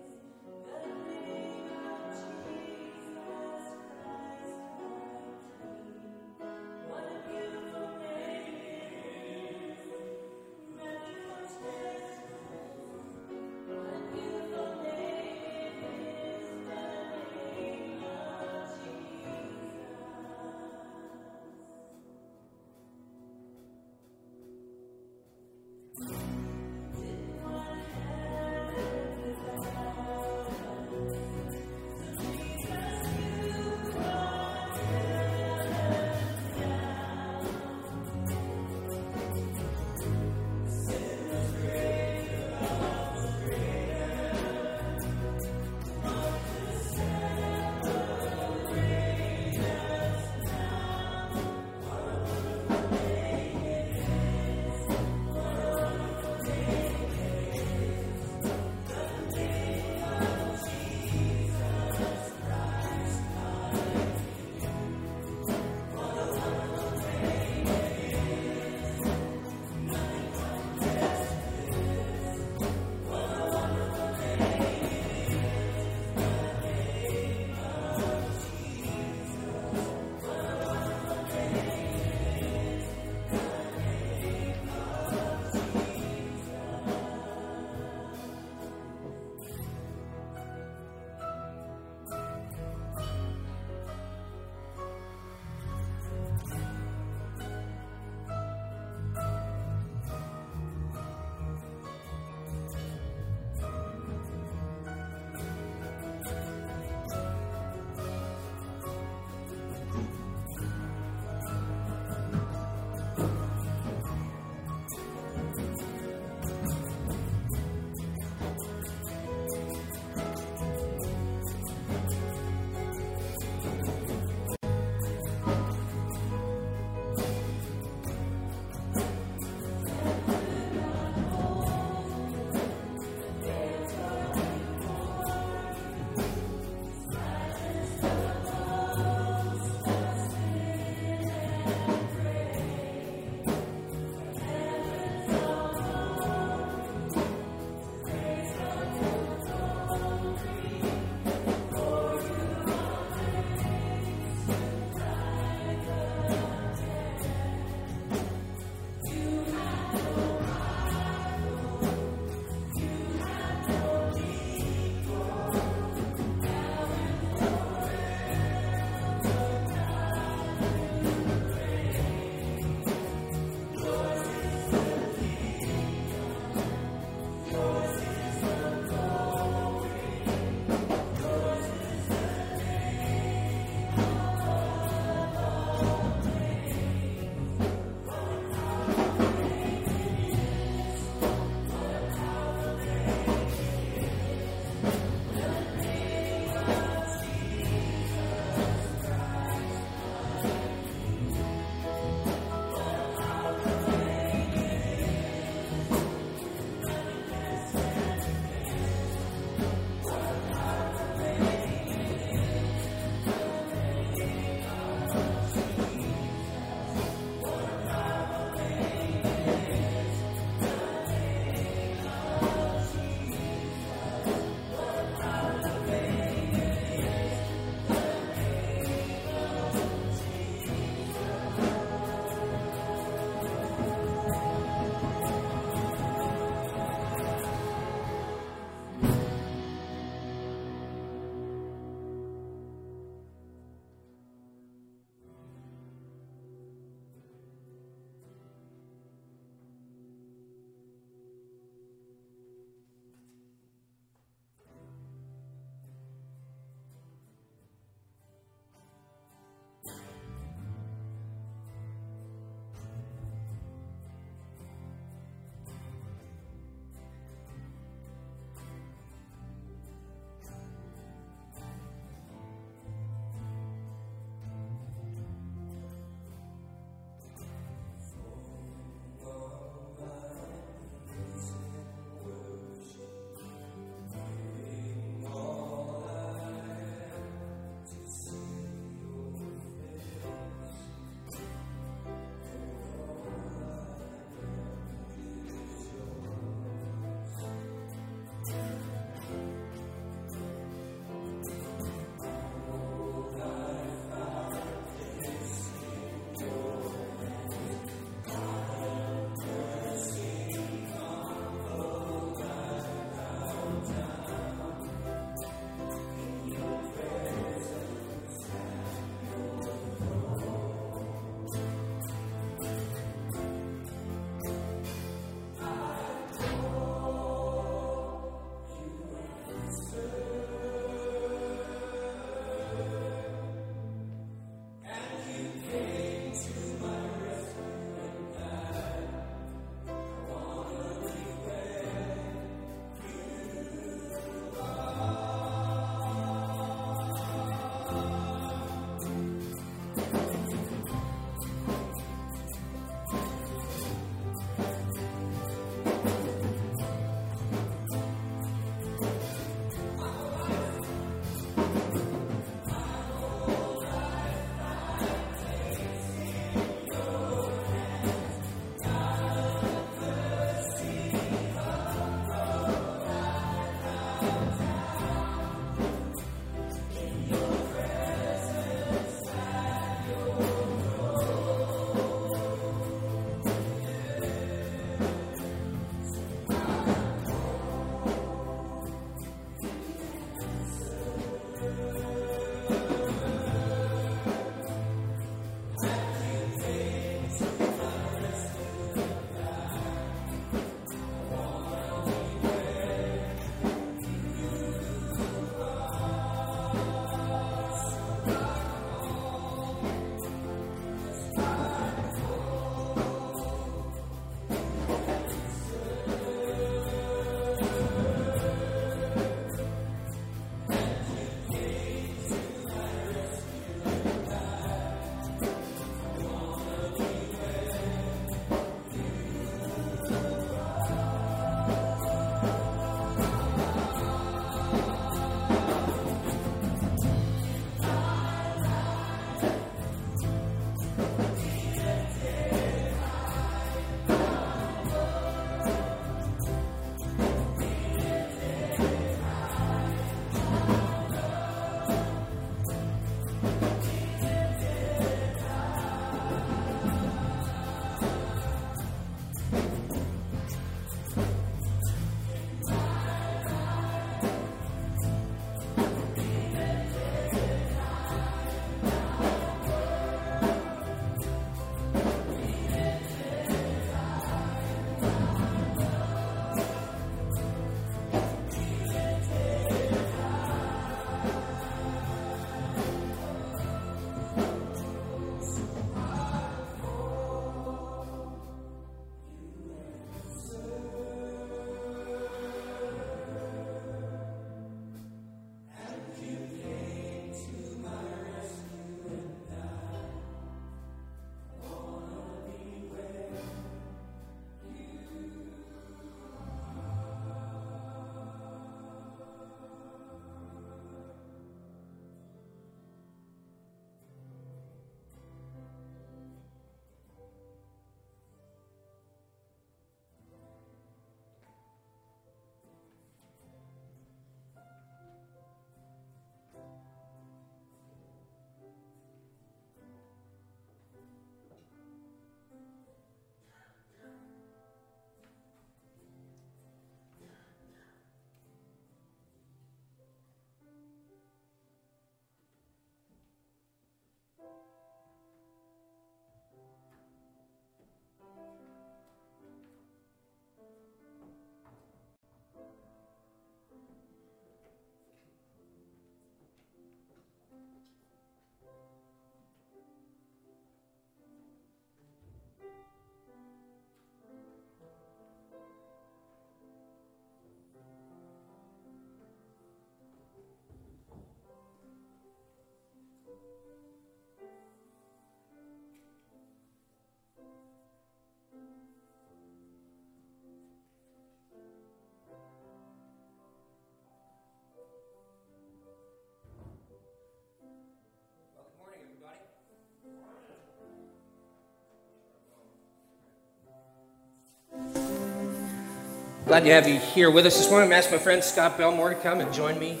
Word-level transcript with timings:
Glad 596.50 596.64
to 596.64 596.70
have 596.72 596.88
you 596.88 596.98
here 596.98 597.30
with 597.30 597.46
us 597.46 597.56
this 597.56 597.70
morning. 597.70 597.92
I'm 597.92 597.96
ask 597.96 598.10
my 598.10 598.18
friend 598.18 598.42
Scott 598.42 598.76
Belmore 598.76 599.10
to 599.10 599.14
come 599.14 599.38
and 599.38 599.54
join 599.54 599.78
me 599.78 600.00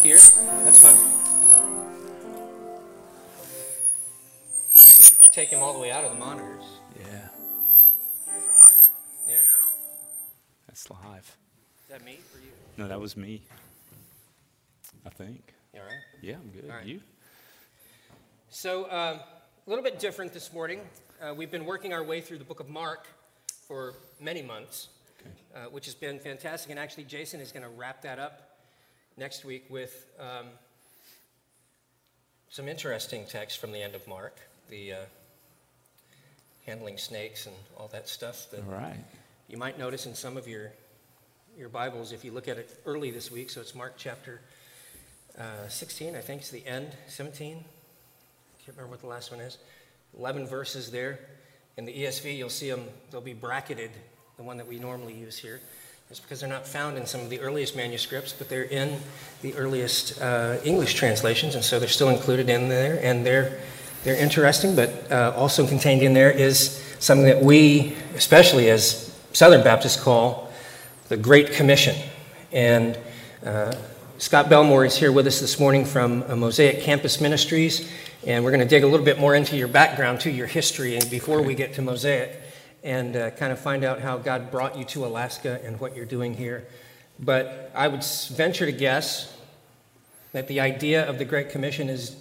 here. 0.00 0.16
That's 0.62 0.80
fun. 0.80 0.94
I 4.78 5.22
can 5.24 5.32
take 5.32 5.48
him 5.48 5.58
all 5.58 5.72
the 5.72 5.80
way 5.80 5.90
out 5.90 6.04
of 6.04 6.12
the 6.12 6.18
monitors. 6.20 6.62
Yeah, 7.00 7.28
Yeah. 9.26 9.34
that's 10.68 10.88
live. 10.88 11.36
Is 11.82 11.88
that 11.88 12.04
me 12.04 12.20
for 12.32 12.38
you? 12.38 12.52
No, 12.76 12.86
that 12.86 13.00
was 13.00 13.16
me. 13.16 13.42
I 15.04 15.10
think. 15.10 15.52
You 15.74 15.80
all 15.80 15.86
right? 15.86 15.96
Yeah, 16.22 16.36
I'm 16.36 16.50
good. 16.50 16.68
Right. 16.68 16.86
You? 16.86 17.00
So, 18.50 18.84
uh, 18.84 19.18
a 19.18 19.68
little 19.68 19.82
bit 19.82 19.98
different 19.98 20.32
this 20.32 20.52
morning. 20.52 20.80
Uh, 21.20 21.34
we've 21.34 21.50
been 21.50 21.64
working 21.66 21.92
our 21.92 22.04
way 22.04 22.20
through 22.20 22.38
the 22.38 22.44
book 22.44 22.60
of 22.60 22.68
Mark 22.68 23.08
for 23.70 23.94
many 24.18 24.42
months, 24.42 24.88
Okay. 25.20 25.30
uh, 25.54 25.70
which 25.70 25.84
has 25.84 25.94
been 25.94 26.18
fantastic. 26.18 26.70
And 26.70 26.78
actually, 26.80 27.04
Jason 27.04 27.38
is 27.38 27.52
going 27.52 27.62
to 27.62 27.68
wrap 27.68 28.02
that 28.02 28.18
up 28.18 28.58
next 29.16 29.44
week 29.44 29.64
with 29.70 30.06
um, 30.18 30.46
some 32.48 32.66
interesting 32.66 33.24
text 33.28 33.58
from 33.60 33.70
the 33.70 33.80
end 33.80 33.94
of 33.94 34.04
Mark, 34.08 34.36
the 34.70 34.92
uh, 34.92 34.96
handling 36.66 36.98
snakes 36.98 37.46
and 37.46 37.54
all 37.78 37.86
that 37.92 38.08
stuff 38.08 38.50
that 38.50 38.64
All 38.66 38.72
right. 38.72 38.96
you 39.46 39.56
might 39.56 39.78
notice 39.78 40.04
in 40.04 40.16
some 40.16 40.36
of 40.36 40.48
your 40.48 40.72
your 41.56 41.68
Bibles 41.68 42.10
if 42.10 42.24
you 42.24 42.32
look 42.32 42.48
at 42.48 42.58
it 42.58 42.80
early 42.84 43.12
this 43.12 43.30
week. 43.30 43.50
So 43.50 43.60
it's 43.60 43.74
Mark 43.76 43.94
chapter 43.96 44.40
uh, 45.38 45.68
16, 45.68 46.16
I 46.16 46.20
think 46.20 46.40
it's 46.40 46.50
the 46.50 46.66
end. 46.66 46.88
17. 47.06 47.52
Can't 47.54 47.64
remember 48.66 48.90
what 48.90 49.00
the 49.00 49.06
last 49.06 49.30
one 49.30 49.40
is. 49.40 49.58
11 50.18 50.48
verses 50.48 50.90
there. 50.90 51.20
In 51.76 51.84
the 51.84 51.92
ESV, 51.92 52.36
you'll 52.36 52.48
see 52.50 52.70
them. 52.70 52.84
They'll 53.10 53.20
be 53.20 53.34
bracketed. 53.34 53.90
The 54.36 54.42
one 54.42 54.56
that 54.56 54.66
we 54.66 54.78
normally 54.78 55.14
use 55.14 55.38
here. 55.38 55.60
It's 56.10 56.18
because 56.18 56.40
they're 56.40 56.48
not 56.48 56.66
found 56.66 56.96
in 56.98 57.06
some 57.06 57.20
of 57.20 57.30
the 57.30 57.38
earliest 57.40 57.76
manuscripts, 57.76 58.32
but 58.32 58.48
they're 58.48 58.64
in 58.64 58.98
the 59.42 59.54
earliest 59.54 60.20
uh, 60.20 60.56
English 60.64 60.94
translations, 60.94 61.54
and 61.54 61.62
so 61.62 61.78
they're 61.78 61.88
still 61.88 62.08
included 62.08 62.48
in 62.48 62.68
there, 62.68 62.98
and 63.02 63.24
they're 63.24 63.60
they're 64.02 64.16
interesting. 64.16 64.74
But 64.74 65.12
uh, 65.12 65.32
also 65.36 65.66
contained 65.66 66.02
in 66.02 66.12
there 66.12 66.30
is 66.30 66.82
something 66.98 67.26
that 67.26 67.40
we, 67.40 67.96
especially 68.16 68.70
as 68.70 69.16
Southern 69.32 69.62
Baptists, 69.62 70.02
call 70.02 70.50
the 71.08 71.16
Great 71.16 71.52
Commission. 71.52 71.96
And 72.50 72.98
uh, 73.44 73.74
Scott 74.20 74.50
Belmore 74.50 74.84
is 74.84 74.98
here 74.98 75.10
with 75.10 75.26
us 75.26 75.40
this 75.40 75.58
morning 75.58 75.86
from 75.86 76.22
uh, 76.28 76.36
Mosaic 76.36 76.82
Campus 76.82 77.22
Ministries, 77.22 77.90
and 78.26 78.44
we're 78.44 78.50
going 78.50 78.60
to 78.60 78.68
dig 78.68 78.82
a 78.82 78.86
little 78.86 79.06
bit 79.06 79.18
more 79.18 79.34
into 79.34 79.56
your 79.56 79.66
background, 79.66 80.20
to 80.20 80.30
your 80.30 80.46
history, 80.46 80.94
and 80.94 81.08
before 81.08 81.40
we 81.40 81.54
get 81.54 81.72
to 81.76 81.82
Mosaic, 81.82 82.38
and 82.84 83.16
uh, 83.16 83.30
kind 83.30 83.50
of 83.50 83.58
find 83.58 83.82
out 83.82 83.98
how 83.98 84.18
God 84.18 84.50
brought 84.50 84.76
you 84.76 84.84
to 84.84 85.06
Alaska 85.06 85.58
and 85.64 85.80
what 85.80 85.96
you're 85.96 86.04
doing 86.04 86.34
here. 86.34 86.66
But 87.18 87.72
I 87.74 87.88
would 87.88 88.04
venture 88.32 88.66
to 88.66 88.72
guess 88.72 89.34
that 90.32 90.48
the 90.48 90.60
idea 90.60 91.08
of 91.08 91.16
the 91.16 91.24
Great 91.24 91.48
Commission 91.48 91.88
is, 91.88 92.14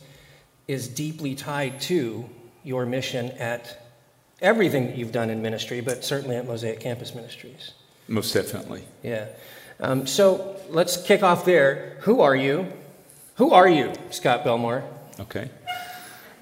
is 0.70 0.88
deeply 0.88 1.36
tied 1.36 1.82
to 1.82 2.30
your 2.64 2.86
mission 2.86 3.32
at 3.32 3.86
everything 4.42 4.86
that 4.86 4.96
you've 4.96 5.12
done 5.12 5.30
in 5.30 5.42
ministry, 5.42 5.82
but 5.82 6.06
certainly 6.06 6.38
at 6.38 6.48
Mosaic 6.48 6.80
Campus 6.80 7.14
Ministries. 7.14 7.74
Most 8.08 8.34
definitely. 8.34 8.86
Yeah. 9.04 9.26
Um, 9.82 10.08
so 10.08 10.58
let's 10.70 10.98
kick 11.02 11.24
off 11.24 11.46
there. 11.46 11.98
Who 12.02 12.20
are 12.20 12.36
you? 12.36 12.68
Who 13.36 13.54
are 13.54 13.68
you, 13.68 13.94
Scott 14.10 14.44
Belmore? 14.44 14.84
Okay. 15.20 15.50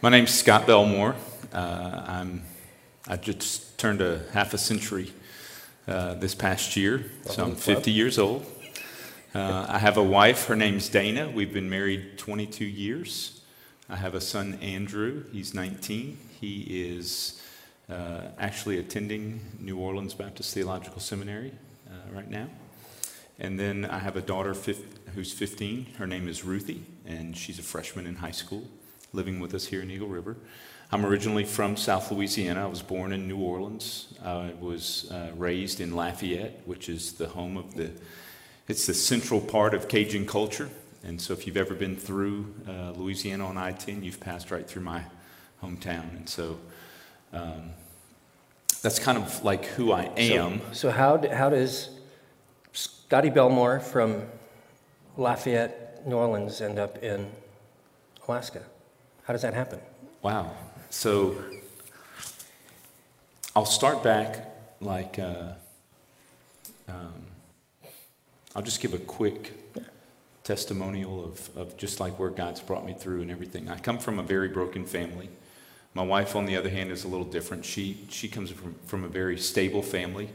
My 0.02 0.10
name's 0.10 0.34
Scott 0.34 0.66
Belmore. 0.66 1.16
Uh, 1.54 2.04
I'm. 2.08 2.42
I 3.08 3.16
just 3.16 3.78
turned 3.78 4.02
a 4.02 4.24
half 4.34 4.54
a 4.56 4.58
century 4.58 5.14
uh, 5.88 6.16
this 6.16 6.34
past 6.34 6.76
year, 6.76 7.06
so 7.26 7.46
I'm 7.46 7.56
50 7.56 7.92
years 7.92 8.18
old. 8.18 8.46
Uh, 9.34 9.68
I 9.70 9.78
have 9.78 9.98
a 9.98 10.04
wife. 10.04 10.48
Her 10.48 10.56
name's 10.56 10.90
Dana. 10.90 11.30
We've 11.30 11.54
been 11.54 11.70
married 11.70 12.18
22 12.18 12.66
years. 12.66 13.42
I 13.88 13.96
have 13.96 14.16
a 14.16 14.20
son, 14.20 14.58
Andrew. 14.62 15.24
He's 15.32 15.54
19. 15.54 16.18
He 16.42 16.62
is 16.92 17.42
uh, 17.90 18.22
actually 18.40 18.80
attending 18.80 19.40
New 19.60 19.78
Orleans 19.78 20.16
Baptist 20.16 20.54
Theological 20.54 21.00
Seminary 21.00 21.52
uh, 21.88 22.14
right 22.14 22.30
now. 22.30 22.48
And 23.40 23.60
then 23.60 23.86
I 23.86 24.00
have 24.00 24.16
a 24.16 24.22
daughter 24.22 24.56
who's 25.14 25.32
15. 25.32 25.88
Her 25.98 26.08
name 26.08 26.28
is 26.28 26.44
Ruthie, 26.44 26.84
and 27.06 27.38
she's 27.38 27.60
a 27.60 27.64
freshman 27.64 28.08
in 28.08 28.16
high 28.16 28.32
school, 28.32 28.64
living 29.14 29.40
with 29.40 29.54
us 29.54 29.68
here 29.68 29.82
in 29.82 29.92
Eagle 29.92 30.08
River. 30.08 30.38
I'm 30.92 31.06
originally 31.06 31.44
from 31.44 31.76
South 31.76 32.12
Louisiana. 32.12 32.64
I 32.64 32.68
was 32.68 32.82
born 32.82 33.12
in 33.12 33.28
New 33.28 33.38
Orleans. 33.38 34.14
I 34.24 34.54
was 34.60 35.12
uh, 35.12 35.32
raised 35.36 35.82
in 35.82 35.96
Lafayette, 35.96 36.62
which 36.66 36.88
is 36.90 37.14
the 37.14 37.28
home 37.28 37.58
of 37.58 37.76
the, 37.76 37.92
it's 38.68 38.88
the 38.88 38.94
central 38.94 39.42
part 39.42 39.74
of 39.74 39.88
Cajun 39.88 40.26
culture. 40.26 40.70
And 41.04 41.22
so 41.22 41.34
if 41.34 41.46
you've 41.46 41.58
ever 41.58 41.76
been 41.76 41.96
through 41.96 42.54
uh, 42.68 42.92
Louisiana 42.96 43.46
on 43.46 43.58
I-10, 43.58 44.04
you've 44.04 44.20
passed 44.20 44.50
right 44.50 44.68
through 44.68 44.84
my 44.84 45.04
hometown. 45.62 46.16
And 46.16 46.28
so 46.28 46.58
um, 47.34 47.72
that's 48.82 48.98
kind 48.98 49.18
of 49.18 49.44
like 49.44 49.66
who 49.66 49.92
I 49.92 50.06
am. 50.18 50.60
So, 50.60 50.74
so 50.74 50.92
how, 50.92 51.30
how 51.30 51.50
does 51.50 51.90
Scotty 53.08 53.30
Belmore 53.30 53.80
from 53.80 54.22
Lafayette, 55.16 56.06
New 56.06 56.18
Orleans, 56.18 56.60
end 56.60 56.78
up 56.78 57.02
in 57.02 57.32
Alaska? 58.28 58.62
How 59.24 59.32
does 59.32 59.44
that 59.44 59.54
happen? 59.54 59.80
Wow. 60.22 60.52
So 60.90 61.38
I'll 63.56 63.64
start 63.64 64.04
back 64.04 64.54
like, 64.82 65.20
uh, 65.20 65.54
um, 66.90 67.14
I'll 68.54 68.62
just 68.62 68.82
give 68.82 68.94
a 68.94 68.98
quick 68.98 69.54
testimonial 70.44 71.24
of, 71.24 71.50
of 71.56 71.78
just 71.78 72.02
like 72.02 72.20
where 72.20 72.30
God's 72.30 72.60
brought 72.60 72.86
me 72.86 72.92
through 72.92 73.22
and 73.22 73.32
everything. 73.32 73.70
I 73.70 73.80
come 73.80 74.00
from 74.00 74.20
a 74.20 74.24
very 74.24 74.50
broken 74.50 74.84
family. 74.84 75.30
My 75.94 76.04
wife, 76.04 76.36
on 76.36 76.46
the 76.46 76.58
other 76.58 76.70
hand, 76.70 76.92
is 76.92 77.06
a 77.06 77.08
little 77.08 77.26
different. 77.26 77.64
She, 77.64 78.06
she 78.10 78.28
comes 78.28 78.52
from, 78.52 78.76
from 78.86 79.06
a 79.06 79.08
very 79.08 79.38
stable 79.38 79.82
family, 79.82 80.28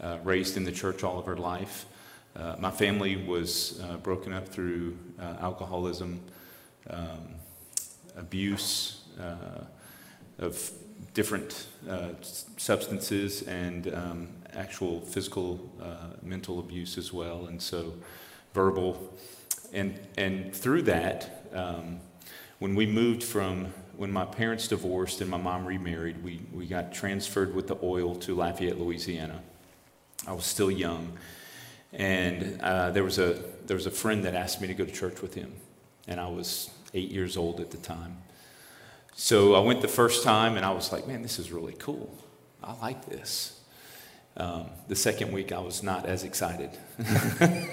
uh, 0.00 0.18
raised 0.22 0.56
in 0.56 0.62
the 0.62 0.70
church 0.70 1.02
all 1.02 1.18
of 1.18 1.26
her 1.26 1.36
life. 1.36 1.86
Uh, 2.34 2.56
my 2.58 2.70
family 2.70 3.16
was 3.16 3.80
uh, 3.82 3.96
broken 3.98 4.32
up 4.32 4.48
through 4.48 4.96
uh, 5.20 5.36
alcoholism, 5.40 6.20
um, 6.88 7.34
abuse 8.16 9.02
uh, 9.20 9.64
of 10.38 10.70
different 11.14 11.66
uh, 11.88 12.08
substances, 12.56 13.42
and 13.42 13.94
um, 13.94 14.28
actual 14.54 15.00
physical, 15.00 15.60
mental 16.22 16.58
abuse 16.58 16.96
as 16.96 17.12
well, 17.12 17.46
and 17.46 17.60
so 17.60 17.92
verbal. 18.54 19.12
And, 19.72 19.98
and 20.16 20.54
through 20.54 20.82
that, 20.82 21.46
um, 21.52 22.00
when 22.58 22.74
we 22.74 22.86
moved 22.86 23.22
from, 23.22 23.66
when 23.96 24.12
my 24.12 24.24
parents 24.24 24.68
divorced 24.68 25.20
and 25.20 25.30
my 25.30 25.36
mom 25.36 25.66
remarried, 25.66 26.22
we, 26.22 26.40
we 26.52 26.66
got 26.66 26.92
transferred 26.92 27.54
with 27.54 27.66
the 27.66 27.76
oil 27.82 28.14
to 28.16 28.34
Lafayette, 28.34 28.78
Louisiana. 28.78 29.40
I 30.26 30.32
was 30.32 30.44
still 30.44 30.70
young. 30.70 31.18
And 31.92 32.60
uh, 32.60 32.90
there, 32.90 33.04
was 33.04 33.18
a, 33.18 33.42
there 33.66 33.76
was 33.76 33.86
a 33.86 33.90
friend 33.90 34.24
that 34.24 34.34
asked 34.34 34.60
me 34.60 34.66
to 34.68 34.74
go 34.74 34.84
to 34.84 34.92
church 34.92 35.20
with 35.20 35.34
him. 35.34 35.52
And 36.08 36.18
I 36.18 36.28
was 36.28 36.70
eight 36.94 37.10
years 37.10 37.36
old 37.36 37.60
at 37.60 37.70
the 37.70 37.76
time. 37.76 38.18
So 39.14 39.54
I 39.54 39.60
went 39.60 39.82
the 39.82 39.88
first 39.88 40.24
time 40.24 40.56
and 40.56 40.64
I 40.64 40.70
was 40.70 40.90
like, 40.92 41.06
man, 41.06 41.22
this 41.22 41.38
is 41.38 41.52
really 41.52 41.74
cool. 41.74 42.16
I 42.62 42.74
like 42.80 43.06
this. 43.06 43.60
Um, 44.36 44.66
the 44.88 44.96
second 44.96 45.32
week, 45.32 45.52
I 45.52 45.58
was 45.58 45.82
not 45.82 46.06
as 46.06 46.24
excited. 46.24 46.70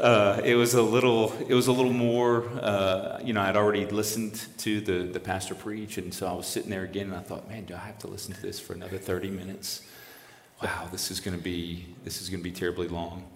uh, 0.00 0.40
it 0.42 0.54
was 0.54 0.72
a 0.72 0.80
little, 0.80 1.34
it 1.46 1.54
was 1.54 1.66
a 1.66 1.72
little 1.72 1.92
more, 1.92 2.48
uh, 2.60 3.20
you 3.22 3.34
know, 3.34 3.42
I'd 3.42 3.56
already 3.56 3.84
listened 3.84 4.46
to 4.58 4.80
the, 4.80 5.02
the 5.02 5.20
pastor 5.20 5.54
preach, 5.54 5.98
and 5.98 6.12
so 6.14 6.26
I 6.26 6.32
was 6.32 6.46
sitting 6.46 6.70
there 6.70 6.84
again, 6.84 7.06
and 7.06 7.14
I 7.14 7.20
thought, 7.20 7.46
man, 7.46 7.66
do 7.66 7.74
I 7.74 7.78
have 7.78 7.98
to 7.98 8.06
listen 8.06 8.32
to 8.32 8.40
this 8.40 8.58
for 8.58 8.72
another 8.72 8.96
30 8.96 9.30
minutes? 9.30 9.82
Wow, 10.62 10.88
this 10.90 11.10
is 11.10 11.20
going 11.20 11.36
to 11.36 11.42
be, 11.42 11.86
this 12.04 12.22
is 12.22 12.30
going 12.30 12.40
to 12.40 12.44
be 12.44 12.52
terribly 12.52 12.88
long. 12.88 13.28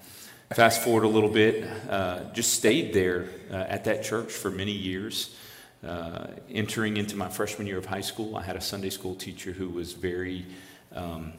Fast 0.55 0.83
forward 0.83 1.03
a 1.03 1.09
little 1.09 1.29
bit, 1.29 1.69
uh, 1.91 2.21
just 2.33 2.55
stayed 2.55 2.95
there 2.95 3.27
uh, 3.51 3.55
at 3.57 3.83
that 3.85 4.05
church 4.05 4.31
for 4.31 4.49
many 4.49 4.71
years. 4.71 5.37
Uh, 5.85 6.29
entering 6.49 6.97
into 6.97 7.17
my 7.17 7.29
freshman 7.29 7.67
year 7.67 7.79
of 7.79 7.87
high 7.87 8.01
school, 8.01 8.37
I 8.37 8.45
had 8.45 8.55
a 8.55 8.61
Sunday 8.61 8.91
school 8.91 9.17
teacher 9.17 9.51
who 9.51 9.69
was 9.69 9.93
very 9.93 10.47
um, 10.95 11.33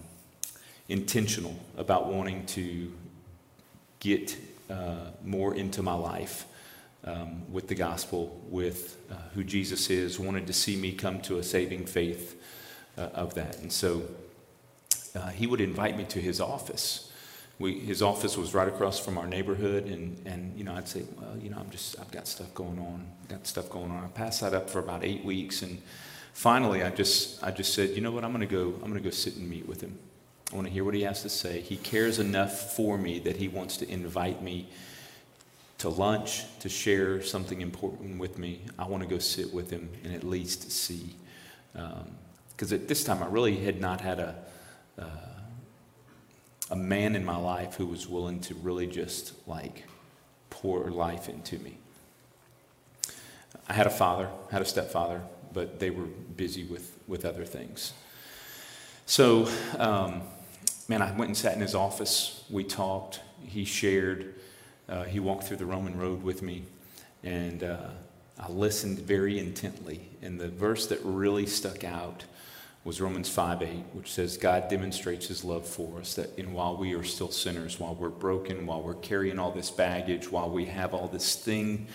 intentional 0.89 1.57
about 1.77 2.07
wanting 2.07 2.45
to 2.47 2.91
get 4.01 4.35
uh, 4.69 5.11
more 5.23 5.55
into 5.55 5.81
my 5.81 5.93
life 5.93 6.45
um, 7.05 7.49
with 7.49 7.69
the 7.69 7.75
gospel, 7.75 8.37
with 8.49 8.97
uh, 9.09 9.15
who 9.33 9.43
Jesus 9.45 9.89
is, 9.89 10.19
wanted 10.19 10.47
to 10.47 10.53
see 10.53 10.75
me 10.75 10.91
come 10.91 11.21
to 11.21 11.37
a 11.37 11.43
saving 11.43 11.85
faith 11.85 12.41
uh, 12.97 13.03
of 13.13 13.35
that. 13.35 13.59
And 13.59 13.71
so 13.71 14.03
he 15.33 15.47
would 15.47 15.61
invite 15.61 15.97
me 15.97 16.03
to 16.03 16.19
his 16.19 16.41
office. 16.41 17.06
We, 17.59 17.79
his 17.79 18.01
office 18.01 18.37
was 18.37 18.53
right 18.53 18.67
across 18.67 18.99
from 18.99 19.17
our 19.17 19.25
neighborhood, 19.25 19.85
and, 19.85 20.21
and 20.25 20.57
you 20.57 20.63
know 20.63 20.73
I'd 20.73 20.87
say, 20.87 21.03
well, 21.19 21.37
you 21.41 21.49
know, 21.49 21.57
I'm 21.57 21.69
just 21.69 21.99
I've 21.99 22.11
got 22.11 22.27
stuff 22.27 22.53
going 22.53 22.79
on, 22.79 23.07
got 23.29 23.47
stuff 23.47 23.69
going 23.69 23.91
on. 23.91 24.03
I 24.03 24.07
passed 24.07 24.41
that 24.41 24.53
up 24.53 24.69
for 24.69 24.79
about 24.79 25.03
eight 25.03 25.25
weeks, 25.25 25.63
and 25.63 25.81
finally 26.33 26.83
I 26.83 26.91
just 26.91 27.43
I 27.43 27.51
just 27.51 27.73
said, 27.73 27.91
you 27.91 28.01
know 28.01 28.11
what, 28.11 28.23
I'm 28.23 28.37
to 28.39 28.45
go 28.45 28.75
I'm 28.83 28.93
to 28.93 28.99
go 28.99 29.09
sit 29.09 29.35
and 29.37 29.49
meet 29.49 29.67
with 29.67 29.81
him. 29.81 29.97
I 30.51 30.55
want 30.55 30.67
to 30.67 30.73
hear 30.73 30.83
what 30.83 30.93
he 30.93 31.01
has 31.01 31.23
to 31.23 31.29
say. 31.29 31.61
He 31.61 31.75
cares 31.75 32.19
enough 32.19 32.75
for 32.75 32.97
me 32.97 33.19
that 33.19 33.35
he 33.35 33.47
wants 33.47 33.77
to 33.77 33.89
invite 33.89 34.41
me 34.41 34.67
to 35.79 35.89
lunch, 35.89 36.45
to 36.59 36.69
share 36.69 37.21
something 37.21 37.61
important 37.61 38.17
with 38.17 38.37
me. 38.37 38.61
I 38.79 38.87
want 38.87 39.03
to 39.03 39.09
go 39.09 39.19
sit 39.19 39.53
with 39.53 39.69
him 39.69 39.89
and 40.03 40.13
at 40.13 40.23
least 40.23 40.71
see. 40.71 41.15
Because 41.73 42.73
at 42.73 42.87
this 42.87 43.03
time, 43.03 43.21
I 43.21 43.27
really 43.27 43.57
had 43.57 43.79
not 43.79 44.01
had 44.01 44.19
a, 44.19 44.35
uh, 44.97 45.05
a 46.69 46.75
man 46.75 47.15
in 47.15 47.23
my 47.23 47.37
life 47.37 47.75
who 47.75 47.85
was 47.85 48.07
willing 48.07 48.39
to 48.41 48.53
really 48.55 48.87
just 48.87 49.33
like 49.47 49.85
pour 50.49 50.89
life 50.89 51.29
into 51.29 51.57
me. 51.59 51.77
I 53.69 53.73
had 53.73 53.87
a 53.87 53.91
father, 53.91 54.29
had 54.51 54.61
a 54.61 54.65
stepfather, 54.65 55.21
but 55.53 55.79
they 55.79 55.89
were 55.89 56.05
busy 56.05 56.63
with, 56.63 56.97
with 57.07 57.25
other 57.25 57.45
things. 57.45 57.93
So, 59.05 59.47
um, 59.77 60.21
man, 60.87 61.01
I 61.01 61.11
went 61.11 61.29
and 61.29 61.37
sat 61.37 61.53
in 61.53 61.61
his 61.61 61.75
office. 61.75 62.43
We 62.49 62.63
talked. 62.63 63.21
He 63.45 63.65
shared. 63.65 64.35
Uh, 64.89 65.03
he 65.03 65.19
walked 65.19 65.43
through 65.43 65.57
the 65.57 65.65
Roman 65.65 65.97
road 65.97 66.23
with 66.23 66.41
me. 66.41 66.63
And 67.23 67.63
uh, 67.63 67.89
I 68.39 68.49
listened 68.49 68.99
very 68.99 69.39
intently. 69.39 70.09
And 70.21 70.39
the 70.39 70.49
verse 70.49 70.87
that 70.87 70.99
really 71.03 71.45
stuck 71.45 71.83
out 71.83 72.25
was 72.87 73.01
Romans 73.01 73.27
5 73.27 73.63
8, 73.63 73.69
which 73.91 74.09
says, 74.09 74.37
God 74.37 74.69
demonstrates 74.69 75.27
his 75.27 75.43
love 75.43 75.67
for 75.67 75.99
us, 75.99 76.13
that 76.13 76.39
in 76.39 76.53
while 76.53 76.77
we 76.77 76.95
are 76.95 77.03
still 77.03 77.29
sinners, 77.29 77.81
while 77.81 77.93
we're 77.93 78.07
broken, 78.07 78.65
while 78.65 78.81
we're 78.81 78.93
carrying 78.93 79.39
all 79.39 79.51
this 79.51 79.69
baggage, 79.69 80.31
while 80.31 80.49
we 80.49 80.67
have 80.67 80.93
all 80.93 81.09
this 81.09 81.35
thing, 81.35 81.87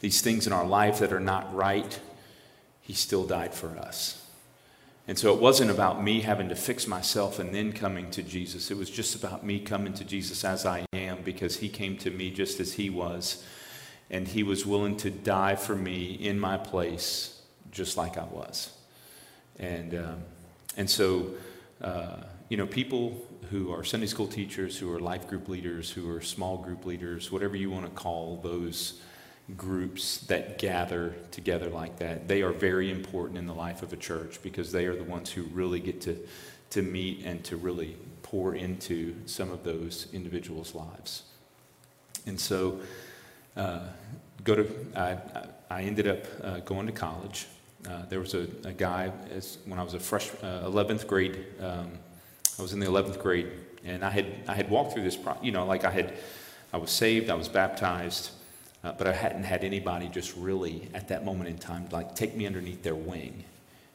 these 0.00 0.22
things 0.22 0.46
in 0.46 0.54
our 0.54 0.66
life 0.66 1.00
that 1.00 1.12
are 1.12 1.20
not 1.20 1.54
right, 1.54 2.00
he 2.80 2.94
still 2.94 3.26
died 3.26 3.52
for 3.52 3.76
us. 3.76 4.24
And 5.06 5.18
so 5.18 5.34
it 5.34 5.38
wasn't 5.38 5.70
about 5.70 6.02
me 6.02 6.22
having 6.22 6.48
to 6.48 6.54
fix 6.54 6.86
myself 6.86 7.38
and 7.38 7.54
then 7.54 7.70
coming 7.70 8.10
to 8.12 8.22
Jesus. 8.22 8.70
It 8.70 8.78
was 8.78 8.88
just 8.88 9.14
about 9.14 9.44
me 9.44 9.60
coming 9.60 9.92
to 9.92 10.04
Jesus 10.04 10.46
as 10.46 10.64
I 10.64 10.86
am 10.94 11.18
because 11.24 11.58
he 11.58 11.68
came 11.68 11.98
to 11.98 12.10
me 12.10 12.30
just 12.30 12.58
as 12.58 12.72
he 12.72 12.88
was. 12.88 13.44
And 14.08 14.26
he 14.26 14.42
was 14.42 14.64
willing 14.64 14.96
to 14.98 15.10
die 15.10 15.56
for 15.56 15.76
me 15.76 16.14
in 16.14 16.40
my 16.40 16.56
place, 16.56 17.38
just 17.70 17.98
like 17.98 18.16
I 18.16 18.24
was. 18.24 18.70
And, 19.58 19.94
um, 19.94 20.22
and 20.78 20.88
so, 20.88 21.32
uh, 21.82 22.18
you 22.48 22.56
know, 22.56 22.66
people 22.66 23.20
who 23.50 23.72
are 23.72 23.82
Sunday 23.82 24.06
school 24.06 24.28
teachers, 24.28 24.78
who 24.78 24.90
are 24.94 25.00
life 25.00 25.26
group 25.26 25.48
leaders, 25.48 25.90
who 25.90 26.08
are 26.10 26.22
small 26.22 26.56
group 26.56 26.86
leaders, 26.86 27.32
whatever 27.32 27.56
you 27.56 27.68
want 27.68 27.84
to 27.84 27.90
call 27.90 28.40
those 28.42 29.02
groups 29.56 30.18
that 30.18 30.58
gather 30.58 31.14
together 31.32 31.68
like 31.68 31.98
that, 31.98 32.28
they 32.28 32.42
are 32.42 32.52
very 32.52 32.90
important 32.90 33.38
in 33.38 33.46
the 33.46 33.54
life 33.54 33.82
of 33.82 33.92
a 33.92 33.96
church 33.96 34.38
because 34.42 34.70
they 34.70 34.86
are 34.86 34.94
the 34.94 35.04
ones 35.04 35.30
who 35.32 35.42
really 35.44 35.80
get 35.80 36.00
to, 36.02 36.16
to 36.70 36.80
meet 36.80 37.24
and 37.24 37.42
to 37.44 37.56
really 37.56 37.96
pour 38.22 38.54
into 38.54 39.16
some 39.26 39.50
of 39.50 39.64
those 39.64 40.06
individuals' 40.12 40.74
lives. 40.74 41.24
And 42.24 42.38
so, 42.38 42.80
uh, 43.56 43.88
go 44.44 44.54
to, 44.54 44.86
I, 44.94 45.16
I 45.70 45.82
ended 45.82 46.06
up 46.06 46.24
uh, 46.42 46.60
going 46.60 46.86
to 46.86 46.92
college. 46.92 47.46
Uh, 47.86 48.04
there 48.08 48.20
was 48.20 48.34
a, 48.34 48.48
a 48.64 48.72
guy 48.72 49.12
as, 49.30 49.58
when 49.64 49.78
I 49.78 49.82
was 49.82 49.94
a 49.94 50.00
fresh, 50.00 50.30
11th 50.30 51.04
uh, 51.04 51.06
grade. 51.06 51.44
Um, 51.60 51.92
I 52.58 52.62
was 52.62 52.72
in 52.72 52.80
the 52.80 52.86
11th 52.86 53.20
grade, 53.20 53.50
and 53.84 54.04
I 54.04 54.10
had 54.10 54.26
I 54.48 54.54
had 54.54 54.68
walked 54.68 54.92
through 54.92 55.04
this. 55.04 55.16
Pro- 55.16 55.40
you 55.42 55.52
know, 55.52 55.64
like 55.64 55.84
I 55.84 55.90
had, 55.90 56.18
I 56.72 56.76
was 56.76 56.90
saved, 56.90 57.30
I 57.30 57.34
was 57.34 57.48
baptized, 57.48 58.30
uh, 58.82 58.92
but 58.92 59.06
I 59.06 59.12
hadn't 59.12 59.44
had 59.44 59.62
anybody 59.62 60.08
just 60.08 60.36
really 60.36 60.88
at 60.92 61.08
that 61.08 61.24
moment 61.24 61.48
in 61.48 61.58
time 61.58 61.88
like 61.92 62.16
take 62.16 62.34
me 62.34 62.46
underneath 62.46 62.82
their 62.82 62.96
wing, 62.96 63.44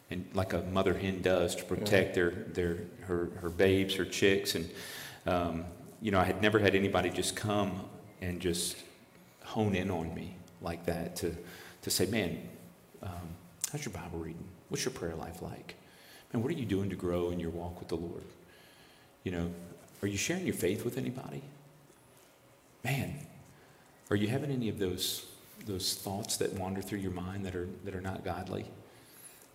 and 0.10 0.26
like 0.34 0.54
a 0.54 0.62
mother 0.62 0.93
hen 0.93 1.22
does 1.22 1.56
to 1.56 1.63
protect 1.65 2.15
their 2.15 2.32
their 2.32 2.78
her 3.02 3.32
her 3.41 3.50
babes, 3.50 3.96
her 3.96 4.06
chicks, 4.06 4.56
and 4.56 4.69
um, 5.26 5.65
you 6.02 6.12
know 6.12 6.19
I 6.19 6.24
had 6.24 6.41
never 6.41 6.60
had 6.60 6.74
anybody 6.74 7.10
just 7.10 7.36
come 7.36 7.82
and 8.22 8.39
just 8.39 8.78
hone 9.43 9.76
in 9.76 9.91
on 9.91 10.15
me 10.15 10.36
like 10.62 10.86
that 10.86 11.17
to 11.17 11.36
to 11.82 11.89
say, 11.89 12.06
man, 12.06 12.41
um, 13.02 13.33
how's 13.74 13.84
your 13.84 13.94
Bible 13.94 14.20
reading? 14.20 14.46
What's 14.70 14.86
your 14.86 14.94
prayer 14.94 15.16
life 15.16 15.42
like? 15.42 15.74
Man, 16.32 16.44
what 16.44 16.52
are 16.52 16.56
you 16.56 16.66
doing 16.66 16.92
to 16.92 16.96
grow 16.96 17.32
in 17.32 17.40
your 17.40 17.50
walk 17.50 17.80
with 17.80 17.90
the 17.90 17.96
Lord? 17.96 18.24
You 19.24 19.32
know, 19.32 19.52
are 20.04 20.08
you 20.08 20.16
sharing 20.16 20.46
your 20.46 20.54
faith 20.54 20.86
with 20.86 20.96
anybody? 20.96 21.42
Man, 22.86 23.16
are 24.12 24.16
you 24.16 24.28
having 24.28 24.52
any 24.52 24.70
of 24.70 24.78
those, 24.78 25.26
those 25.66 25.96
thoughts 25.96 26.38
that 26.38 26.54
wander 26.54 26.84
through 26.84 27.00
your 27.00 27.12
mind 27.12 27.46
that 27.48 27.56
are, 27.56 27.68
that 27.84 27.96
are 27.96 28.02
not 28.02 28.24
godly? 28.24 28.66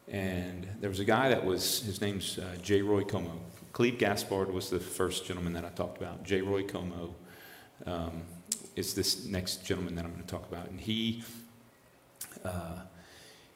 And 0.08 0.66
there 0.80 0.90
was 0.90 0.98
a 0.98 1.04
guy 1.04 1.28
that 1.28 1.44
was, 1.44 1.82
his 1.82 2.00
name's 2.00 2.38
uh, 2.38 2.56
J. 2.60 2.82
Roy 2.82 3.04
Como. 3.04 3.38
Cleve 3.72 3.98
Gaspard 3.98 4.52
was 4.52 4.68
the 4.68 4.80
first 4.80 5.26
gentleman 5.26 5.52
that 5.52 5.64
I 5.64 5.68
talked 5.68 5.98
about. 5.98 6.24
J. 6.24 6.40
Roy 6.40 6.64
Como 6.64 7.14
um, 7.86 8.22
is 8.74 8.94
this 8.94 9.26
next 9.26 9.64
gentleman 9.64 9.94
that 9.94 10.04
I'm 10.04 10.10
going 10.10 10.24
to 10.24 10.28
talk 10.28 10.50
about. 10.50 10.70
And 10.70 10.80
he, 10.80 11.22
uh, 12.44 12.80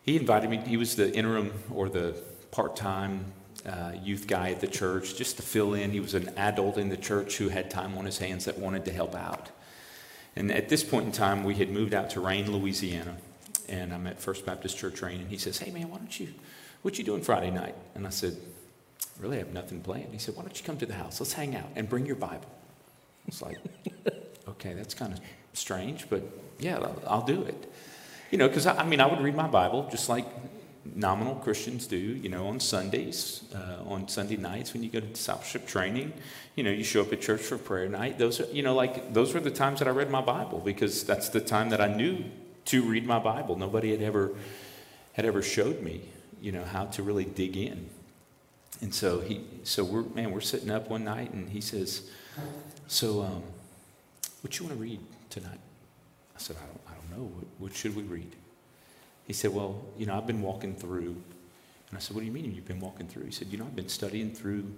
he 0.05 0.17
invited 0.17 0.51
me, 0.51 0.59
he 0.59 0.77
was 0.77 0.97
the 0.97 1.15
interim 1.15 1.53
or 1.73 1.89
the 1.89 2.17
part 2.51 2.77
time 2.77 3.25
uh, 3.67 3.93
youth 4.03 4.27
guy 4.27 4.51
at 4.51 4.61
the 4.61 4.67
church 4.67 5.17
just 5.17 5.37
to 5.37 5.43
fill 5.43 5.75
in. 5.75 5.91
He 5.91 6.01
was 6.01 6.15
an 6.15 6.31
adult 6.37 6.77
in 6.79 6.89
the 6.89 6.97
church 6.97 7.37
who 7.37 7.49
had 7.49 7.71
time 7.71 7.97
on 7.97 8.05
his 8.05 8.19
hands 8.19 8.45
that 8.47 8.59
wanted 8.59 8.85
to 8.87 8.93
help 8.93 9.15
out. 9.15 9.51
And 10.35 10.51
at 10.51 10.69
this 10.69 10.83
point 10.83 11.07
in 11.07 11.13
time, 11.13 11.45
we 11.45 11.55
had 11.55 11.71
moved 11.71 11.95
out 11.95 12.11
to 12.11 12.21
Rayne, 12.21 12.51
Louisiana, 12.51 13.17
and 13.69 13.93
I'm 13.93 14.07
at 14.07 14.21
First 14.21 14.47
Baptist 14.47 14.77
Church 14.79 15.01
Rayne, 15.03 15.21
and 15.21 15.31
he 15.31 15.39
says, 15.39 15.59
"Hey 15.59 15.71
man, 15.71 15.91
why 15.91 15.99
don't 15.99 16.19
you, 16.19 16.29
what 16.81 16.99
you 16.99 17.05
doing 17.05 17.23
Friday 17.23 17.51
night?" 17.51 17.75
And 17.95 18.07
I 18.07 18.11
said, 18.11 18.37
"Really, 19.21 19.37
I 19.37 19.41
have 19.41 19.53
nothing 19.53 19.81
planned." 19.83 20.09
He 20.11 20.19
said, 20.19 20.35
"Why 20.35 20.43
don't 20.43 20.59
you 20.59 20.65
come 20.65 20.79
to 20.79 20.87
the 20.87 20.95
house? 20.95 21.21
Let's 21.21 21.35
hang 21.35 21.55
out 21.55 21.69
and 21.77 21.89
bring 21.89 22.07
your 22.07 22.17
Bible." 22.17 22.51
It's 23.29 23.43
like, 23.43 23.59
okay, 24.49 24.73
that's 24.73 24.95
kind 24.95 25.13
of 25.13 25.21
strange, 25.53 26.09
but 26.11 26.23
yeah, 26.59 26.79
I'll, 26.79 27.03
I'll 27.07 27.27
do 27.27 27.43
it. 27.43 27.72
You 28.33 28.39
know, 28.39 28.49
because 28.49 28.67
I, 28.67 28.79
I 28.79 28.85
mean, 28.85 29.01
I 29.01 29.07
would 29.07 29.21
read 29.21 29.37
my 29.37 29.47
Bible 29.47 29.87
just 29.91 30.09
like 30.09 30.25
nominal 30.95 31.35
Christians 31.37 31.87
do, 31.87 31.97
you 31.97 32.31
know, 32.31 32.49
on 32.49 32.61
Sundays, 32.61 33.45
uh, 33.55 33.87
on 33.87 34.09
Sunday 34.09 34.39
nights 34.39 34.73
when 34.73 34.83
you 34.83 34.89
go 34.89 35.01
to 35.01 35.07
discipleship 35.07 35.67
training. 35.67 36.15
You 36.57 36.65
know, 36.65 36.71
you 36.71 36.83
show 36.83 37.03
up 37.03 37.13
at 37.13 37.21
church 37.21 37.43
for 37.43 37.59
prayer 37.59 37.91
night. 37.91 38.19
Those 38.19 38.41
are, 38.41 38.47
you 38.47 38.63
know, 38.63 38.75
like 38.75 39.13
those 39.13 39.35
were 39.35 39.41
the 39.41 39.51
times 39.51 39.81
that 39.81 39.87
I 39.87 39.91
read 39.91 40.11
my 40.11 40.23
Bible 40.23 40.61
because 40.61 41.05
that's 41.05 41.29
the 41.29 41.41
time 41.41 41.69
that 41.71 41.81
I 41.83 41.95
knew 41.95 42.25
to 42.67 42.83
read 42.83 43.07
my 43.07 43.19
Bible. 43.19 43.57
Nobody 43.57 43.91
had 43.91 44.01
ever 44.01 44.33
had 45.13 45.27
ever 45.27 45.43
showed 45.43 45.83
me, 45.83 46.01
you 46.41 46.53
know, 46.53 46.65
how 46.65 46.87
to 46.87 47.03
really 47.03 47.27
dig 47.27 47.59
in. 47.59 47.91
And 48.81 48.95
so 48.95 49.21
he, 49.21 49.45
so 49.63 49.85
we're 49.85 50.03
man, 50.03 50.31
we're 50.31 50.41
sitting 50.41 50.71
up 50.71 50.89
one 50.89 51.05
night, 51.05 51.33
and 51.35 51.51
he 51.51 51.61
says, 51.61 52.11
"So, 52.89 53.21
um, 53.21 53.43
what 54.41 54.59
you 54.59 54.65
want 54.65 54.79
to 54.79 54.83
read 54.83 55.01
tonight?" 55.29 55.61
I 56.35 56.39
said, 56.39 56.57
"I 56.57 56.67
don't, 56.67 56.92
know. 57.17 57.23
What, 57.23 57.47
what 57.59 57.75
should 57.75 57.95
we 57.97 58.03
read?" 58.03 58.37
He 59.27 59.33
said, 59.33 59.53
Well, 59.53 59.81
you 59.97 60.07
know, 60.07 60.17
I've 60.17 60.27
been 60.27 60.43
walking 60.43 60.75
through. 60.75 61.17
And 61.89 61.97
I 61.97 61.99
said, 61.99 62.15
What 62.15 62.21
do 62.21 62.27
you 62.27 62.33
mean 62.33 62.55
you've 62.55 62.67
been 62.67 62.81
walking 62.81 63.07
through? 63.07 63.25
He 63.25 63.31
said, 63.31 63.49
You 63.49 63.59
know, 63.59 63.65
I've 63.65 63.77
been 63.77 63.89
studying 63.89 64.33
through 64.33 64.73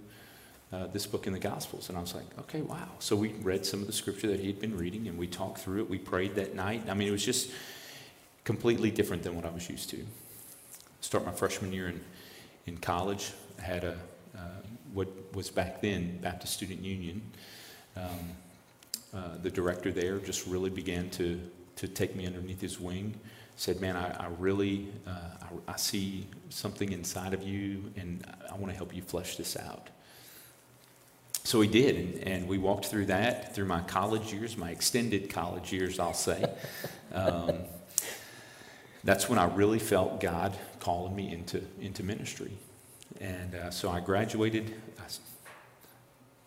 uh, 0.72 0.86
this 0.88 1.06
book 1.06 1.26
in 1.26 1.32
the 1.32 1.38
Gospels. 1.38 1.88
And 1.88 1.98
I 1.98 2.00
was 2.00 2.14
like, 2.14 2.26
Okay, 2.40 2.62
wow. 2.62 2.88
So 2.98 3.16
we 3.16 3.30
read 3.42 3.64
some 3.64 3.80
of 3.80 3.86
the 3.86 3.92
scripture 3.92 4.28
that 4.28 4.40
he 4.40 4.46
had 4.46 4.60
been 4.60 4.76
reading 4.76 5.08
and 5.08 5.18
we 5.18 5.26
talked 5.26 5.58
through 5.58 5.80
it. 5.80 5.90
We 5.90 5.98
prayed 5.98 6.34
that 6.36 6.54
night. 6.54 6.84
I 6.88 6.94
mean, 6.94 7.08
it 7.08 7.12
was 7.12 7.24
just 7.24 7.50
completely 8.44 8.90
different 8.90 9.22
than 9.22 9.34
what 9.34 9.44
I 9.44 9.50
was 9.50 9.68
used 9.70 9.90
to. 9.90 10.04
Start 11.00 11.24
my 11.24 11.32
freshman 11.32 11.72
year 11.72 11.88
in, 11.88 12.00
in 12.66 12.78
college. 12.78 13.32
I 13.58 13.62
had 13.62 13.84
a, 13.84 13.96
uh, 14.36 14.40
what 14.92 15.08
was 15.34 15.50
back 15.50 15.80
then 15.80 16.18
Baptist 16.18 16.52
Student 16.54 16.82
Union. 16.82 17.22
Um, 17.96 18.02
uh, 19.14 19.38
the 19.42 19.50
director 19.50 19.92
there 19.92 20.18
just 20.18 20.46
really 20.46 20.70
began 20.70 21.08
to, 21.10 21.40
to 21.76 21.88
take 21.88 22.14
me 22.14 22.26
underneath 22.26 22.60
his 22.60 22.78
wing 22.80 23.18
said, 23.56 23.80
Man, 23.80 23.96
I, 23.96 24.24
I 24.24 24.28
really 24.38 24.88
uh, 25.06 25.10
I, 25.10 25.72
I, 25.72 25.76
see 25.76 26.26
something 26.48 26.92
inside 26.92 27.34
of 27.34 27.42
you, 27.42 27.92
and 27.96 28.26
I 28.50 28.54
want 28.54 28.70
to 28.72 28.76
help 28.76 28.94
you 28.94 29.02
flesh 29.02 29.36
this 29.36 29.56
out. 29.56 29.88
So 31.44 31.58
we 31.58 31.68
did, 31.68 31.96
and, 31.96 32.18
and, 32.26 32.48
we 32.48 32.56
walked 32.56 32.86
through 32.86 33.06
that 33.06 33.54
through 33.54 33.66
my 33.66 33.82
college 33.82 34.32
years, 34.32 34.56
my 34.56 34.70
extended 34.70 35.28
college 35.28 35.72
years, 35.72 35.98
I'll 35.98 36.14
say. 36.14 36.44
Um, 37.12 37.58
that's 39.04 39.28
when 39.28 39.38
I 39.38 39.44
really 39.54 39.78
felt 39.78 40.20
God 40.20 40.56
calling 40.80 41.14
me 41.14 41.32
into, 41.32 41.62
into 41.80 42.02
ministry. 42.02 42.50
And 43.20 43.54
uh, 43.54 43.70
so 43.70 43.88
I 43.88 44.00
graduated. 44.00 44.74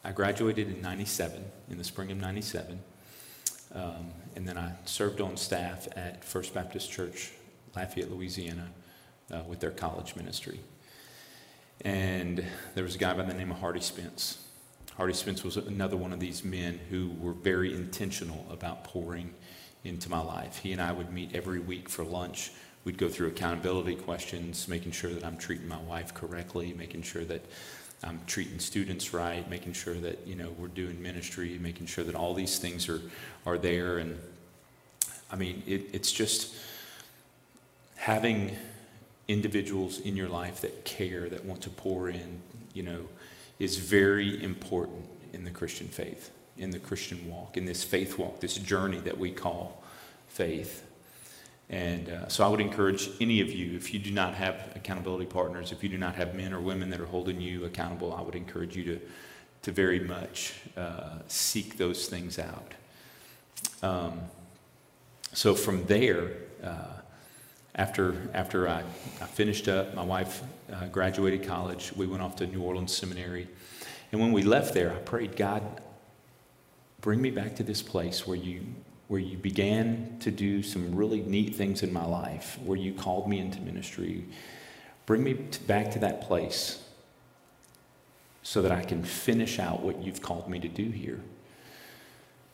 I 0.04 0.12
graduated 0.12 0.68
in 0.68 0.82
97, 0.82 1.42
in 1.70 1.78
the 1.78 1.86
spring 1.86 2.12
of 2.12 2.18
97. 2.18 2.80
Um, 3.74 4.12
and 4.38 4.48
then 4.48 4.56
I 4.56 4.72
served 4.86 5.20
on 5.20 5.36
staff 5.36 5.88
at 5.96 6.24
First 6.24 6.54
Baptist 6.54 6.92
Church, 6.92 7.32
Lafayette, 7.76 8.12
Louisiana, 8.12 8.68
uh, 9.34 9.42
with 9.48 9.60
their 9.60 9.72
college 9.72 10.16
ministry. 10.16 10.60
And 11.82 12.46
there 12.76 12.84
was 12.84 12.94
a 12.94 13.00
guy 13.00 13.16
by 13.16 13.24
the 13.24 13.34
name 13.34 13.50
of 13.50 13.58
Hardy 13.58 13.82
Spence. 13.82 14.46
Hardy 14.96 15.16
Spence 15.16 15.44
was 15.44 15.58
another 15.58 15.98
one 15.98 16.14
of 16.14 16.20
these 16.20 16.44
men 16.44 16.80
who 16.92 17.16
were 17.20 17.34
very 17.34 17.74
intentional 17.74 18.46
about 18.52 18.84
pouring 18.84 19.34
into 19.84 20.08
my 20.08 20.22
life. 20.22 20.60
He 20.60 20.72
and 20.72 20.84
I 20.84 20.92
would 20.92 21.12
meet 21.12 21.34
every 21.34 21.60
week 21.60 21.90
for 21.90 22.04
lunch. 22.04 22.52
We'd 22.84 23.00
go 23.00 23.10
through 23.10 23.30
accountability 23.30 23.96
questions, 23.96 24.68
making 24.68 24.92
sure 24.92 25.10
that 25.16 25.26
I'm 25.26 25.38
treating 25.38 25.68
my 25.68 25.82
wife 25.82 26.14
correctly, 26.14 26.76
making 26.78 27.02
sure 27.02 27.26
that 27.26 27.44
I'm 28.04 28.22
treating 28.28 28.60
students 28.60 29.14
right, 29.14 29.50
making 29.50 29.74
sure 29.74 29.96
that, 29.96 30.26
you 30.28 30.36
know, 30.36 30.50
we're 30.58 30.68
doing 30.68 31.02
ministry, 31.02 31.58
making 31.60 31.88
sure 31.88 32.04
that 32.04 32.16
all 32.16 32.34
these 32.34 32.60
things 32.60 32.88
are, 32.90 33.02
are 33.46 33.58
there. 33.58 33.98
And 33.98 34.20
I 35.32 35.36
mean, 35.36 35.64
it, 35.66 35.90
it's 35.94 36.12
just 36.12 36.54
having 37.96 38.56
individuals 39.28 40.00
in 40.00 40.16
your 40.16 40.30
life 40.30 40.62
that 40.62 40.86
care, 40.86 41.28
that 41.30 41.44
want 41.44 41.62
to 41.64 41.70
pour 41.70 42.10
in, 42.10 42.42
you 42.74 42.84
know, 42.84 43.08
is 43.60 43.78
very 43.78 44.42
important 44.44 45.06
in 45.34 45.44
the 45.44 45.52
Christian 45.52 45.88
faith, 45.88 46.32
in 46.58 46.70
the 46.70 46.80
Christian 46.80 47.30
walk, 47.30 47.58
in 47.58 47.66
this 47.66 47.84
faith 47.84 48.18
walk, 48.18 48.40
this 48.40 48.56
journey 48.56 49.00
that 49.00 49.18
we 49.18 49.32
call 49.32 49.84
faith. 50.28 50.87
And 51.70 52.10
uh, 52.10 52.28
so 52.30 52.46
I 52.46 52.48
would 52.48 52.62
encourage 52.62 53.10
any 53.20 53.42
of 53.42 53.52
you, 53.52 53.76
if 53.76 53.94
you 53.94 54.00
do 54.00 54.12
not 54.12 54.34
have 54.36 54.72
accountability 54.76 55.26
partners, 55.26 55.72
if 55.72 55.84
you 55.84 55.90
do 55.90 55.98
not 55.98 56.16
have 56.16 56.34
men 56.34 56.54
or 56.54 56.62
women 56.62 56.90
that 56.92 57.02
are 57.02 57.06
holding 57.06 57.42
you 57.42 57.66
accountable, 57.66 58.14
I 58.14 58.22
would 58.22 58.36
encourage 58.36 58.76
you 58.78 58.84
to, 58.86 59.02
to 59.64 59.72
very 59.72 60.00
much 60.00 60.56
uh, 60.78 61.16
seek 61.28 61.78
those 61.78 62.08
things 62.08 62.40
out. 62.40 62.74
Um, 63.84 64.22
so 65.34 65.54
from 65.56 65.86
there, 65.86 66.32
uh, 66.64 66.86
after, 67.76 68.16
after 68.34 68.68
I, 68.70 68.80
I 69.22 69.26
finished 69.26 69.68
up, 69.68 69.94
my 69.94 70.04
wife 70.04 70.42
uh, 70.72 70.88
graduated 70.88 71.44
college, 71.46 71.92
we 71.96 72.08
went 72.08 72.24
off 72.24 72.38
to 72.38 72.48
New 72.48 72.62
Orleans 72.62 72.96
Seminary. 72.96 73.48
And 74.12 74.22
when 74.22 74.32
we 74.32 74.42
left 74.42 74.74
there, 74.74 74.94
I 74.94 75.00
prayed, 75.00 75.36
God, 75.36 75.64
bring 77.02 77.22
me 77.22 77.30
back 77.30 77.58
to 77.58 77.64
this 77.64 77.82
place 77.82 78.26
where 78.26 78.38
you 78.38 78.62
where 79.08 79.22
you 79.22 79.38
began 79.38 80.18
to 80.20 80.32
do 80.32 80.62
some 80.62 80.96
really 80.96 81.22
neat 81.22 81.56
things 81.56 81.82
in 81.82 81.94
my 81.94 82.06
life, 82.06 82.60
where 82.64 82.78
you 82.78 82.94
called 82.94 83.30
me 83.30 83.40
into 83.40 83.62
ministry. 83.62 84.26
Bring 85.06 85.24
me 85.24 85.34
back 85.66 85.92
to 85.92 86.00
that 86.00 86.22
place 86.22 86.84
so 88.44 88.62
that 88.62 88.72
I 88.72 88.84
can 88.84 89.04
finish 89.04 89.60
out 89.60 89.82
what 89.82 90.04
you've 90.04 90.22
called 90.22 90.50
me 90.50 90.60
to 90.60 90.68
do 90.68 90.90
here. 90.90 91.22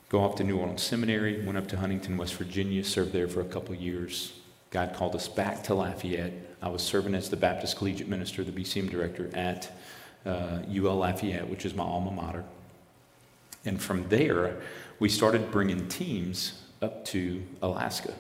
Go 0.10 0.24
off 0.24 0.36
to 0.36 0.44
New 0.44 0.60
Orleans 0.60 0.84
Seminary, 0.84 1.44
went 1.44 1.58
up 1.58 1.68
to 1.70 1.78
Huntington, 1.78 2.18
West 2.18 2.36
Virginia, 2.36 2.84
served 2.84 3.14
there 3.14 3.28
for 3.28 3.42
a 3.42 3.46
couple 3.46 3.74
years. 3.74 4.34
God 4.70 4.94
called 4.94 5.16
us 5.16 5.28
back 5.28 5.64
to 5.64 5.74
Lafayette. 5.74 6.34
I 6.62 6.70
was 6.70 6.84
serving 6.84 7.16
as 7.16 7.30
the 7.30 7.36
Baptist 7.36 7.78
Collegiate 7.78 8.08
Minister, 8.08 8.44
the 8.44 8.52
BCM 8.52 8.92
Director 8.92 9.32
at 9.34 9.72
uh, 10.26 10.60
UL 10.72 10.98
Lafayette, 10.98 11.50
which 11.50 11.66
is 11.66 11.74
my 11.74 11.84
alma 11.84 12.12
mater. 12.12 12.44
And 13.66 13.82
from 13.82 14.08
there, 14.10 14.62
we 15.00 15.10
started 15.10 15.52
bringing 15.52 15.88
teams 15.88 16.62
up 16.82 17.06
to 17.06 17.44
Alaska. 17.62 18.14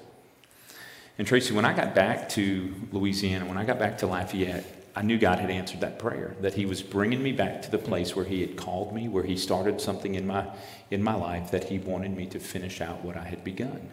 And 1.18 1.28
Tracy, 1.28 1.54
when 1.54 1.66
I 1.66 1.74
got 1.74 1.94
back 1.94 2.30
to 2.30 2.74
Louisiana, 2.92 3.46
when 3.46 3.58
I 3.58 3.66
got 3.66 3.78
back 3.78 4.00
to 4.00 4.08
Lafayette, 4.08 4.66
I 4.96 5.02
knew 5.02 5.18
God 5.18 5.40
had 5.40 5.50
answered 5.50 5.82
that 5.82 6.00
prayer, 6.00 6.36
that 6.42 6.54
He 6.54 6.66
was 6.66 6.82
bringing 6.82 7.22
me 7.22 7.32
back 7.32 7.62
to 7.64 7.72
the 7.72 7.78
place 7.78 8.16
where 8.16 8.26
He 8.26 8.42
had 8.42 8.58
called 8.58 8.94
me, 8.94 9.08
where 9.08 9.24
He 9.24 9.38
started 9.38 9.82
something 9.82 10.16
in 10.16 10.26
my, 10.26 10.48
in 10.92 11.04
my 11.04 11.16
life 11.16 11.52
that 11.52 11.66
He 11.66 11.80
wanted 11.80 12.16
me 12.16 12.26
to 12.28 12.40
finish 12.40 12.82
out 12.82 13.04
what 13.04 13.18
I 13.18 13.24
had 13.24 13.44
begun. 13.44 13.90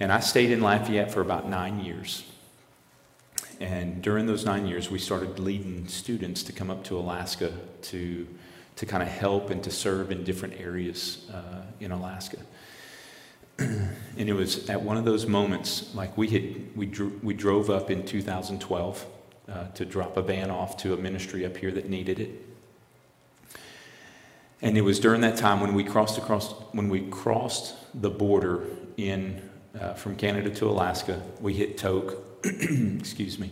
And 0.00 0.12
I 0.12 0.20
stayed 0.20 0.50
in 0.50 0.60
Lafayette 0.60 1.12
for 1.12 1.20
about 1.20 1.48
nine 1.48 1.84
years. 1.84 2.24
And 3.60 4.02
during 4.02 4.26
those 4.26 4.44
nine 4.44 4.66
years, 4.66 4.90
we 4.90 4.98
started 4.98 5.38
leading 5.38 5.86
students 5.86 6.42
to 6.44 6.52
come 6.52 6.70
up 6.70 6.84
to 6.84 6.98
Alaska 6.98 7.52
to 7.82 8.26
to 8.76 8.86
kind 8.86 9.02
of 9.02 9.08
help 9.08 9.50
and 9.50 9.62
to 9.62 9.70
serve 9.70 10.10
in 10.10 10.24
different 10.24 10.60
areas 10.60 11.30
uh, 11.32 11.62
in 11.80 11.92
Alaska. 11.92 12.38
and 13.58 13.88
it 14.16 14.32
was 14.32 14.68
at 14.68 14.82
one 14.82 14.96
of 14.96 15.04
those 15.04 15.26
moments, 15.26 15.94
like 15.94 16.16
we 16.16 16.28
had, 16.28 16.76
we, 16.76 16.86
dro- 16.86 17.12
we 17.22 17.34
drove 17.34 17.70
up 17.70 17.90
in 17.90 18.04
2012 18.04 19.06
uh, 19.48 19.68
to 19.68 19.84
drop 19.84 20.16
a 20.16 20.22
van 20.22 20.50
off 20.50 20.76
to 20.78 20.92
a 20.92 20.96
ministry 20.96 21.44
up 21.44 21.56
here 21.56 21.70
that 21.70 21.88
needed 21.88 22.18
it. 22.18 22.30
And 24.62 24.78
it 24.78 24.80
was 24.80 24.98
during 24.98 25.20
that 25.20 25.36
time 25.36 25.60
when 25.60 25.74
we 25.74 25.84
crossed 25.84 26.16
across, 26.16 26.52
when 26.72 26.88
we 26.88 27.02
crossed 27.02 27.74
the 28.00 28.10
border 28.10 28.64
in 28.96 29.48
uh, 29.78 29.94
from 29.94 30.16
Canada 30.16 30.48
to 30.50 30.68
Alaska, 30.68 31.20
we 31.40 31.52
hit 31.52 31.76
Tok, 31.76 32.14
excuse 32.44 33.38
me. 33.38 33.50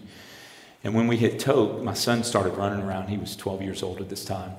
And 0.85 0.95
when 0.95 1.07
we 1.07 1.17
hit 1.17 1.39
Tok, 1.39 1.83
my 1.83 1.95
son 1.95 2.25
started 2.25 2.57
running 2.57 2.83
around. 2.83 3.09
He 3.09 3.19
was 3.19 3.37
12 3.37 3.63
years 3.63 3.83
old 3.83 4.01
at 4.01 4.09
this 4.09 4.25
time. 4.25 4.53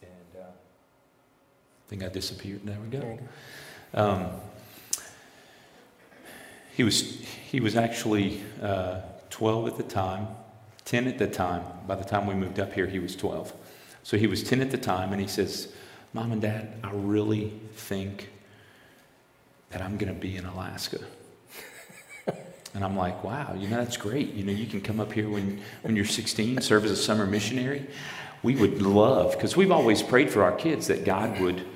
And 0.00 0.42
uh, 0.42 0.44
I 0.44 1.79
think 1.90 2.04
I 2.04 2.08
disappeared. 2.08 2.60
There 2.64 2.78
we 2.78 2.86
go. 2.86 3.18
Um, 3.94 4.28
he 6.76 6.84
was 6.84 7.00
he 7.50 7.58
was 7.58 7.74
actually 7.74 8.42
uh, 8.62 9.00
12 9.30 9.66
at 9.66 9.76
the 9.76 9.82
time, 9.82 10.28
10 10.84 11.08
at 11.08 11.18
the 11.18 11.26
time. 11.26 11.64
By 11.88 11.96
the 11.96 12.04
time 12.04 12.28
we 12.28 12.34
moved 12.34 12.60
up 12.60 12.72
here, 12.72 12.86
he 12.86 13.00
was 13.00 13.16
12. 13.16 13.52
So 14.04 14.16
he 14.16 14.28
was 14.28 14.44
10 14.44 14.60
at 14.60 14.70
the 14.70 14.78
time, 14.78 15.10
and 15.10 15.20
he 15.20 15.26
says, 15.26 15.72
"Mom 16.12 16.30
and 16.30 16.40
Dad, 16.40 16.74
I 16.84 16.92
really 16.92 17.52
think 17.74 18.28
that 19.70 19.82
I'm 19.82 19.98
going 19.98 20.14
to 20.14 20.20
be 20.20 20.36
in 20.36 20.46
Alaska." 20.46 21.00
And 22.72 22.84
I'm 22.84 22.96
like, 22.96 23.24
wow, 23.24 23.56
you 23.58 23.66
know, 23.66 23.78
that's 23.78 23.96
great. 23.96 24.32
You 24.32 24.44
know, 24.44 24.52
you 24.52 24.64
can 24.64 24.80
come 24.80 25.00
up 25.00 25.12
here 25.12 25.28
when, 25.28 25.60
when 25.82 25.96
you're 25.96 26.04
16, 26.04 26.60
serve 26.60 26.84
as 26.84 26.92
a 26.92 26.96
summer 26.96 27.26
missionary. 27.26 27.84
We 28.44 28.54
would 28.54 28.80
love, 28.80 29.32
because 29.32 29.56
we've 29.56 29.72
always 29.72 30.04
prayed 30.04 30.30
for 30.30 30.44
our 30.44 30.52
kids 30.52 30.86
that 30.86 31.04
God 31.04 31.40
would, 31.40 31.66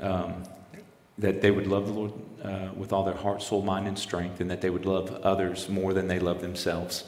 um, 0.00 0.42
that 1.18 1.42
they 1.42 1.50
would 1.50 1.66
love 1.66 1.86
the 1.86 1.92
Lord 1.92 2.12
uh, 2.44 2.68
with 2.76 2.92
all 2.92 3.04
their 3.04 3.14
heart, 3.14 3.42
soul, 3.42 3.62
mind, 3.62 3.88
and 3.88 3.98
strength, 3.98 4.40
and 4.40 4.50
that 4.50 4.60
they 4.60 4.70
would 4.70 4.86
love 4.86 5.10
others 5.22 5.68
more 5.68 5.92
than 5.92 6.08
they 6.08 6.18
love 6.18 6.40
themselves. 6.40 7.04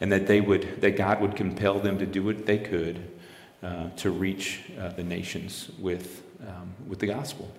And 0.00 0.12
that 0.12 0.26
they 0.26 0.40
would, 0.40 0.80
that 0.80 0.96
God 0.96 1.20
would 1.20 1.36
compel 1.36 1.78
them 1.78 1.98
to 1.98 2.06
do 2.06 2.22
what 2.22 2.46
they 2.46 2.58
could 2.58 3.08
uh, 3.62 3.88
to 3.96 4.10
reach 4.10 4.60
uh, 4.78 4.88
the 4.90 5.02
nations 5.02 5.70
with, 5.78 6.22
um, 6.46 6.74
with 6.86 6.98
the 6.98 7.06
gospel. 7.06 7.50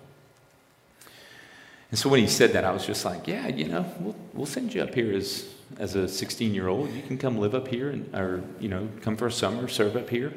And 1.90 1.98
so 1.98 2.08
when 2.08 2.20
he 2.20 2.26
said 2.26 2.52
that, 2.52 2.64
I 2.64 2.72
was 2.72 2.86
just 2.86 3.04
like, 3.04 3.26
yeah, 3.26 3.48
you 3.48 3.68
know, 3.68 3.84
we'll, 4.00 4.16
we'll 4.32 4.46
send 4.46 4.74
you 4.74 4.82
up 4.82 4.94
here 4.94 5.12
as, 5.12 5.48
as 5.78 5.94
a 5.94 6.08
16 6.08 6.54
year 6.54 6.68
old. 6.68 6.92
You 6.92 7.02
can 7.02 7.18
come 7.18 7.38
live 7.38 7.54
up 7.54 7.68
here 7.68 7.90
and, 7.90 8.14
or, 8.14 8.42
you 8.60 8.68
know, 8.68 8.88
come 9.02 9.16
for 9.16 9.26
a 9.26 9.32
summer, 9.32 9.66
serve 9.68 9.96
up 9.96 10.10
here. 10.10 10.32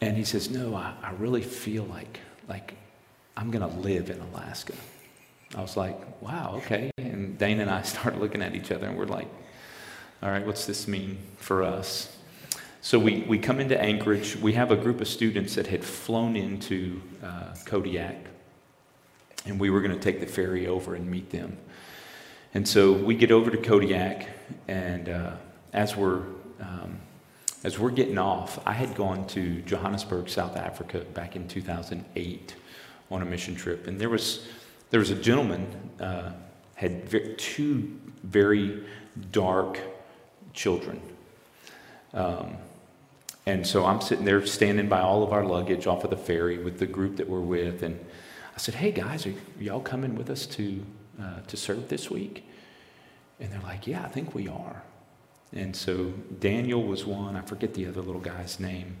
And 0.00 0.16
he 0.16 0.24
says, 0.24 0.50
no, 0.50 0.74
I, 0.74 0.92
I 1.02 1.12
really 1.12 1.42
feel 1.42 1.84
like, 1.84 2.20
like 2.48 2.74
I'm 3.36 3.50
going 3.50 3.68
to 3.68 3.78
live 3.80 4.10
in 4.10 4.20
Alaska. 4.20 4.74
I 5.54 5.60
was 5.60 5.76
like, 5.76 6.22
wow, 6.22 6.54
okay. 6.56 6.90
And 6.98 7.38
Dane 7.38 7.60
and 7.60 7.70
I 7.70 7.82
started 7.94 8.20
looking 8.20 8.42
at 8.42 8.54
each 8.54 8.70
other 8.70 8.86
and 8.86 8.96
we're 8.96 9.06
like, 9.06 9.28
all 10.22 10.30
right, 10.30 10.44
what's 10.46 10.66
this 10.66 10.88
mean 10.88 11.18
for 11.36 11.62
us? 11.62 12.16
So 12.80 12.98
we, 12.98 13.22
we 13.22 13.38
come 13.38 13.60
into 13.60 13.80
Anchorage. 13.80 14.36
We 14.36 14.52
have 14.52 14.70
a 14.70 14.76
group 14.76 15.00
of 15.00 15.08
students 15.08 15.56
that 15.56 15.66
had 15.66 15.84
flown 15.84 16.36
into 16.36 17.02
uh, 17.22 17.54
Kodiak 17.64 18.16
and 19.46 19.60
we 19.60 19.70
were 19.70 19.80
going 19.80 19.94
to 19.94 20.00
take 20.00 20.20
the 20.20 20.26
ferry 20.26 20.66
over 20.66 20.94
and 20.94 21.08
meet 21.10 21.30
them. 21.30 21.56
And 22.54 22.66
so 22.66 22.92
we 22.92 23.14
get 23.14 23.30
over 23.30 23.50
to 23.50 23.56
Kodiak, 23.56 24.28
and 24.66 25.08
uh, 25.08 25.32
as 25.72 25.96
we're 25.96 26.22
um, 26.60 26.98
as 27.64 27.78
we're 27.78 27.90
getting 27.90 28.18
off, 28.18 28.58
I 28.66 28.72
had 28.72 28.94
gone 28.94 29.26
to 29.28 29.60
Johannesburg, 29.62 30.28
South 30.28 30.56
Africa, 30.56 31.00
back 31.14 31.36
in 31.36 31.48
2008 31.48 32.54
on 33.10 33.22
a 33.22 33.24
mission 33.24 33.54
trip, 33.54 33.86
and 33.86 34.00
there 34.00 34.10
was 34.10 34.46
there 34.90 35.00
was 35.00 35.10
a 35.10 35.16
gentleman 35.16 35.66
uh, 36.00 36.32
had 36.74 37.38
two 37.38 37.98
very 38.22 38.84
dark 39.32 39.80
children. 40.52 41.00
Um, 42.14 42.56
and 43.46 43.66
so 43.66 43.84
I'm 43.84 44.00
sitting 44.00 44.24
there 44.24 44.44
standing 44.46 44.88
by 44.88 45.00
all 45.00 45.22
of 45.22 45.32
our 45.32 45.44
luggage 45.44 45.86
off 45.86 46.04
of 46.04 46.10
the 46.10 46.16
ferry 46.16 46.58
with 46.58 46.78
the 46.78 46.86
group 46.86 47.16
that 47.16 47.28
we're 47.28 47.40
with, 47.40 47.82
and 47.82 47.98
I 48.54 48.58
said, 48.58 48.74
"Hey 48.74 48.90
guys, 48.90 49.26
are 49.26 49.34
y'all 49.58 49.80
coming 49.80 50.14
with 50.14 50.30
us 50.30 50.46
to 50.46 50.84
uh, 51.20 51.40
to 51.46 51.56
serve 51.56 51.88
this 51.88 52.10
week?" 52.10 52.44
And 53.40 53.52
they're 53.52 53.60
like, 53.60 53.86
"Yeah, 53.86 54.02
I 54.02 54.08
think 54.08 54.34
we 54.34 54.48
are." 54.48 54.82
And 55.52 55.74
so 55.74 56.12
Daniel 56.40 56.82
was 56.82 57.06
one. 57.06 57.36
I 57.36 57.42
forget 57.42 57.74
the 57.74 57.86
other 57.86 58.02
little 58.02 58.20
guy's 58.20 58.58
name, 58.60 58.96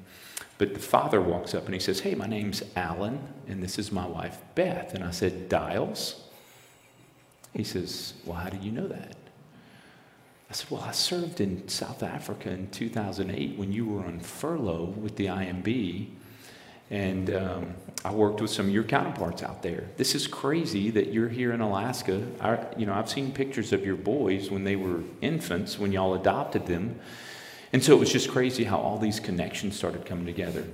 but 0.58 0.74
the 0.74 0.80
father 0.80 1.20
walks 1.20 1.54
up 1.54 1.64
and 1.66 1.74
he 1.74 1.80
says, 1.80 2.00
"Hey, 2.00 2.14
my 2.14 2.26
name's 2.26 2.62
Alan, 2.76 3.18
and 3.48 3.62
this 3.62 3.78
is 3.78 3.90
my 3.92 4.06
wife 4.06 4.38
Beth." 4.54 4.94
And 4.94 5.04
I 5.04 5.10
said, 5.10 5.48
"Dials." 5.48 6.22
He 7.52 7.64
says, 7.64 8.14
"Well, 8.24 8.36
how 8.36 8.48
do 8.48 8.58
you 8.58 8.72
know 8.72 8.86
that?" 8.88 9.16
I 10.48 10.52
said, 10.52 10.70
Well, 10.70 10.82
I 10.82 10.92
served 10.92 11.40
in 11.40 11.66
South 11.68 12.02
Africa 12.02 12.50
in 12.50 12.70
2008 12.70 13.58
when 13.58 13.72
you 13.72 13.86
were 13.86 14.04
on 14.04 14.20
furlough 14.20 14.94
with 14.96 15.16
the 15.16 15.26
IMB, 15.26 16.08
and 16.90 17.34
um, 17.34 17.74
I 18.04 18.12
worked 18.12 18.40
with 18.40 18.50
some 18.50 18.66
of 18.66 18.72
your 18.72 18.84
counterparts 18.84 19.42
out 19.42 19.62
there. 19.62 19.88
This 19.96 20.14
is 20.14 20.26
crazy 20.26 20.90
that 20.90 21.12
you're 21.12 21.28
here 21.28 21.52
in 21.52 21.60
Alaska. 21.60 22.24
I, 22.40 22.64
you 22.76 22.86
know, 22.86 22.94
I've 22.94 23.10
seen 23.10 23.32
pictures 23.32 23.72
of 23.72 23.84
your 23.84 23.96
boys 23.96 24.50
when 24.50 24.62
they 24.64 24.76
were 24.76 25.00
infants, 25.20 25.78
when 25.78 25.90
y'all 25.90 26.14
adopted 26.14 26.66
them. 26.66 27.00
And 27.72 27.82
so 27.82 27.92
it 27.92 27.98
was 27.98 28.12
just 28.12 28.30
crazy 28.30 28.64
how 28.64 28.78
all 28.78 28.98
these 28.98 29.18
connections 29.18 29.76
started 29.76 30.06
coming 30.06 30.24
together. 30.26 30.64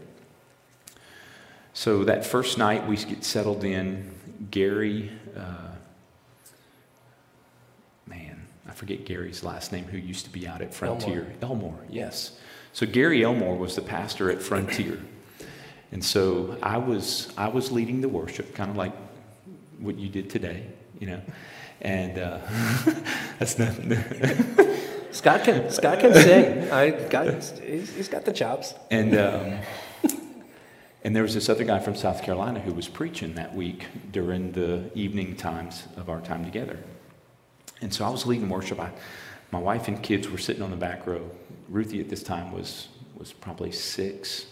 So 1.73 2.05
that 2.05 2.27
first 2.27 2.59
night 2.59 2.87
we 2.87 2.97
get 2.97 3.25
settled 3.25 3.65
in, 3.65 4.15
Gary, 4.51 5.11
uh, 5.35 5.73
man, 8.07 8.47
I 8.69 8.73
forget 8.73 9.07
Gary's 9.07 9.43
last 9.43 9.73
name, 9.73 9.85
who 9.85 9.97
used 9.97 10.27
to 10.27 10.31
be 10.31 10.47
out 10.47 10.61
at 10.61 10.75
Frontier. 10.75 11.33
Elmore, 11.41 11.81
yes. 11.89 12.39
So 12.75 12.85
Gary 12.85 13.25
Elmore 13.25 13.57
was 13.57 13.75
the 13.75 13.83
pastor 13.83 14.31
at 14.31 14.43
Frontier. 14.43 15.01
And 15.93 16.03
so 16.03 16.57
I 16.63 16.79
was, 16.79 17.33
I 17.37 17.49
was 17.49 17.71
leading 17.71 18.01
the 18.01 18.09
worship, 18.09 18.55
kind 18.55 18.71
of 18.71 18.77
like 18.77 18.95
what 19.79 19.99
you 19.99 20.09
did 20.09 20.31
today, 20.31 20.67
you 20.99 21.07
know. 21.07 21.21
And 21.83 22.19
uh, 22.19 22.39
that's 23.39 23.59
nothing. 23.59 23.93
Scott 25.13 25.45
can, 25.45 25.71
Scott 25.71 26.01
can 26.01 26.15
sing. 26.15 26.71
I, 26.71 26.91
got, 26.91 27.27
he's, 27.61 27.95
he's 27.95 28.09
got 28.09 28.25
the 28.25 28.33
chops. 28.33 28.75
And, 28.91 29.15
um, 29.19 29.59
and 31.05 31.15
there 31.15 31.23
was 31.23 31.35
this 31.35 31.51
other 31.51 31.65
guy 31.65 31.81
from 31.81 31.95
South 31.95 32.23
Carolina 32.23 32.61
who 32.61 32.73
was 32.73 32.89
preaching 32.89 33.35
that 33.35 33.55
week 33.55 33.87
during 34.11 34.53
the 34.53 34.91
evening 34.95 35.37
times 35.37 35.87
of 35.99 36.09
our 36.09 36.23
time 36.23 36.45
together. 36.45 36.79
And 37.83 37.93
so 37.93 38.07
I 38.07 38.09
was 38.09 38.25
leading 38.25 38.49
worship. 38.49 38.81
I, 38.81 38.91
my 39.51 39.59
wife 39.59 39.89
and 39.89 40.03
kids 40.03 40.31
were 40.31 40.39
sitting 40.39 40.63
on 40.63 40.71
the 40.71 40.77
back 40.77 41.07
row. 41.07 41.29
Ruthie 41.69 42.01
at 42.01 42.09
this 42.09 42.23
time 42.23 42.53
was, 42.53 42.89
was 43.19 43.33
probably 43.33 43.73
six. 43.73 44.47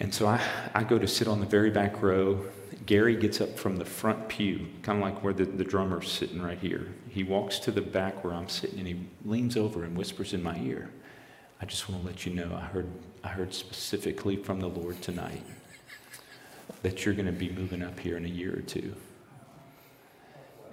And 0.00 0.12
so 0.12 0.26
I, 0.26 0.40
I 0.74 0.84
go 0.84 0.98
to 0.98 1.08
sit 1.08 1.26
on 1.26 1.40
the 1.40 1.46
very 1.46 1.70
back 1.70 2.02
row. 2.02 2.44
Gary 2.84 3.16
gets 3.16 3.40
up 3.40 3.58
from 3.58 3.76
the 3.76 3.84
front 3.84 4.28
pew, 4.28 4.66
kind 4.82 4.98
of 4.98 5.04
like 5.04 5.22
where 5.24 5.32
the, 5.32 5.44
the 5.44 5.64
drummer's 5.64 6.10
sitting 6.10 6.40
right 6.40 6.58
here. 6.58 6.88
He 7.08 7.24
walks 7.24 7.58
to 7.60 7.70
the 7.70 7.80
back 7.80 8.22
where 8.22 8.34
I'm 8.34 8.48
sitting 8.48 8.78
and 8.78 8.86
he 8.86 9.00
leans 9.24 9.56
over 9.56 9.84
and 9.84 9.96
whispers 9.96 10.34
in 10.34 10.42
my 10.42 10.58
ear, 10.58 10.90
I 11.60 11.64
just 11.64 11.88
want 11.88 12.02
to 12.02 12.06
let 12.06 12.26
you 12.26 12.34
know 12.34 12.54
I 12.54 12.66
heard, 12.66 12.88
I 13.24 13.28
heard 13.28 13.54
specifically 13.54 14.36
from 14.36 14.60
the 14.60 14.68
Lord 14.68 15.00
tonight 15.00 15.42
that 16.82 17.04
you're 17.04 17.14
going 17.14 17.26
to 17.26 17.32
be 17.32 17.48
moving 17.48 17.82
up 17.82 17.98
here 17.98 18.16
in 18.16 18.24
a 18.24 18.28
year 18.28 18.52
or 18.56 18.60
two. 18.60 18.94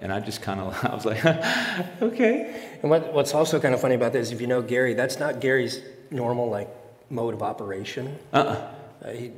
And 0.00 0.12
I 0.12 0.20
just 0.20 0.42
kind 0.42 0.60
of, 0.60 0.84
I 0.90 0.94
was 0.94 1.06
like, 1.06 1.24
okay. 2.02 2.68
And 2.82 2.90
what, 2.90 3.12
what's 3.14 3.34
also 3.34 3.58
kind 3.58 3.74
of 3.74 3.80
funny 3.80 3.94
about 3.94 4.12
this, 4.12 4.30
if 4.30 4.40
you 4.40 4.46
know 4.46 4.60
Gary, 4.60 4.92
that's 4.92 5.18
not 5.18 5.40
Gary's 5.40 5.80
normal 6.10 6.50
like 6.50 6.68
mode 7.08 7.32
of 7.32 7.42
operation. 7.42 8.18
Uh-uh. 8.32 8.74
Uh, 9.04 9.10
he, 9.10 9.30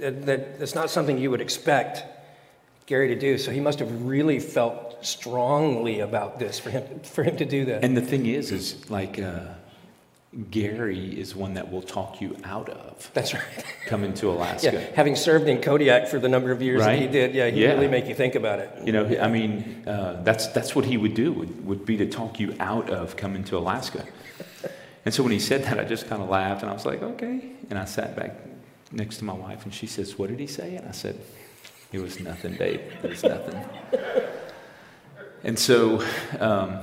that, 0.00 0.26
that, 0.26 0.58
that's 0.58 0.74
not 0.74 0.90
something 0.90 1.16
you 1.18 1.30
would 1.30 1.40
expect 1.40 2.04
Gary 2.86 3.08
to 3.08 3.14
do. 3.18 3.38
So 3.38 3.50
he 3.50 3.60
must 3.60 3.78
have 3.78 4.02
really 4.06 4.40
felt 4.40 5.04
strongly 5.04 6.00
about 6.00 6.38
this 6.38 6.58
for 6.58 6.70
him 6.70 7.00
for 7.00 7.22
him 7.22 7.36
to 7.36 7.44
do 7.44 7.66
that. 7.66 7.84
And 7.84 7.96
the 7.96 8.00
thing 8.02 8.26
is, 8.26 8.50
is 8.52 8.90
like 8.90 9.18
uh, 9.18 9.40
Gary 10.50 11.18
is 11.18 11.34
one 11.34 11.54
that 11.54 11.70
will 11.70 11.82
talk 11.82 12.20
you 12.20 12.36
out 12.44 12.68
of 12.68 13.10
that's 13.14 13.34
right. 13.34 13.42
coming 13.86 14.12
to 14.14 14.30
Alaska. 14.30 14.72
Yeah, 14.72 14.80
having 14.94 15.16
served 15.16 15.48
in 15.48 15.60
Kodiak 15.60 16.08
for 16.08 16.18
the 16.18 16.28
number 16.28 16.50
of 16.50 16.60
years 16.62 16.82
that 16.82 16.98
he 16.98 17.06
did, 17.06 17.34
yeah, 17.34 17.48
he 17.48 17.62
Yeah. 17.62 17.72
really 17.74 17.88
make 17.88 18.06
you 18.06 18.14
think 18.14 18.34
about 18.34 18.58
it. 18.58 18.70
You 18.84 18.92
know, 18.92 19.06
I 19.20 19.28
mean, 19.28 19.84
uh, 19.86 20.22
that's 20.22 20.48
that's 20.48 20.74
what 20.74 20.84
he 20.84 20.96
would 20.96 21.14
do 21.14 21.32
would, 21.32 21.66
would 21.66 21.86
be 21.86 21.96
to 21.98 22.06
talk 22.06 22.38
you 22.38 22.54
out 22.60 22.90
of 22.90 23.16
coming 23.16 23.44
to 23.44 23.56
Alaska. 23.58 24.04
And 25.04 25.14
so 25.14 25.22
when 25.22 25.32
he 25.32 25.38
said 25.38 25.62
that, 25.64 25.78
I 25.78 25.84
just 25.84 26.08
kind 26.08 26.20
of 26.20 26.28
laughed 26.28 26.62
and 26.62 26.70
I 26.70 26.74
was 26.74 26.84
like, 26.84 27.00
okay. 27.00 27.52
And 27.70 27.78
I 27.78 27.84
sat 27.84 28.16
back 28.16 28.32
next 28.92 29.18
to 29.18 29.24
my 29.24 29.32
wife 29.32 29.64
and 29.64 29.74
she 29.74 29.86
says, 29.86 30.18
"What 30.18 30.30
did 30.30 30.40
he 30.40 30.46
say?" 30.46 30.76
And 30.76 30.88
I 30.88 30.92
said, 30.92 31.20
"It 31.92 32.00
was 32.00 32.20
nothing, 32.20 32.56
babe. 32.56 32.80
It 33.02 33.10
was 33.10 33.22
nothing." 33.22 33.64
And 35.42 35.58
so 35.58 36.02
um, 36.40 36.80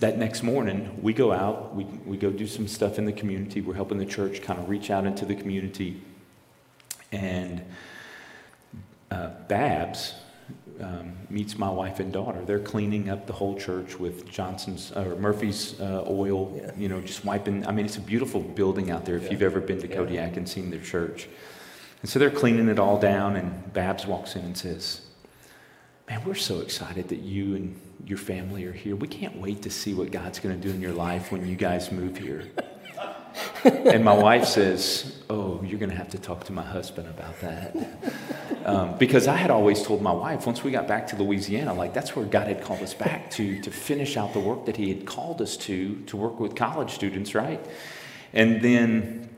that 0.00 0.18
next 0.18 0.42
morning, 0.42 0.98
we 1.02 1.14
go 1.14 1.32
out, 1.32 1.74
we, 1.74 1.84
we 1.84 2.16
go 2.18 2.30
do 2.30 2.46
some 2.46 2.68
stuff 2.68 2.98
in 2.98 3.06
the 3.06 3.12
community. 3.12 3.62
We're 3.62 3.74
helping 3.74 3.98
the 3.98 4.06
church 4.06 4.42
kind 4.42 4.58
of 4.58 4.68
reach 4.68 4.90
out 4.90 5.06
into 5.06 5.24
the 5.24 5.34
community. 5.34 6.02
And 7.10 7.62
uh, 9.10 9.30
Babs 9.48 10.14
um, 10.80 11.12
meets 11.30 11.58
my 11.58 11.68
wife 11.70 12.00
and 12.00 12.12
daughter. 12.12 12.42
They're 12.44 12.58
cleaning 12.60 13.08
up 13.08 13.26
the 13.26 13.32
whole 13.32 13.56
church 13.58 13.98
with 13.98 14.28
Johnson's 14.28 14.92
or 14.92 15.16
Murphy's 15.16 15.80
uh, 15.80 16.04
oil, 16.08 16.52
Yeah. 16.56 16.70
you 16.76 16.88
know, 16.88 17.00
just 17.00 17.24
wiping. 17.24 17.66
I 17.66 17.72
mean, 17.72 17.86
it's 17.86 17.96
a 17.96 18.00
beautiful 18.00 18.40
building 18.40 18.90
out 18.90 19.04
there 19.04 19.16
if 19.16 19.24
Yeah. 19.24 19.30
you've 19.32 19.42
ever 19.42 19.60
been 19.60 19.80
to 19.80 19.88
Yeah. 19.88 19.96
Kodiak 19.96 20.36
and 20.36 20.48
seen 20.48 20.70
their 20.70 20.80
church. 20.80 21.28
And 22.02 22.10
so 22.10 22.18
they're 22.18 22.30
cleaning 22.30 22.68
it 22.68 22.78
all 22.78 22.98
down, 23.00 23.36
and 23.36 23.72
Babs 23.72 24.06
walks 24.06 24.36
in 24.36 24.42
and 24.44 24.56
says, 24.56 25.00
Man, 26.08 26.22
we're 26.24 26.34
so 26.34 26.60
excited 26.60 27.08
that 27.08 27.18
you 27.20 27.56
and 27.56 27.80
your 28.06 28.18
family 28.18 28.64
are 28.64 28.72
here. 28.72 28.94
We 28.94 29.08
can't 29.08 29.36
wait 29.40 29.62
to 29.62 29.70
see 29.70 29.92
what 29.92 30.12
God's 30.12 30.38
going 30.38 30.54
to 30.60 30.68
do 30.68 30.72
in 30.72 30.80
your 30.80 30.92
life 30.92 31.32
when 31.32 31.44
you 31.48 31.56
guys 31.56 31.90
move 31.90 32.16
here. 32.18 32.44
and 33.64 34.04
my 34.04 34.14
wife 34.14 34.44
says, 34.44 35.12
Oh, 35.28 35.60
you're 35.64 35.78
going 35.78 35.90
to 35.90 35.96
have 35.96 36.10
to 36.10 36.18
talk 36.18 36.44
to 36.44 36.52
my 36.52 36.62
husband 36.62 37.08
about 37.08 37.40
that. 37.40 37.76
Um, 38.64 38.98
because 38.98 39.28
I 39.28 39.36
had 39.36 39.50
always 39.50 39.82
told 39.82 40.02
my 40.02 40.12
wife, 40.12 40.44
once 40.44 40.64
we 40.64 40.72
got 40.72 40.88
back 40.88 41.06
to 41.08 41.16
Louisiana, 41.16 41.72
like 41.72 41.94
that's 41.94 42.16
where 42.16 42.24
God 42.24 42.48
had 42.48 42.62
called 42.62 42.80
us 42.80 42.94
back 42.94 43.30
to, 43.32 43.60
to 43.62 43.70
finish 43.70 44.16
out 44.16 44.32
the 44.32 44.40
work 44.40 44.66
that 44.66 44.76
He 44.76 44.88
had 44.88 45.06
called 45.06 45.40
us 45.40 45.56
to, 45.58 45.96
to 46.06 46.16
work 46.16 46.40
with 46.40 46.56
college 46.56 46.90
students, 46.92 47.34
right? 47.34 47.64
And 48.32 48.60
then 48.60 49.28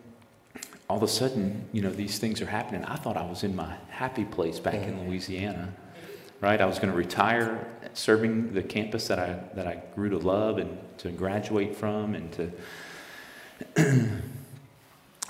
all 0.88 0.96
of 0.96 1.02
a 1.02 1.08
sudden, 1.08 1.68
you 1.72 1.82
know, 1.82 1.90
these 1.90 2.18
things 2.18 2.40
are 2.40 2.46
happening. 2.46 2.84
I 2.84 2.96
thought 2.96 3.18
I 3.18 3.26
was 3.26 3.44
in 3.44 3.54
my 3.54 3.76
happy 3.90 4.24
place 4.24 4.58
back 4.58 4.76
in 4.76 5.06
Louisiana, 5.06 5.74
right? 6.40 6.60
I 6.60 6.64
was 6.64 6.78
going 6.78 6.90
to 6.90 6.96
retire 6.96 7.66
serving 7.92 8.54
the 8.54 8.62
campus 8.62 9.08
that 9.08 9.18
I, 9.18 9.40
that 9.54 9.66
I 9.66 9.82
grew 9.94 10.08
to 10.08 10.18
love 10.18 10.56
and 10.56 10.78
to 10.98 11.10
graduate 11.10 11.76
from 11.76 12.14
and 12.14 12.32
to. 12.32 12.50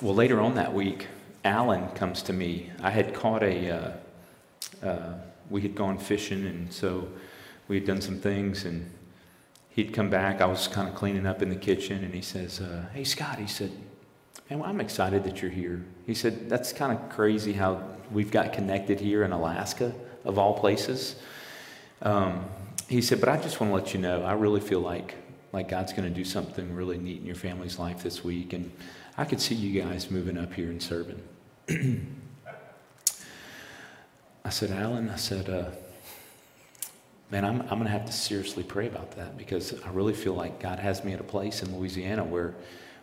well, 0.02 0.14
later 0.14 0.40
on 0.40 0.54
that 0.56 0.72
week, 0.72 1.06
Alan 1.44 1.88
comes 1.90 2.22
to 2.22 2.32
me. 2.32 2.70
I 2.82 2.90
had 2.90 3.14
caught 3.14 3.42
a, 3.42 3.70
uh, 3.70 4.86
uh, 4.86 5.14
we 5.50 5.62
had 5.62 5.74
gone 5.74 5.98
fishing, 5.98 6.46
and 6.46 6.72
so 6.72 7.08
we 7.68 7.76
had 7.76 7.86
done 7.86 8.00
some 8.00 8.18
things, 8.18 8.64
and 8.64 8.90
he'd 9.70 9.92
come 9.92 10.10
back. 10.10 10.40
I 10.40 10.46
was 10.46 10.68
kind 10.68 10.88
of 10.88 10.94
cleaning 10.94 11.26
up 11.26 11.42
in 11.42 11.48
the 11.48 11.56
kitchen, 11.56 12.04
and 12.04 12.14
he 12.14 12.22
says, 12.22 12.60
uh, 12.60 12.84
Hey, 12.92 13.04
Scott, 13.04 13.38
he 13.38 13.46
said, 13.46 13.70
Man, 14.50 14.60
well, 14.60 14.68
I'm 14.68 14.80
excited 14.80 15.24
that 15.24 15.42
you're 15.42 15.50
here. 15.50 15.84
He 16.06 16.14
said, 16.14 16.48
That's 16.48 16.72
kind 16.72 16.92
of 16.92 17.08
crazy 17.08 17.52
how 17.52 17.82
we've 18.10 18.30
got 18.30 18.52
connected 18.52 19.00
here 19.00 19.22
in 19.24 19.32
Alaska, 19.32 19.92
of 20.24 20.38
all 20.38 20.58
places. 20.58 21.16
Um, 22.02 22.44
he 22.88 23.00
said, 23.02 23.20
But 23.20 23.28
I 23.28 23.36
just 23.36 23.60
want 23.60 23.70
to 23.70 23.74
let 23.74 23.94
you 23.94 24.00
know, 24.00 24.22
I 24.22 24.32
really 24.32 24.60
feel 24.60 24.80
like, 24.80 25.14
like 25.52 25.68
God's 25.68 25.92
going 25.92 26.08
to 26.08 26.14
do 26.14 26.24
something 26.24 26.74
really 26.74 26.98
neat 26.98 27.20
in 27.20 27.26
your 27.26 27.36
family's 27.36 27.78
life 27.78 28.02
this 28.02 28.22
week. 28.22 28.52
And 28.52 28.70
I 29.16 29.24
could 29.24 29.40
see 29.40 29.54
you 29.54 29.80
guys 29.80 30.10
moving 30.10 30.36
up 30.36 30.52
here 30.52 30.70
and 30.70 30.82
serving. 30.82 31.22
I 34.44 34.50
said, 34.50 34.70
Alan, 34.70 35.10
I 35.10 35.16
said, 35.16 35.48
uh, 35.48 35.70
man, 37.30 37.44
I'm, 37.44 37.62
I'm 37.62 37.68
going 37.68 37.84
to 37.84 37.90
have 37.90 38.06
to 38.06 38.12
seriously 38.12 38.62
pray 38.62 38.86
about 38.86 39.12
that 39.12 39.36
because 39.36 39.74
I 39.82 39.90
really 39.90 40.14
feel 40.14 40.34
like 40.34 40.60
God 40.60 40.78
has 40.78 41.04
me 41.04 41.12
at 41.12 41.20
a 41.20 41.24
place 41.24 41.62
in 41.62 41.76
Louisiana 41.76 42.24
where, 42.24 42.54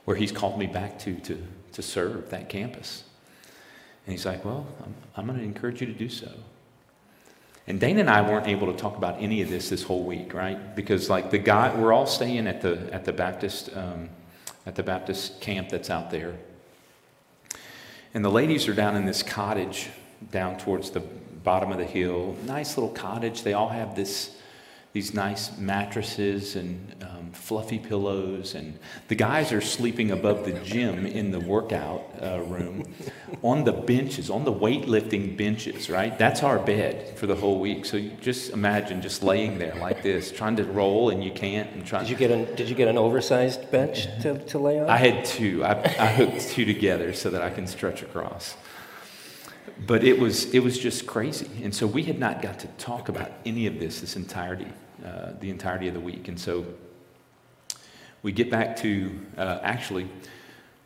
where 0.05 0.15
He's 0.15 0.31
called 0.31 0.57
me 0.57 0.67
back 0.67 0.97
to, 0.99 1.15
to, 1.15 1.43
to 1.73 1.81
serve 1.81 2.29
that 2.29 2.49
campus. 2.49 3.03
And 4.05 4.11
he's 4.11 4.25
like, 4.25 4.45
well, 4.45 4.67
I'm, 4.83 4.95
I'm 5.17 5.25
going 5.25 5.39
to 5.39 5.43
encourage 5.45 5.81
you 5.81 5.87
to 5.87 5.93
do 5.93 6.09
so. 6.09 6.31
And 7.67 7.79
Dana 7.79 8.01
and 8.01 8.09
I 8.09 8.21
weren't 8.21 8.47
able 8.47 8.71
to 8.71 8.77
talk 8.77 8.95
about 8.95 9.19
any 9.19 9.41
of 9.41 9.49
this 9.49 9.69
this 9.69 9.81
whole 9.83 10.03
week, 10.03 10.33
right? 10.33 10.75
Because 10.75 11.09
like 11.09 11.31
the 11.31 11.39
guy, 11.39 11.73
we're 11.75 11.93
all 11.93 12.05
staying 12.05 12.47
at 12.47 12.61
the 12.61 12.93
at 12.93 13.05
the 13.05 13.13
Baptist 13.13 13.75
um, 13.75 14.09
at 14.65 14.75
the 14.75 14.83
Baptist 14.83 15.41
camp 15.41 15.69
that's 15.69 15.89
out 15.89 16.11
there, 16.11 16.35
and 18.13 18.23
the 18.23 18.29
ladies 18.31 18.67
are 18.67 18.73
down 18.73 18.95
in 18.95 19.05
this 19.05 19.23
cottage 19.23 19.89
down 20.31 20.57
towards 20.57 20.91
the 20.91 20.99
bottom 21.43 21.71
of 21.71 21.77
the 21.77 21.85
hill. 21.85 22.35
Nice 22.45 22.77
little 22.77 22.93
cottage. 22.93 23.43
They 23.43 23.53
all 23.53 23.69
have 23.69 23.95
this 23.95 24.34
these 24.95 25.13
nice 25.13 25.57
mattresses 25.57 26.55
and 26.55 26.95
um, 27.01 27.29
fluffy 27.33 27.77
pillows, 27.77 28.55
and 28.55 28.79
the 29.09 29.15
guys 29.15 29.51
are 29.51 29.59
sleeping 29.59 30.11
above 30.11 30.45
the 30.45 30.53
gym 30.61 31.05
in 31.05 31.31
the 31.31 31.39
workout 31.41 32.01
uh, 32.21 32.39
room 32.43 32.81
on 33.43 33.65
the 33.65 33.73
benches, 33.73 34.29
on 34.29 34.45
the 34.45 34.53
weightlifting 34.53 35.35
benches, 35.35 35.89
right? 35.89 36.17
That's 36.17 36.43
our 36.43 36.57
bed 36.57 37.17
for 37.17 37.27
the 37.27 37.35
whole 37.35 37.59
week. 37.59 37.83
So 37.83 37.97
you 37.97 38.11
just 38.21 38.51
imagine 38.51 39.01
just 39.01 39.21
laying 39.21 39.57
there 39.57 39.75
like 39.75 40.01
this, 40.01 40.31
trying 40.31 40.55
to 40.55 40.63
roll, 40.63 41.09
and 41.09 41.21
you 41.21 41.31
can't, 41.31 41.69
and 41.73 41.85
trying. 41.85 42.03
Did 42.03 42.11
you 42.11 42.15
get 42.15 42.31
an 42.31 42.55
Did 42.55 42.69
you 42.69 42.75
get 42.75 42.87
an 42.87 42.97
oversized 42.97 43.69
bench 43.69 44.05
to, 44.21 44.39
to 44.45 44.59
lay 44.59 44.79
on? 44.79 44.89
I 44.89 44.95
had 44.95 45.25
two. 45.25 45.61
I, 45.65 45.73
I 45.99 46.07
hooked 46.07 46.39
two 46.51 46.63
together 46.63 47.11
so 47.11 47.29
that 47.31 47.41
I 47.41 47.49
can 47.49 47.67
stretch 47.67 48.01
across. 48.01 48.55
But 49.85 50.05
it 50.05 50.17
was 50.19 50.53
it 50.53 50.63
was 50.63 50.79
just 50.79 51.05
crazy, 51.05 51.49
and 51.63 51.75
so 51.75 51.85
we 51.85 52.03
had 52.03 52.17
not 52.17 52.41
got 52.41 52.59
to 52.59 52.67
talk 52.77 53.09
about 53.09 53.29
any 53.45 53.67
of 53.67 53.77
this 53.77 53.99
this 53.99 54.15
entirety, 54.15 54.71
uh, 55.05 55.33
the 55.39 55.49
entirety 55.49 55.87
of 55.87 55.93
the 55.93 55.99
week, 55.99 56.27
and 56.27 56.39
so 56.39 56.65
we 58.23 58.31
get 58.31 58.49
back 58.49 58.75
to 58.77 59.19
uh, 59.37 59.59
actually 59.61 60.09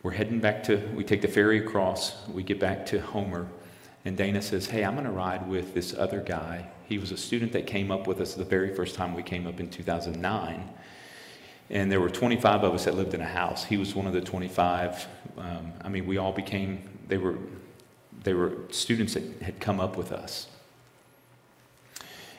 we're 0.04 0.12
heading 0.12 0.40
back 0.40 0.64
to 0.64 0.78
we 0.94 1.04
take 1.04 1.22
the 1.22 1.28
ferry 1.28 1.60
across. 1.60 2.28
We 2.28 2.44
get 2.44 2.60
back 2.60 2.86
to 2.88 3.00
Homer, 3.00 3.48
and 4.06 4.18
Dana 4.18 4.42
says, 4.42 4.68
"Hey, 4.68 4.84
I'm 4.84 4.94
going 4.94 5.06
to 5.06 5.12
ride 5.12 5.48
with 5.48 5.74
this 5.74 5.94
other 5.94 6.20
guy. 6.20 6.68
He 6.88 6.98
was 6.98 7.12
a 7.12 7.18
student 7.18 7.52
that 7.54 7.66
came 7.66 7.92
up 7.92 8.08
with 8.08 8.20
us 8.20 8.34
the 8.34 8.44
very 8.44 8.76
first 8.76 8.96
time 8.96 9.14
we 9.14 9.24
came 9.24 9.48
up 9.48 9.60
in 9.60 9.70
2009." 9.70 10.70
And 11.72 11.92
there 11.92 12.00
were 12.00 12.10
25 12.10 12.64
of 12.64 12.74
us 12.74 12.86
that 12.86 12.96
lived 12.96 13.14
in 13.14 13.22
a 13.22 13.28
house. 13.28 13.64
He 13.64 13.78
was 13.78 13.94
one 13.94 14.08
of 14.08 14.14
the 14.14 14.22
25. 14.22 15.08
Um, 15.38 15.74
I 15.84 15.90
mean, 15.90 16.08
we 16.08 16.18
all 16.18 16.32
became, 16.32 16.82
they 17.08 17.18
were, 17.18 17.38
they 18.24 18.34
were 18.34 18.54
students 18.72 19.14
that 19.14 19.24
had 19.44 19.60
come 19.60 19.80
up 19.80 19.96
with 19.96 20.12
us. 20.12 20.48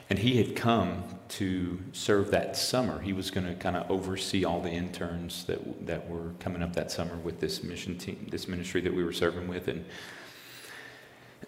And 0.09 0.19
he 0.19 0.37
had 0.37 0.55
come 0.55 1.03
to 1.31 1.79
serve 1.93 2.31
that 2.31 2.57
summer. 2.57 2.99
He 2.99 3.13
was 3.13 3.31
going 3.31 3.47
to 3.47 3.55
kind 3.55 3.77
of 3.77 3.89
oversee 3.89 4.43
all 4.43 4.61
the 4.61 4.69
interns 4.69 5.45
that, 5.45 5.87
that 5.87 6.09
were 6.09 6.31
coming 6.39 6.61
up 6.61 6.73
that 6.75 6.91
summer 6.91 7.15
with 7.17 7.39
this 7.39 7.63
mission 7.63 7.97
team, 7.97 8.27
this 8.29 8.49
ministry 8.49 8.81
that 8.81 8.93
we 8.93 9.03
were 9.03 9.13
serving 9.13 9.47
with. 9.47 9.69
And 9.69 9.85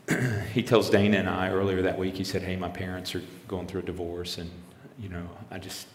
he 0.53 0.63
tells 0.63 0.89
Dana 0.89 1.17
and 1.17 1.29
I 1.29 1.49
earlier 1.49 1.81
that 1.81 1.99
week, 1.99 2.15
he 2.15 2.23
said, 2.23 2.43
Hey, 2.43 2.55
my 2.55 2.69
parents 2.69 3.13
are 3.13 3.21
going 3.47 3.67
through 3.67 3.81
a 3.81 3.85
divorce, 3.85 4.37
and, 4.37 4.49
you 4.97 5.09
know, 5.09 5.27
I 5.51 5.57
just, 5.59 5.87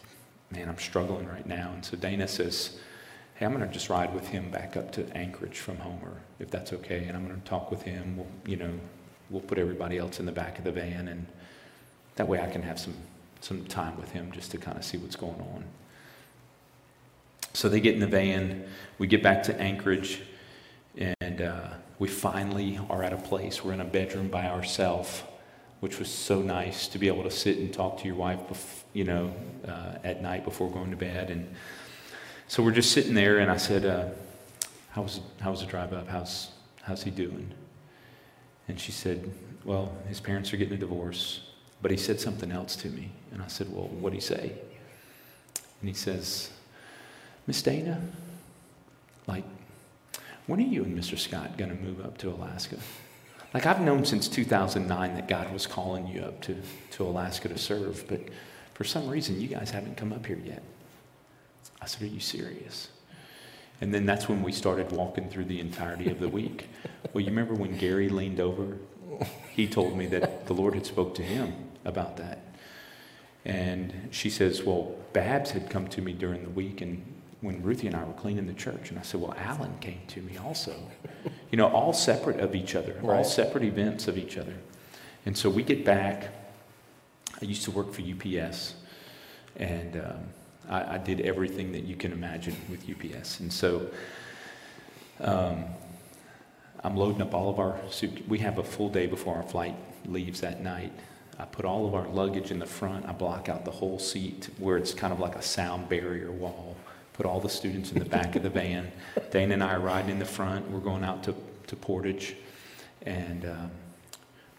man, 0.51 0.69
I'm 0.69 0.77
struggling 0.77 1.27
right 1.27 1.47
now. 1.47 1.71
And 1.73 1.83
so 1.83 1.97
Dana 1.97 2.27
says, 2.27 2.77
Hey, 3.35 3.45
I'm 3.47 3.53
going 3.55 3.67
to 3.67 3.73
just 3.73 3.89
ride 3.89 4.13
with 4.13 4.27
him 4.27 4.51
back 4.51 4.77
up 4.77 4.91
to 4.93 5.17
Anchorage 5.17 5.57
from 5.57 5.77
Homer, 5.77 6.17
if 6.39 6.51
that's 6.51 6.73
okay. 6.73 7.05
And 7.05 7.17
I'm 7.17 7.27
going 7.27 7.41
to 7.41 7.47
talk 7.47 7.71
with 7.71 7.81
him. 7.81 8.17
We'll, 8.17 8.27
you 8.45 8.57
know, 8.57 8.73
we'll 9.31 9.41
put 9.41 9.57
everybody 9.57 9.97
else 9.97 10.19
in 10.19 10.25
the 10.27 10.31
back 10.31 10.59
of 10.59 10.63
the 10.63 10.71
van, 10.71 11.07
and 11.07 11.25
that 12.17 12.27
way 12.27 12.39
I 12.39 12.49
can 12.49 12.61
have 12.61 12.79
some, 12.79 12.93
some 13.41 13.65
time 13.65 13.97
with 13.97 14.11
him 14.11 14.31
just 14.31 14.51
to 14.51 14.57
kind 14.57 14.77
of 14.77 14.83
see 14.83 14.97
what's 14.97 15.15
going 15.15 15.39
on. 15.39 15.63
So 17.53 17.69
they 17.69 17.79
get 17.79 17.93
in 17.93 17.99
the 17.99 18.07
van. 18.07 18.65
We 18.97 19.07
get 19.07 19.23
back 19.23 19.43
to 19.43 19.59
Anchorage, 19.59 20.21
and 20.97 21.41
uh, 21.41 21.69
we 21.97 22.07
finally 22.07 22.79
are 22.89 23.03
at 23.03 23.13
a 23.13 23.17
place. 23.17 23.63
We're 23.63 23.73
in 23.73 23.81
a 23.81 23.85
bedroom 23.85 24.27
by 24.27 24.47
ourselves, 24.47 25.23
which 25.79 25.99
was 25.99 26.09
so 26.09 26.41
nice 26.41 26.87
to 26.89 26.99
be 26.99 27.07
able 27.07 27.23
to 27.23 27.31
sit 27.31 27.57
and 27.57 27.73
talk 27.73 27.99
to 27.99 28.05
your 28.05 28.15
wife, 28.15 28.39
bef- 28.49 28.83
you 28.93 29.03
know, 29.03 29.33
uh, 29.67 29.95
at 30.03 30.21
night 30.21 30.43
before 30.43 30.69
going 30.69 30.91
to 30.91 30.97
bed. 30.97 31.31
And 31.31 31.53
so 32.47 32.61
we're 32.63 32.71
just 32.71 32.91
sitting 32.91 33.13
there, 33.13 33.39
and 33.39 33.49
I 33.49 33.57
said, 33.57 33.85
uh, 33.85 34.05
"How 34.91 35.01
was 35.01 35.21
how 35.39 35.51
was 35.51 35.61
the 35.61 35.65
drive 35.65 35.93
up? 35.93 36.07
How's 36.07 36.49
how's 36.83 37.03
he 37.03 37.11
doing?" 37.11 37.51
And 38.67 38.79
she 38.79 38.91
said, 38.91 39.31
"Well, 39.65 39.93
his 40.07 40.19
parents 40.19 40.53
are 40.53 40.57
getting 40.57 40.75
a 40.75 40.77
divorce." 40.77 41.48
But 41.81 41.91
he 41.91 41.97
said 41.97 42.19
something 42.19 42.51
else 42.51 42.75
to 42.77 42.89
me. 42.89 43.11
And 43.31 43.41
I 43.41 43.47
said, 43.47 43.71
Well, 43.71 43.87
what'd 43.87 44.15
he 44.15 44.21
say? 44.21 44.53
And 45.81 45.87
he 45.87 45.93
says, 45.93 46.49
Miss 47.47 47.61
Dana, 47.61 48.01
like, 49.27 49.45
when 50.47 50.59
are 50.59 50.63
you 50.63 50.83
and 50.83 50.97
Mr. 50.97 51.17
Scott 51.17 51.57
going 51.57 51.75
to 51.75 51.83
move 51.83 52.03
up 52.03 52.17
to 52.19 52.29
Alaska? 52.29 52.77
Like, 53.53 53.65
I've 53.65 53.81
known 53.81 54.05
since 54.05 54.27
2009 54.27 55.15
that 55.15 55.27
God 55.27 55.51
was 55.53 55.65
calling 55.65 56.07
you 56.07 56.21
up 56.21 56.41
to, 56.41 56.55
to 56.91 57.03
Alaska 57.03 57.49
to 57.49 57.57
serve, 57.57 58.05
but 58.07 58.19
for 58.73 58.83
some 58.83 59.07
reason, 59.07 59.39
you 59.39 59.47
guys 59.47 59.71
haven't 59.71 59.97
come 59.97 60.13
up 60.13 60.25
here 60.25 60.39
yet. 60.43 60.63
I 61.81 61.85
said, 61.85 62.03
Are 62.03 62.07
you 62.07 62.19
serious? 62.19 62.89
And 63.81 63.93
then 63.93 64.05
that's 64.05 64.27
when 64.27 64.43
we 64.43 64.51
started 64.51 64.91
walking 64.91 65.29
through 65.29 65.45
the 65.45 65.61
entirety 65.61 66.09
of 66.09 66.19
the 66.19 66.27
week. 66.39 66.67
well, 67.13 67.21
you 67.21 67.29
remember 67.29 67.53
when 67.53 67.77
Gary 67.77 68.09
leaned 68.09 68.39
over? 68.39 68.77
He 69.55 69.67
told 69.67 69.97
me 69.97 70.05
that 70.07 70.45
the 70.45 70.53
Lord 70.53 70.73
had 70.75 70.85
spoke 70.85 71.15
to 71.15 71.23
him 71.23 71.68
about 71.85 72.17
that. 72.17 72.39
And 73.45 74.09
she 74.11 74.29
says, 74.29 74.63
Well, 74.63 74.95
Babs 75.13 75.51
had 75.51 75.69
come 75.69 75.87
to 75.89 76.01
me 76.01 76.13
during 76.13 76.43
the 76.43 76.49
week 76.49 76.81
and 76.81 77.03
when 77.41 77.61
Ruthie 77.63 77.87
and 77.87 77.95
I 77.95 78.03
were 78.03 78.13
cleaning 78.13 78.47
the 78.47 78.53
church. 78.53 78.89
And 78.89 78.99
I 78.99 79.01
said, 79.01 79.21
Well, 79.21 79.33
Alan 79.37 79.77
came 79.79 80.01
to 80.09 80.21
me 80.21 80.37
also. 80.37 80.75
You 81.51 81.57
know, 81.57 81.67
all 81.67 81.93
separate 81.93 82.39
of 82.39 82.55
each 82.55 82.75
other, 82.75 82.99
all 83.03 83.23
separate 83.23 83.63
events 83.63 84.07
of 84.07 84.17
each 84.17 84.37
other. 84.37 84.55
And 85.25 85.37
so 85.37 85.49
we 85.49 85.63
get 85.63 85.85
back. 85.85 86.29
I 87.41 87.45
used 87.45 87.63
to 87.63 87.71
work 87.71 87.93
for 87.93 88.01
UPS, 88.01 88.75
and 89.55 89.95
um, 89.95 90.19
I, 90.69 90.95
I 90.95 90.97
did 90.97 91.21
everything 91.21 91.71
that 91.71 91.83
you 91.83 91.95
can 91.95 92.11
imagine 92.11 92.55
with 92.69 92.85
UPS. 92.89 93.39
And 93.39 93.51
so 93.51 93.87
um, 95.21 95.65
I'm 96.83 96.95
loading 96.97 97.21
up 97.21 97.33
all 97.33 97.49
of 97.49 97.59
our 97.59 97.77
suit. 97.89 98.27
We 98.27 98.39
have 98.39 98.57
a 98.57 98.63
full 98.63 98.89
day 98.89 99.07
before 99.07 99.35
our 99.35 99.43
flight 99.43 99.75
leaves 100.05 100.41
that 100.41 100.61
night. 100.61 100.91
I 101.39 101.45
put 101.45 101.65
all 101.65 101.87
of 101.87 101.95
our 101.95 102.07
luggage 102.07 102.51
in 102.51 102.59
the 102.59 102.65
front. 102.65 103.05
I 103.07 103.13
block 103.13 103.47
out 103.47 103.63
the 103.63 103.71
whole 103.71 103.97
seat 103.97 104.49
where 104.57 104.77
it's 104.77 104.93
kind 104.93 105.13
of 105.13 105.19
like 105.19 105.35
a 105.35 105.41
sound 105.41 105.87
barrier 105.87 106.31
wall. 106.31 106.75
Put 107.13 107.25
all 107.25 107.39
the 107.39 107.49
students 107.49 107.91
in 107.91 107.99
the 107.99 108.05
back 108.05 108.35
of 108.35 108.43
the 108.43 108.49
van. 108.49 108.91
Dana 109.31 109.53
and 109.53 109.63
I 109.63 109.73
are 109.73 109.79
riding 109.79 110.11
in 110.11 110.19
the 110.19 110.25
front. 110.25 110.69
We're 110.69 110.79
going 110.79 111.03
out 111.03 111.23
to, 111.23 111.35
to 111.67 111.75
Portage. 111.75 112.35
And 113.05 113.45
um, 113.45 113.71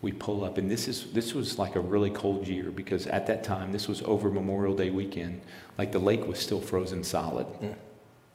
we 0.01 0.13
pull 0.13 0.45
up. 0.45 0.57
And 0.57 0.71
this, 0.71 0.89
is, 0.89 1.13
this 1.13 1.35
was 1.35 1.59
like 1.59 1.77
a 1.77 1.81
really 1.81 2.11
cold 2.11 2.49
year 2.49 2.71
because 2.71 3.07
at 3.07 3.27
that 3.27 3.45
time, 3.45 3.73
this 3.73 3.87
was 3.87 4.01
over 4.03 4.31
Memorial 4.31 4.75
Day 4.75 4.91
weekend. 4.91 5.43
Like 5.77 5.93
the 5.93 5.99
lake 5.99 6.27
was 6.27 6.39
still 6.39 6.61
frozen 6.61 7.05
solid. 7.05 7.47
Mm. 7.61 7.75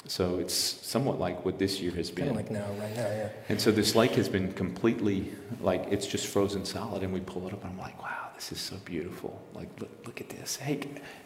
So 0.08 0.38
it's 0.38 0.54
somewhat 0.54 1.20
like 1.20 1.44
what 1.44 1.58
this 1.58 1.82
year 1.82 1.92
has 1.94 2.10
Kind 2.10 2.16
been. 2.16 2.28
of 2.30 2.36
like 2.36 2.52
now, 2.52 2.68
right 2.80 2.96
now, 2.96 3.08
yeah. 3.08 3.30
And 3.50 3.60
so 3.60 3.72
this 3.72 3.96
lake 3.96 4.12
has 4.12 4.30
been 4.30 4.54
completely, 4.54 5.32
like, 5.62 5.88
it's 5.90 6.06
just 6.06 6.28
frozen 6.28 6.64
solid, 6.64 7.02
and 7.02 7.12
we 7.12 7.22
pull 7.22 7.48
it 7.48 7.54
up, 7.54 7.64
and 7.64 7.72
I'm 7.72 7.80
like, 7.80 8.00
wow, 8.02 8.25
this 8.36 8.52
is 8.52 8.60
so 8.60 8.76
beautiful. 8.86 9.42
Like, 9.54 9.70
look, 9.80 9.90
look 10.06 10.22
at 10.22 10.30
this. 10.30 10.58
Hey, 10.58 10.80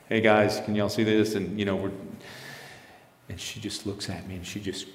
hey, 0.07 0.21
guys, 0.21 0.61
can 0.63 0.75
y'all 0.75 0.89
see 0.89 1.03
this? 1.03 1.35
And, 1.35 1.59
you 1.59 1.65
know, 1.65 1.75
we're, 1.75 1.91
and 3.29 3.39
she 3.39 3.59
just 3.59 3.85
looks 3.85 4.09
at 4.09 4.27
me, 4.27 4.35
and 4.35 4.45
she 4.45 4.59
just, 4.59 4.87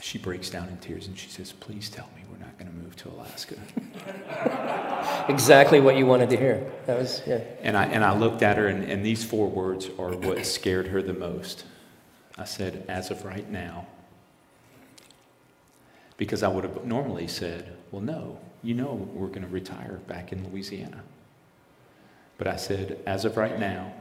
she 0.00 0.18
breaks 0.18 0.48
down 0.50 0.68
in 0.68 0.76
tears, 0.78 1.06
and 1.06 1.18
she 1.18 1.28
says, 1.28 1.52
please 1.52 1.90
tell 1.90 2.08
me 2.16 2.22
we're 2.30 2.38
not 2.44 2.56
going 2.58 2.70
to 2.70 2.76
move 2.76 2.96
to 2.96 3.08
Alaska. 3.10 3.56
Exactly 5.28 5.78
what 5.78 5.96
you 5.96 6.04
wanted 6.04 6.30
to 6.30 6.36
hear. 6.36 6.68
That 6.86 6.98
was, 6.98 7.22
yeah. 7.26 7.40
And 7.60 7.76
I, 7.76 7.84
and 7.84 8.04
I 8.04 8.16
looked 8.16 8.42
at 8.42 8.56
her, 8.56 8.66
and, 8.68 8.82
and 8.84 9.04
these 9.04 9.24
four 9.24 9.48
words 9.48 9.88
are 9.98 10.16
what 10.16 10.44
scared 10.46 10.88
her 10.88 11.00
the 11.00 11.12
most. 11.12 11.64
I 12.36 12.44
said, 12.44 12.84
as 12.88 13.10
of 13.10 13.24
right 13.24 13.48
now. 13.48 13.86
Because 16.16 16.42
I 16.42 16.48
would 16.48 16.64
have 16.64 16.84
normally 16.84 17.28
said, 17.28 17.76
well, 17.90 18.02
no, 18.02 18.38
you 18.62 18.74
know 18.74 19.08
we're 19.14 19.28
going 19.28 19.42
to 19.42 19.48
retire 19.48 20.00
back 20.06 20.32
in 20.32 20.48
Louisiana. 20.48 21.02
But 22.38 22.46
I 22.46 22.56
said, 22.56 22.98
as 23.06 23.24
of 23.24 23.36
right 23.36 23.58
now. 23.58 23.92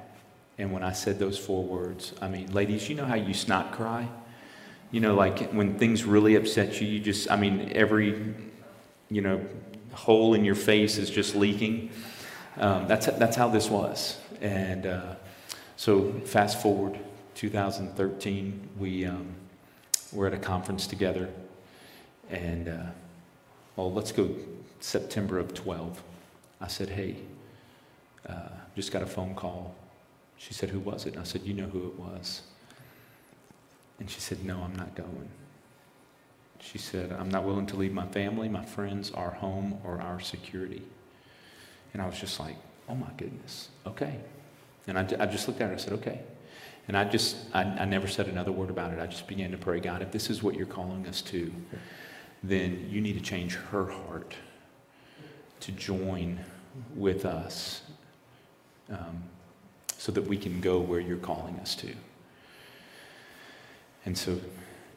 And 0.58 0.72
when 0.72 0.84
I 0.84 0.92
said 0.92 1.18
those 1.18 1.40
four 1.40 1.64
words, 1.64 2.14
I 2.22 2.28
mean, 2.28 2.52
ladies, 2.54 2.88
you 2.90 2.96
know 2.96 3.06
how 3.06 3.16
you 3.16 3.34
snot 3.34 3.72
cry? 3.72 4.08
You 4.92 5.00
know, 5.00 5.16
like 5.16 5.52
when 5.52 5.80
things 5.80 6.04
really 6.04 6.36
upset 6.36 6.80
you, 6.82 6.88
you 6.88 7.00
just, 7.00 7.32
I 7.32 7.36
mean, 7.36 7.72
every, 7.74 8.34
you 9.10 9.22
know, 9.22 9.44
hole 9.94 10.34
in 10.34 10.46
your 10.46 10.56
face 10.56 10.98
is 10.98 11.10
just 11.10 11.36
leaking. 11.36 11.90
Um, 12.58 12.88
that's, 12.88 13.08
that's 13.08 13.36
how 13.36 13.48
this 13.48 13.70
was. 13.70 14.20
And 14.42 14.86
uh, 14.86 15.16
so, 15.78 16.12
fast 16.26 16.62
forward 16.62 17.00
2013, 17.36 18.70
we 18.78 19.06
um, 19.06 19.34
were 20.12 20.28
at 20.28 20.34
a 20.34 20.38
conference 20.38 20.86
together. 20.86 21.30
And, 22.30 22.68
uh, 22.68 22.84
well, 23.76 23.92
let's 23.92 24.12
go 24.12 24.36
September 24.84 25.40
of 25.40 25.54
12. 25.54 26.02
I 26.60 26.68
said, 26.68 26.90
hey, 26.90 27.18
uh, 28.28 28.50
just 28.76 28.92
got 28.92 29.02
a 29.02 29.08
phone 29.08 29.36
call. 29.36 29.76
She 30.38 30.54
said, 30.54 30.70
who 30.70 30.80
was 30.80 31.06
it? 31.06 31.14
And 31.14 31.22
I 31.22 31.24
said, 31.24 31.42
you 31.44 31.54
know 31.54 31.68
who 31.68 31.88
it 31.88 32.00
was. 32.00 32.42
And 34.00 34.10
she 34.10 34.20
said, 34.20 34.44
no, 34.44 34.60
I'm 34.62 34.76
not 34.76 34.96
going. 34.96 35.30
She 36.60 36.78
said, 36.78 37.12
I'm 37.12 37.30
not 37.30 37.44
willing 37.44 37.66
to 37.68 37.76
leave 37.76 37.94
my 37.94 38.08
family, 38.08 38.48
my 38.48 38.66
friends, 38.66 39.12
our 39.12 39.32
home, 39.32 39.80
or 39.84 40.02
our 40.02 40.20
security. 40.20 40.84
And 41.94 42.02
I 42.02 42.06
was 42.06 42.20
just 42.20 42.40
like, 42.40 42.56
oh 42.88 42.96
my 42.96 43.10
goodness, 43.18 43.70
okay. 43.86 44.20
And 44.88 44.98
I, 44.98 45.02
I 45.20 45.26
just 45.26 45.48
looked 45.48 45.62
at 45.62 45.70
her, 45.70 45.74
I 45.74 45.78
said, 45.78 45.94
okay. 45.94 46.22
And 46.88 46.98
I 46.98 47.04
just, 47.04 47.38
I, 47.54 47.64
I 47.64 47.86
never 47.86 48.08
said 48.08 48.28
another 48.28 48.52
word 48.52 48.70
about 48.70 48.94
it. 48.94 49.00
I 49.00 49.08
just 49.08 49.28
began 49.28 49.52
to 49.52 49.58
pray, 49.58 49.80
God, 49.80 50.02
if 50.02 50.12
this 50.12 50.30
is 50.30 50.42
what 50.42 50.56
you're 50.56 50.66
calling 50.66 51.08
us 51.08 51.22
to, 51.24 51.52
then 52.44 52.88
you 52.90 53.02
need 53.02 53.14
to 53.14 53.22
change 53.22 53.56
her 53.56 53.86
heart 53.90 54.36
to 55.62 55.72
join 55.72 56.40
with 56.96 57.26
us 57.26 57.82
um, 58.90 59.24
so 59.98 60.12
that 60.12 60.26
we 60.26 60.38
can 60.38 60.60
go 60.60 60.80
where 60.80 61.00
you're 61.00 61.18
calling 61.18 61.56
us 61.60 61.76
to. 61.76 61.94
And 64.06 64.18
so, 64.18 64.40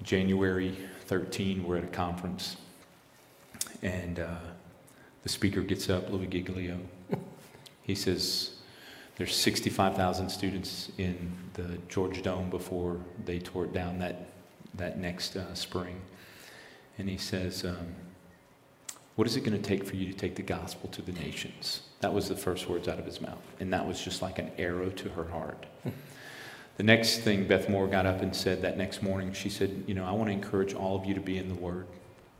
January 0.02 0.76
13, 1.06 1.62
we're 1.62 1.76
at 1.76 1.84
a 1.84 1.88
conference, 1.88 2.56
and 3.82 4.18
uh, 4.18 4.36
the 5.22 5.28
speaker 5.28 5.60
gets 5.60 5.90
up, 5.90 6.10
Louis 6.10 6.26
Giglio. 6.26 6.78
He 7.82 7.94
says, 7.94 8.52
There's 9.16 9.36
65,000 9.36 10.30
students 10.30 10.90
in 10.96 11.32
the 11.52 11.78
Georgia 11.88 12.22
Dome 12.22 12.48
before 12.48 12.98
they 13.26 13.38
tore 13.38 13.66
it 13.66 13.74
down 13.74 13.98
that, 13.98 14.28
that 14.74 14.98
next 14.98 15.36
uh, 15.36 15.52
spring. 15.54 16.00
And 16.96 17.08
he 17.08 17.18
says, 17.18 17.64
um, 17.64 17.94
What 19.16 19.28
is 19.28 19.36
it 19.36 19.44
going 19.44 19.60
to 19.60 19.62
take 19.62 19.84
for 19.84 19.96
you 19.96 20.10
to 20.10 20.16
take 20.16 20.34
the 20.34 20.42
gospel 20.42 20.88
to 20.90 21.02
the 21.02 21.12
nations? 21.12 21.82
That 22.00 22.12
was 22.12 22.28
the 22.28 22.36
first 22.36 22.68
words 22.68 22.88
out 22.88 22.98
of 22.98 23.06
his 23.06 23.20
mouth. 23.20 23.42
And 23.60 23.72
that 23.72 23.86
was 23.86 24.02
just 24.02 24.22
like 24.22 24.38
an 24.38 24.50
arrow 24.58 24.90
to 24.90 25.08
her 25.10 25.24
heart. 25.24 25.66
The 26.76 26.82
next 26.82 27.20
thing 27.20 27.46
Beth 27.46 27.68
Moore 27.68 27.86
got 27.86 28.04
up 28.04 28.20
and 28.20 28.34
said 28.34 28.62
that 28.62 28.76
next 28.76 29.00
morning, 29.02 29.32
she 29.32 29.48
said, 29.48 29.84
You 29.86 29.94
know, 29.94 30.04
I 30.04 30.10
want 30.10 30.28
to 30.28 30.32
encourage 30.32 30.74
all 30.74 30.96
of 30.96 31.04
you 31.04 31.14
to 31.14 31.20
be 31.20 31.38
in 31.38 31.48
the 31.48 31.54
Word. 31.54 31.86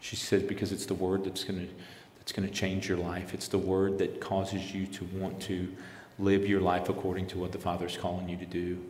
She 0.01 0.16
said, 0.16 0.49
Because 0.49 0.72
it's 0.72 0.87
the 0.87 0.95
Word 0.95 1.25
that's 1.25 1.45
going 1.45 1.68
to, 1.68 1.72
that's 2.18 2.33
going 2.33 2.49
to 2.49 2.53
change 2.53 2.89
your 2.89 2.99
life. 2.99 3.33
It's 3.33 3.47
the 3.47 3.59
Word 3.59 3.99
that 3.99 4.20
causes 4.20 4.75
you 4.75 4.87
to 4.89 5.05
want 5.14 5.41
to 5.43 5.72
live 6.18 6.49
your 6.49 6.61
life 6.61 6.89
according 6.89 7.29
to 7.29 7.39
what 7.39 7.53
the 7.53 7.59
Father's 7.59 7.97
calling 7.97 8.29
you 8.29 8.37
to 8.37 8.47
do. 8.47 8.85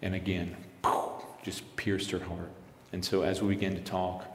And 0.00 0.14
again, 0.14 0.56
just 1.42 1.74
pierced 1.76 2.12
her 2.12 2.20
heart. 2.20 2.50
And 2.92 3.04
so 3.04 3.22
as 3.22 3.42
we 3.42 3.54
began 3.54 3.74
to 3.74 3.80
talk, 3.80 4.31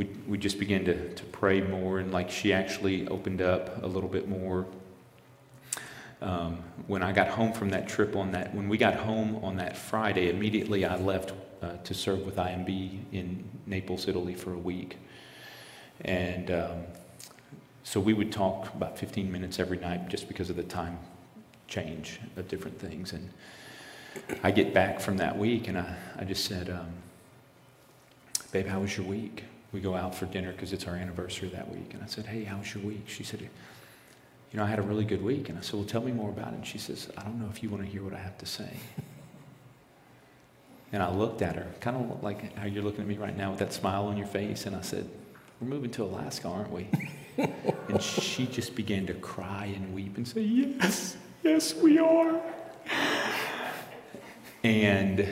we, 0.00 0.06
we 0.26 0.38
just 0.38 0.58
began 0.58 0.82
to, 0.86 1.12
to 1.12 1.24
pray 1.26 1.60
more. 1.60 1.98
And 1.98 2.10
like 2.10 2.30
she 2.30 2.54
actually 2.54 3.06
opened 3.08 3.42
up 3.42 3.82
a 3.82 3.86
little 3.86 4.08
bit 4.08 4.30
more 4.30 4.66
um, 6.22 6.64
when 6.86 7.02
I 7.02 7.12
got 7.12 7.28
home 7.28 7.52
from 7.52 7.68
that 7.70 7.86
trip 7.86 8.16
on 8.16 8.32
that, 8.32 8.54
when 8.54 8.70
we 8.70 8.78
got 8.78 8.94
home 8.94 9.36
on 9.44 9.56
that 9.56 9.76
Friday, 9.76 10.30
immediately 10.30 10.86
I 10.86 10.96
left 10.96 11.34
uh, 11.60 11.76
to 11.84 11.92
serve 11.92 12.24
with 12.24 12.36
IMB 12.36 13.00
in 13.12 13.44
Naples, 13.66 14.08
Italy 14.08 14.32
for 14.32 14.54
a 14.54 14.58
week. 14.58 14.96
And 16.00 16.50
um, 16.50 16.78
so 17.82 18.00
we 18.00 18.14
would 18.14 18.32
talk 18.32 18.74
about 18.74 18.98
15 18.98 19.30
minutes 19.30 19.58
every 19.58 19.78
night 19.78 20.08
just 20.08 20.28
because 20.28 20.48
of 20.48 20.56
the 20.56 20.62
time 20.62 20.98
change 21.68 22.20
of 22.38 22.48
different 22.48 22.78
things. 22.78 23.12
And 23.12 23.28
I 24.42 24.50
get 24.50 24.72
back 24.72 24.98
from 24.98 25.18
that 25.18 25.36
week 25.36 25.68
and 25.68 25.76
I, 25.76 25.94
I 26.18 26.24
just 26.24 26.46
said, 26.46 26.70
um, 26.70 26.88
Babe, 28.50 28.66
how 28.66 28.80
was 28.80 28.96
your 28.96 29.04
week? 29.04 29.44
We 29.72 29.80
go 29.80 29.94
out 29.94 30.14
for 30.14 30.26
dinner 30.26 30.52
because 30.52 30.72
it's 30.72 30.86
our 30.86 30.94
anniversary 30.94 31.48
that 31.50 31.70
week. 31.70 31.94
And 31.94 32.02
I 32.02 32.06
said, 32.06 32.26
Hey, 32.26 32.44
how 32.44 32.58
was 32.58 32.74
your 32.74 32.84
week? 32.84 33.04
She 33.08 33.22
said, 33.22 33.40
You 33.40 33.48
know, 34.54 34.64
I 34.64 34.66
had 34.66 34.78
a 34.78 34.82
really 34.82 35.04
good 35.04 35.22
week. 35.22 35.48
And 35.48 35.58
I 35.58 35.62
said, 35.62 35.74
Well, 35.74 35.84
tell 35.84 36.02
me 36.02 36.12
more 36.12 36.30
about 36.30 36.48
it. 36.48 36.56
And 36.56 36.66
she 36.66 36.78
says, 36.78 37.08
I 37.16 37.22
don't 37.22 37.40
know 37.40 37.48
if 37.50 37.62
you 37.62 37.68
want 37.70 37.84
to 37.84 37.88
hear 37.88 38.02
what 38.02 38.14
I 38.14 38.18
have 38.18 38.38
to 38.38 38.46
say. 38.46 38.70
And 40.92 41.02
I 41.04 41.14
looked 41.14 41.40
at 41.40 41.54
her, 41.54 41.68
kind 41.78 41.96
of 41.96 42.22
like 42.22 42.56
how 42.56 42.66
you're 42.66 42.82
looking 42.82 43.02
at 43.02 43.06
me 43.06 43.16
right 43.16 43.36
now 43.36 43.50
with 43.50 43.60
that 43.60 43.72
smile 43.72 44.06
on 44.06 44.16
your 44.16 44.26
face. 44.26 44.66
And 44.66 44.74
I 44.74 44.80
said, 44.80 45.08
We're 45.60 45.68
moving 45.68 45.90
to 45.92 46.02
Alaska, 46.02 46.48
aren't 46.48 46.72
we? 46.72 46.88
and 47.38 48.02
she 48.02 48.46
just 48.46 48.74
began 48.74 49.06
to 49.06 49.14
cry 49.14 49.66
and 49.66 49.94
weep 49.94 50.16
and 50.16 50.26
say, 50.26 50.40
Yes, 50.42 51.16
yes, 51.44 51.74
we 51.74 51.98
are. 51.98 52.40
And 54.62 55.28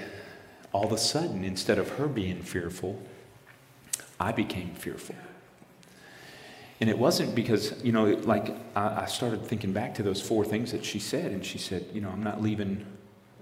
all 0.72 0.84
of 0.84 0.92
a 0.92 0.98
sudden, 0.98 1.44
instead 1.44 1.78
of 1.78 1.88
her 1.90 2.06
being 2.06 2.40
fearful, 2.40 3.02
I 4.20 4.32
became 4.32 4.74
fearful. 4.74 5.14
And 6.80 6.88
it 6.88 6.98
wasn't 6.98 7.34
because, 7.34 7.82
you 7.82 7.92
know, 7.92 8.04
like 8.04 8.54
I, 8.76 9.02
I 9.02 9.06
started 9.06 9.44
thinking 9.44 9.72
back 9.72 9.94
to 9.96 10.02
those 10.02 10.20
four 10.20 10.44
things 10.44 10.70
that 10.72 10.84
she 10.84 10.98
said, 10.98 11.32
and 11.32 11.44
she 11.44 11.58
said, 11.58 11.86
you 11.92 12.00
know, 12.00 12.08
I'm 12.08 12.22
not 12.22 12.40
leaving 12.40 12.86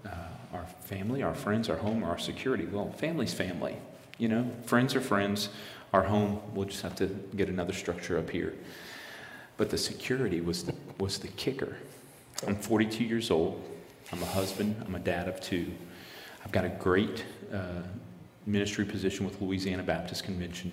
uh, 0.06 0.10
our 0.54 0.66
family, 0.84 1.22
our 1.22 1.34
friends, 1.34 1.68
our 1.68 1.76
home, 1.76 2.02
or 2.02 2.08
our 2.08 2.18
security. 2.18 2.64
Well, 2.64 2.92
family's 2.92 3.34
family, 3.34 3.76
you 4.18 4.28
know, 4.28 4.50
friends 4.64 4.94
are 4.94 5.00
friends. 5.00 5.50
Our 5.92 6.02
home, 6.02 6.40
we'll 6.54 6.66
just 6.66 6.82
have 6.82 6.96
to 6.96 7.06
get 7.36 7.48
another 7.48 7.72
structure 7.72 8.18
up 8.18 8.30
here. 8.30 8.54
But 9.56 9.70
the 9.70 9.78
security 9.78 10.40
was 10.40 10.64
the, 10.64 10.74
was 10.98 11.18
the 11.18 11.28
kicker. 11.28 11.76
I'm 12.46 12.56
42 12.56 13.04
years 13.04 13.30
old. 13.30 13.62
I'm 14.12 14.22
a 14.22 14.26
husband. 14.26 14.82
I'm 14.86 14.94
a 14.94 14.98
dad 14.98 15.28
of 15.28 15.40
two. 15.40 15.72
I've 16.44 16.52
got 16.52 16.64
a 16.64 16.68
great 16.68 17.24
uh, 17.52 17.82
ministry 18.46 18.84
position 18.84 19.26
with 19.26 19.40
Louisiana 19.42 19.82
Baptist 19.82 20.24
Convention. 20.24 20.72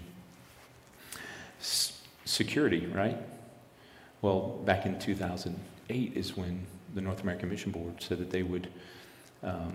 S- 1.60 2.02
security, 2.26 2.86
right? 2.88 3.18
Well, 4.22 4.62
back 4.66 4.86
in 4.86 5.00
2008 5.00 6.14
is 6.16 6.38
when 6.38 6.66
the 6.94 7.02
North 7.02 7.22
American 7.24 7.50
Mission 7.50 7.72
Board 7.72 8.02
said 8.02 8.20
that 8.20 8.30
they 8.30 8.44
would 8.44 8.70
um, 9.42 9.74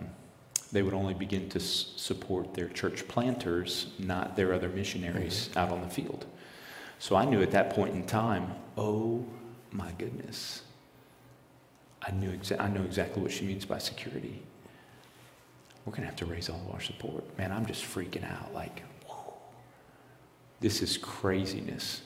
they 0.73 0.83
would 0.83 0.95
only 0.95 1.15
begin 1.15 1.49
to 1.51 1.59
s- 1.59 1.93
support 1.97 2.55
their 2.55 2.69
church 2.69 3.07
planters, 3.09 3.89
not 3.99 4.37
their 4.37 4.53
other 4.55 4.69
missionaries 4.69 5.51
out 5.57 5.71
on 5.71 5.81
the 5.83 5.89
field. 5.89 6.27
So 6.99 7.17
I 7.17 7.25
knew 7.25 7.43
at 7.43 7.51
that 7.53 7.71
point 7.71 7.95
in 7.95 8.05
time, 8.07 8.53
oh 8.77 9.25
my 9.73 9.91
goodness, 9.99 10.63
I 12.03 12.13
knew 12.13 12.31
exa- 12.31 12.61
I 12.61 12.69
know 12.69 12.83
exactly 12.83 13.23
what 13.23 13.31
she 13.33 13.45
means 13.47 13.65
by 13.65 13.79
security. 13.79 14.43
We're 15.89 15.93
going 15.93 16.03
to 16.03 16.09
have 16.09 16.17
to 16.17 16.27
raise 16.27 16.51
all 16.51 16.61
of 16.69 16.75
our 16.75 16.83
support. 16.83 17.25
Man, 17.39 17.51
I'm 17.51 17.65
just 17.65 17.83
freaking 17.83 18.31
out. 18.31 18.53
Like, 18.53 18.83
whoa, 19.07 19.33
this 20.61 20.83
is 20.83 20.99
craziness. 20.99 22.03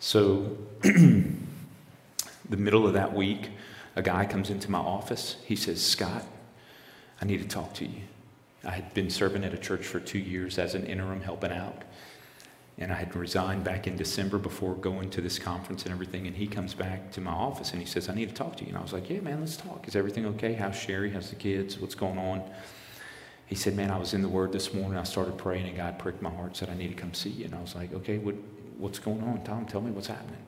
So, 0.00 0.56
the 0.82 1.36
middle 2.50 2.88
of 2.88 2.94
that 2.94 3.14
week, 3.14 3.50
a 3.94 4.02
guy 4.02 4.26
comes 4.26 4.50
into 4.50 4.68
my 4.68 4.80
office. 4.80 5.36
He 5.44 5.54
says, 5.54 5.80
Scott, 5.80 6.26
I 7.22 7.24
need 7.24 7.40
to 7.40 7.46
talk 7.46 7.72
to 7.74 7.84
you. 7.84 8.00
I 8.64 8.72
had 8.72 8.92
been 8.94 9.10
serving 9.10 9.44
at 9.44 9.54
a 9.54 9.58
church 9.58 9.86
for 9.86 10.00
two 10.00 10.18
years 10.18 10.58
as 10.58 10.74
an 10.74 10.84
interim, 10.84 11.20
helping 11.20 11.52
out. 11.52 11.82
And 12.78 12.90
I 12.90 12.96
had 12.96 13.14
resigned 13.14 13.62
back 13.62 13.86
in 13.86 13.96
December 13.96 14.38
before 14.38 14.74
going 14.74 15.08
to 15.10 15.20
this 15.20 15.38
conference 15.38 15.84
and 15.84 15.92
everything. 15.92 16.26
And 16.26 16.34
he 16.34 16.48
comes 16.48 16.74
back 16.74 17.12
to 17.12 17.20
my 17.20 17.30
office 17.30 17.70
and 17.70 17.80
he 17.80 17.86
says, 17.86 18.08
I 18.08 18.14
need 18.14 18.30
to 18.30 18.34
talk 18.34 18.56
to 18.56 18.64
you. 18.64 18.70
And 18.70 18.78
I 18.78 18.82
was 18.82 18.92
like, 18.92 19.08
Yeah, 19.08 19.20
man, 19.20 19.38
let's 19.38 19.56
talk. 19.56 19.86
Is 19.86 19.94
everything 19.94 20.26
okay? 20.26 20.54
How's 20.54 20.74
Sherry? 20.74 21.10
How's 21.10 21.30
the 21.30 21.36
kids? 21.36 21.78
What's 21.78 21.94
going 21.94 22.18
on? 22.18 22.42
He 23.54 23.60
said, 23.60 23.76
Man, 23.76 23.92
I 23.92 23.98
was 23.98 24.14
in 24.14 24.20
the 24.20 24.28
Word 24.28 24.50
this 24.50 24.74
morning. 24.74 24.98
I 24.98 25.04
started 25.04 25.38
praying 25.38 25.68
and 25.68 25.76
God 25.76 25.96
pricked 25.96 26.20
my 26.20 26.28
heart, 26.28 26.56
said, 26.56 26.70
I 26.70 26.74
need 26.74 26.88
to 26.88 26.94
come 26.94 27.14
see 27.14 27.30
you. 27.30 27.44
And 27.44 27.54
I 27.54 27.60
was 27.60 27.76
like, 27.76 27.94
Okay, 27.94 28.18
what, 28.18 28.34
what's 28.78 28.98
going 28.98 29.22
on? 29.22 29.44
Tom, 29.44 29.64
tell 29.64 29.80
me 29.80 29.92
what's 29.92 30.08
happening. 30.08 30.42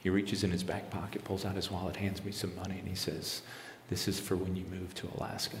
He 0.00 0.10
reaches 0.10 0.44
in 0.44 0.50
his 0.50 0.62
back 0.62 0.90
pocket, 0.90 1.24
pulls 1.24 1.46
out 1.46 1.56
his 1.56 1.70
wallet, 1.70 1.96
hands 1.96 2.22
me 2.22 2.30
some 2.30 2.54
money, 2.54 2.78
and 2.78 2.86
he 2.86 2.94
says, 2.94 3.40
This 3.88 4.06
is 4.06 4.20
for 4.20 4.36
when 4.36 4.54
you 4.54 4.66
move 4.66 4.94
to 4.96 5.08
Alaska. 5.16 5.56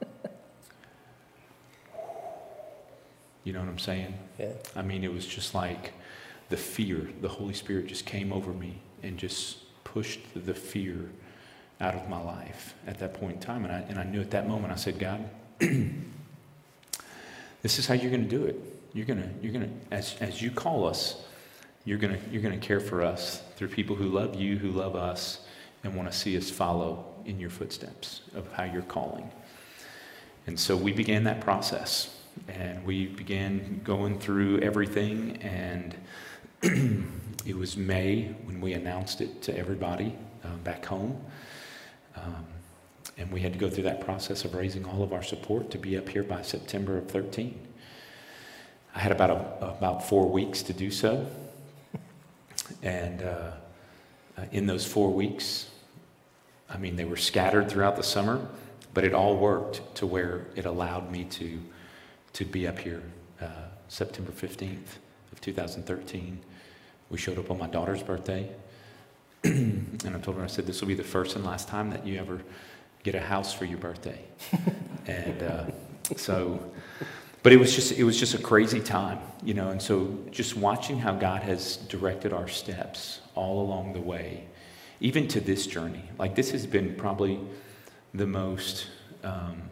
You 3.42 3.54
know 3.54 3.60
what 3.60 3.68
I'm 3.70 3.78
saying? 3.78 4.14
Yeah. 4.38 4.52
I 4.76 4.82
mean, 4.82 5.02
it 5.02 5.12
was 5.12 5.26
just 5.26 5.54
like 5.54 5.94
the 6.50 6.56
fear, 6.56 7.08
the 7.22 7.28
Holy 7.28 7.54
Spirit 7.54 7.86
just 7.86 8.04
came 8.04 8.30
over 8.30 8.52
me 8.52 8.82
and 9.02 9.16
just 9.16 9.82
pushed 9.84 10.20
the 10.34 10.54
fear 10.54 11.08
out 11.80 11.94
of 11.94 12.08
my 12.08 12.20
life 12.20 12.74
at 12.86 12.98
that 12.98 13.14
point 13.14 13.34
in 13.34 13.40
time. 13.40 13.64
And 13.64 13.72
I, 13.72 13.78
and 13.88 13.98
I 13.98 14.04
knew 14.04 14.20
at 14.20 14.30
that 14.32 14.48
moment, 14.48 14.72
I 14.72 14.76
said, 14.76 14.98
God, 14.98 15.28
this 17.62 17.78
is 17.78 17.86
how 17.86 17.94
you're 17.94 18.10
going 18.10 18.28
to 18.28 18.36
do 18.36 18.44
it. 18.46 18.56
You're 18.94 19.06
going 19.06 19.22
to, 19.22 19.28
you're 19.42 19.52
going 19.52 19.68
to, 19.68 19.94
as, 19.94 20.16
as 20.20 20.42
you 20.42 20.50
call 20.50 20.86
us, 20.86 21.22
you're 21.84 21.98
going 21.98 22.14
to, 22.14 22.30
you're 22.30 22.42
going 22.42 22.58
to 22.58 22.66
care 22.66 22.80
for 22.80 23.02
us 23.02 23.42
through 23.56 23.68
people 23.68 23.96
who 23.96 24.08
love 24.08 24.34
you, 24.34 24.58
who 24.58 24.70
love 24.70 24.96
us, 24.96 25.40
and 25.84 25.94
want 25.94 26.10
to 26.10 26.16
see 26.16 26.36
us 26.36 26.50
follow 26.50 27.04
in 27.24 27.38
your 27.38 27.50
footsteps 27.50 28.22
of 28.34 28.50
how 28.52 28.64
you're 28.64 28.82
calling. 28.82 29.30
And 30.46 30.58
so 30.58 30.76
we 30.76 30.92
began 30.92 31.24
that 31.24 31.40
process 31.40 32.14
and 32.48 32.84
we 32.84 33.06
began 33.06 33.80
going 33.84 34.18
through 34.18 34.60
everything 34.60 35.36
and 35.42 35.94
it 37.46 37.56
was 37.56 37.76
May 37.76 38.34
when 38.44 38.60
we 38.60 38.72
announced 38.72 39.20
it 39.20 39.42
to 39.42 39.56
everybody 39.56 40.14
uh, 40.44 40.48
back 40.64 40.86
home. 40.86 41.20
Um, 42.24 42.46
and 43.16 43.32
we 43.32 43.40
had 43.40 43.52
to 43.52 43.58
go 43.58 43.68
through 43.68 43.84
that 43.84 44.00
process 44.00 44.44
of 44.44 44.54
raising 44.54 44.84
all 44.84 45.02
of 45.02 45.12
our 45.12 45.22
support 45.22 45.70
to 45.72 45.78
be 45.78 45.96
up 45.96 46.08
here 46.08 46.22
by 46.22 46.42
September 46.42 46.96
of 46.96 47.10
13. 47.10 47.58
I 48.94 48.98
had 49.00 49.12
about, 49.12 49.30
a, 49.30 49.66
about 49.76 50.08
four 50.08 50.28
weeks 50.28 50.62
to 50.62 50.72
do 50.72 50.90
so. 50.90 51.26
And 52.82 53.22
uh, 53.22 53.50
uh, 54.36 54.44
in 54.52 54.66
those 54.66 54.86
four 54.86 55.10
weeks, 55.10 55.70
I 56.70 56.78
mean, 56.78 56.96
they 56.96 57.04
were 57.04 57.16
scattered 57.16 57.68
throughout 57.68 57.96
the 57.96 58.02
summer, 58.02 58.46
but 58.94 59.04
it 59.04 59.14
all 59.14 59.36
worked 59.36 59.94
to 59.96 60.06
where 60.06 60.46
it 60.54 60.64
allowed 60.64 61.10
me 61.10 61.24
to, 61.24 61.60
to 62.34 62.44
be 62.44 62.66
up 62.68 62.78
here 62.78 63.02
uh, 63.40 63.46
September 63.88 64.32
15th 64.32 64.96
of 65.32 65.40
2013. 65.40 66.38
We 67.10 67.18
showed 67.18 67.38
up 67.38 67.50
on 67.50 67.58
my 67.58 67.66
daughter's 67.66 68.02
birthday. 68.02 68.50
and 69.44 70.00
I 70.04 70.18
told 70.18 70.36
her, 70.36 70.44
I 70.44 70.48
said, 70.48 70.66
this 70.66 70.80
will 70.80 70.88
be 70.88 70.94
the 70.94 71.04
first 71.04 71.36
and 71.36 71.44
last 71.44 71.68
time 71.68 71.90
that 71.90 72.06
you 72.06 72.18
ever 72.18 72.40
get 73.04 73.14
a 73.14 73.20
house 73.20 73.54
for 73.54 73.64
your 73.64 73.78
birthday. 73.78 74.18
and 75.06 75.42
uh, 75.42 75.64
so, 76.16 76.72
but 77.42 77.52
it 77.52 77.56
was 77.56 77.74
just, 77.74 77.92
it 77.92 78.04
was 78.04 78.18
just 78.18 78.34
a 78.34 78.38
crazy 78.38 78.80
time, 78.80 79.20
you 79.44 79.54
know, 79.54 79.68
and 79.68 79.80
so 79.80 80.18
just 80.30 80.56
watching 80.56 80.98
how 80.98 81.12
God 81.14 81.42
has 81.42 81.76
directed 81.76 82.32
our 82.32 82.48
steps 82.48 83.20
all 83.36 83.60
along 83.60 83.92
the 83.92 84.00
way, 84.00 84.44
even 85.00 85.28
to 85.28 85.40
this 85.40 85.66
journey, 85.66 86.02
like 86.18 86.34
this 86.34 86.50
has 86.50 86.66
been 86.66 86.96
probably 86.96 87.38
the 88.12 88.26
most, 88.26 88.88
um, 89.22 89.62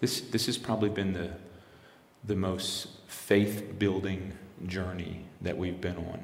this, 0.00 0.20
this 0.20 0.46
has 0.46 0.58
probably 0.58 0.90
been 0.90 1.14
the, 1.14 1.30
the 2.24 2.36
most 2.36 2.88
faith 3.06 3.78
building 3.78 4.32
journey 4.66 5.24
that 5.40 5.56
we've 5.56 5.80
been 5.80 5.96
on 5.96 6.20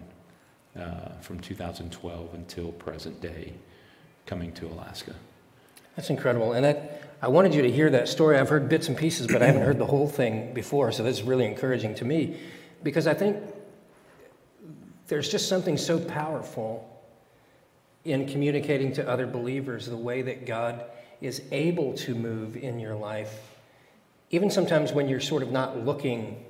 uh, 0.78 1.20
from 1.20 1.40
2012 1.40 2.34
until 2.34 2.72
present 2.72 3.20
day 3.20 3.52
coming 4.26 4.52
to 4.52 4.66
Alaska. 4.66 5.14
That's 5.96 6.10
incredible. 6.10 6.52
And 6.52 6.66
I 7.22 7.28
wanted 7.28 7.54
you 7.54 7.62
to 7.62 7.70
hear 7.70 7.90
that 7.90 8.08
story. 8.08 8.38
I've 8.38 8.48
heard 8.48 8.68
bits 8.68 8.88
and 8.88 8.96
pieces, 8.96 9.26
but 9.26 9.42
I 9.42 9.46
haven't 9.46 9.62
heard 9.62 9.78
the 9.78 9.86
whole 9.86 10.08
thing 10.08 10.52
before. 10.52 10.92
So 10.92 11.02
that's 11.02 11.22
really 11.22 11.46
encouraging 11.46 11.94
to 11.96 12.04
me 12.04 12.38
because 12.82 13.06
I 13.06 13.14
think 13.14 13.38
there's 15.08 15.28
just 15.28 15.48
something 15.48 15.76
so 15.78 15.98
powerful 15.98 16.92
in 18.04 18.26
communicating 18.28 18.92
to 18.94 19.08
other 19.08 19.26
believers 19.26 19.86
the 19.86 19.96
way 19.96 20.22
that 20.22 20.46
God 20.46 20.84
is 21.20 21.42
able 21.50 21.94
to 21.94 22.14
move 22.14 22.56
in 22.56 22.78
your 22.78 22.94
life, 22.94 23.56
even 24.30 24.50
sometimes 24.50 24.92
when 24.92 25.08
you're 25.08 25.20
sort 25.20 25.42
of 25.42 25.50
not 25.50 25.84
looking 25.84 26.44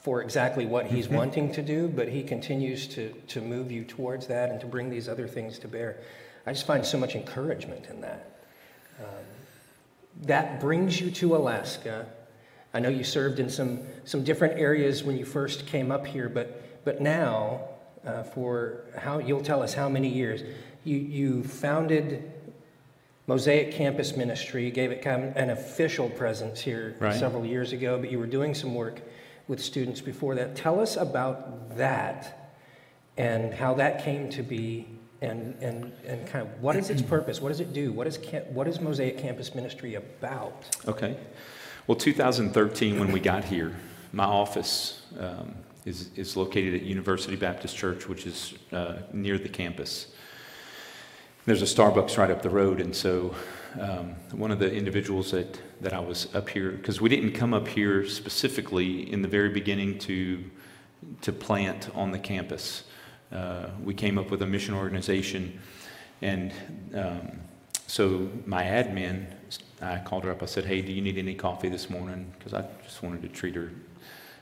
for 0.00 0.22
exactly 0.22 0.64
what 0.66 0.86
He's 0.86 1.08
wanting 1.08 1.52
to 1.52 1.62
do, 1.62 1.88
but 1.88 2.08
He 2.08 2.22
continues 2.22 2.86
to, 2.88 3.12
to 3.28 3.40
move 3.40 3.70
you 3.70 3.84
towards 3.84 4.26
that 4.28 4.50
and 4.50 4.60
to 4.60 4.66
bring 4.66 4.88
these 4.90 5.08
other 5.08 5.28
things 5.28 5.58
to 5.60 5.68
bear. 5.68 5.98
I 6.46 6.52
just 6.52 6.66
find 6.66 6.84
so 6.84 6.98
much 6.98 7.14
encouragement 7.14 7.86
in 7.90 8.00
that. 8.00 8.40
Um, 8.98 9.06
that 10.22 10.60
brings 10.60 11.00
you 11.00 11.10
to 11.12 11.36
Alaska. 11.36 12.06
I 12.72 12.80
know 12.80 12.88
you 12.88 13.04
served 13.04 13.40
in 13.40 13.50
some, 13.50 13.80
some 14.04 14.24
different 14.24 14.58
areas 14.58 15.04
when 15.04 15.18
you 15.18 15.24
first 15.24 15.66
came 15.66 15.90
up 15.92 16.06
here, 16.06 16.28
but, 16.28 16.84
but 16.84 17.00
now, 17.00 17.68
uh, 18.06 18.22
for 18.22 18.84
how 18.98 19.18
you'll 19.18 19.42
tell 19.42 19.62
us 19.62 19.74
how 19.74 19.88
many 19.88 20.08
years. 20.08 20.42
you, 20.84 20.96
you 20.96 21.44
founded 21.44 22.32
Mosaic 23.26 23.72
Campus 23.72 24.16
Ministry, 24.16 24.70
gave 24.70 24.90
it 24.92 25.02
kind 25.02 25.24
of 25.24 25.36
an 25.36 25.50
official 25.50 26.08
presence 26.08 26.60
here 26.60 26.96
Right. 26.98 27.14
several 27.14 27.44
years 27.44 27.72
ago, 27.72 27.98
but 27.98 28.10
you 28.10 28.18
were 28.18 28.26
doing 28.26 28.54
some 28.54 28.74
work 28.74 29.00
with 29.50 29.60
students 29.60 30.00
before 30.00 30.36
that. 30.36 30.54
Tell 30.54 30.78
us 30.78 30.96
about 30.96 31.76
that 31.76 32.54
and 33.16 33.52
how 33.52 33.74
that 33.74 34.04
came 34.04 34.30
to 34.30 34.44
be 34.44 34.86
and, 35.20 35.56
and, 35.60 35.92
and 36.06 36.24
kind 36.28 36.46
of 36.46 36.62
what 36.62 36.76
is 36.76 36.88
its 36.88 37.02
purpose? 37.02 37.40
What 37.40 37.48
does 37.48 37.58
it 37.58 37.72
do? 37.72 37.92
What 37.92 38.06
is, 38.06 38.16
what 38.50 38.68
is 38.68 38.80
Mosaic 38.80 39.18
Campus 39.18 39.52
Ministry 39.54 39.96
about? 39.96 40.64
Okay. 40.86 41.16
Well, 41.88 41.96
2013, 41.96 43.00
when 43.00 43.10
we 43.10 43.18
got 43.18 43.44
here, 43.44 43.74
my 44.12 44.24
office 44.24 45.02
um, 45.18 45.56
is, 45.84 46.10
is 46.14 46.36
located 46.36 46.74
at 46.74 46.82
University 46.82 47.34
Baptist 47.34 47.76
Church, 47.76 48.08
which 48.08 48.26
is 48.26 48.54
uh, 48.72 48.98
near 49.12 49.36
the 49.36 49.48
campus. 49.48 50.12
There's 51.44 51.60
a 51.60 51.64
Starbucks 51.64 52.16
right 52.16 52.30
up 52.30 52.42
the 52.42 52.50
road, 52.50 52.80
and 52.80 52.94
so 52.94 53.34
um, 53.78 54.14
one 54.32 54.50
of 54.50 54.58
the 54.58 54.72
individuals 54.72 55.30
that, 55.30 55.60
that 55.80 55.92
I 55.92 56.00
was 56.00 56.34
up 56.34 56.48
here, 56.48 56.72
because 56.72 57.00
we 57.00 57.08
didn't 57.08 57.32
come 57.32 57.54
up 57.54 57.68
here 57.68 58.06
specifically 58.06 59.10
in 59.12 59.22
the 59.22 59.28
very 59.28 59.50
beginning 59.50 59.98
to, 60.00 60.42
to 61.22 61.32
plant 61.32 61.88
on 61.94 62.10
the 62.10 62.18
campus. 62.18 62.84
Uh, 63.30 63.66
we 63.82 63.94
came 63.94 64.18
up 64.18 64.30
with 64.30 64.42
a 64.42 64.46
mission 64.46 64.74
organization, 64.74 65.60
and 66.20 66.52
um, 66.94 67.30
so 67.86 68.28
my 68.44 68.64
admin, 68.64 69.26
I 69.80 69.98
called 69.98 70.24
her 70.24 70.32
up. 70.32 70.42
I 70.42 70.46
said, 70.46 70.64
"Hey, 70.64 70.82
do 70.82 70.92
you 70.92 71.00
need 71.00 71.16
any 71.16 71.34
coffee 71.34 71.68
this 71.68 71.88
morning?" 71.88 72.32
Because 72.38 72.54
I 72.54 72.64
just 72.84 73.02
wanted 73.02 73.22
to 73.22 73.28
treat 73.28 73.54
her 73.54 73.70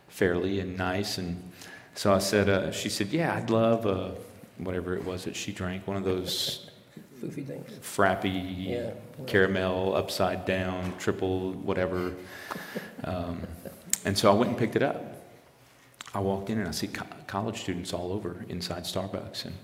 fairly 0.08 0.60
and 0.60 0.76
nice. 0.76 1.18
And 1.18 1.52
so 1.94 2.14
I 2.14 2.18
said, 2.18 2.48
uh, 2.48 2.72
"She 2.72 2.88
said, 2.88 3.08
yeah, 3.08 3.34
I'd 3.34 3.50
love 3.50 3.86
uh, 3.86 4.10
whatever 4.56 4.96
it 4.96 5.04
was 5.04 5.24
that 5.24 5.36
she 5.36 5.52
drank, 5.52 5.86
one 5.86 5.96
of 5.96 6.04
those 6.04 6.70
Foofy 7.20 7.46
things. 7.46 7.70
frappy 7.82 8.66
Yeah. 8.66 8.90
caramel 9.26 9.94
upside 9.94 10.44
down 10.44 10.94
triple 10.98 11.52
whatever." 11.52 12.12
Um, 13.04 13.46
and 14.04 14.16
so 14.16 14.30
I 14.30 14.34
went 14.34 14.50
and 14.50 14.58
picked 14.58 14.76
it 14.76 14.82
up. 14.82 15.04
I 16.14 16.20
walked 16.20 16.50
in 16.50 16.58
and 16.58 16.68
I 16.68 16.72
see 16.72 16.86
co- 16.88 17.04
college 17.26 17.60
students 17.60 17.92
all 17.92 18.12
over 18.12 18.44
inside 18.48 18.84
Starbucks. 18.84 19.44
And 19.44 19.54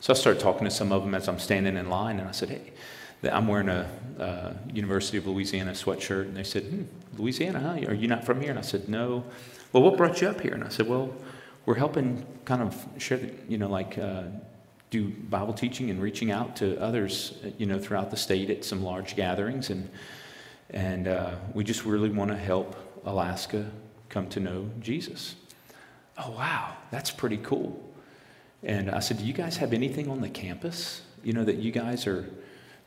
so 0.00 0.12
I 0.12 0.16
started 0.16 0.40
talking 0.40 0.64
to 0.64 0.70
some 0.70 0.90
of 0.92 1.02
them 1.04 1.14
as 1.14 1.28
I'm 1.28 1.38
standing 1.38 1.76
in 1.76 1.88
line, 1.88 2.18
and 2.18 2.28
I 2.28 2.32
said, 2.32 2.48
Hey, 2.50 2.72
I'm 3.30 3.46
wearing 3.46 3.68
a 3.68 3.88
uh, 4.18 4.52
University 4.72 5.16
of 5.18 5.26
Louisiana 5.26 5.72
sweatshirt. 5.72 6.22
And 6.22 6.36
they 6.36 6.42
said, 6.44 6.64
hmm, 6.64 6.82
Louisiana, 7.16 7.60
huh? 7.60 7.86
Are 7.90 7.94
you 7.94 8.08
not 8.08 8.24
from 8.24 8.40
here? 8.40 8.50
And 8.50 8.58
I 8.58 8.62
said, 8.62 8.88
No. 8.88 9.24
Well, 9.72 9.82
what 9.84 9.96
brought 9.96 10.20
you 10.20 10.28
up 10.28 10.40
here? 10.40 10.54
And 10.54 10.64
I 10.64 10.68
said, 10.68 10.88
Well, 10.88 11.14
we're 11.66 11.76
helping 11.76 12.26
kind 12.44 12.62
of 12.62 12.84
share, 12.98 13.18
the, 13.18 13.30
you 13.48 13.56
know, 13.58 13.68
like 13.68 13.96
uh, 13.96 14.24
do 14.92 15.08
Bible 15.08 15.54
teaching 15.54 15.88
and 15.88 16.00
reaching 16.02 16.30
out 16.30 16.54
to 16.56 16.78
others, 16.78 17.38
uh, 17.44 17.48
you 17.56 17.64
know, 17.64 17.78
throughout 17.78 18.10
the 18.10 18.16
state 18.16 18.50
at 18.50 18.62
some 18.62 18.84
large 18.84 19.16
gatherings. 19.16 19.70
And, 19.70 19.88
and 20.68 21.08
uh, 21.08 21.34
we 21.54 21.64
just 21.64 21.86
really 21.86 22.10
want 22.10 22.30
to 22.30 22.36
help 22.36 22.76
Alaska 23.06 23.70
come 24.10 24.28
to 24.28 24.38
know 24.38 24.70
Jesus. 24.80 25.34
Oh, 26.18 26.32
wow, 26.32 26.76
that's 26.90 27.10
pretty 27.10 27.38
cool. 27.38 27.82
And 28.62 28.90
I 28.90 29.00
said, 29.00 29.18
Do 29.18 29.24
you 29.24 29.32
guys 29.32 29.56
have 29.56 29.72
anything 29.72 30.10
on 30.10 30.20
the 30.20 30.28
campus, 30.28 31.00
you 31.24 31.32
know, 31.32 31.42
that 31.42 31.56
you 31.56 31.72
guys 31.72 32.06
are 32.06 32.28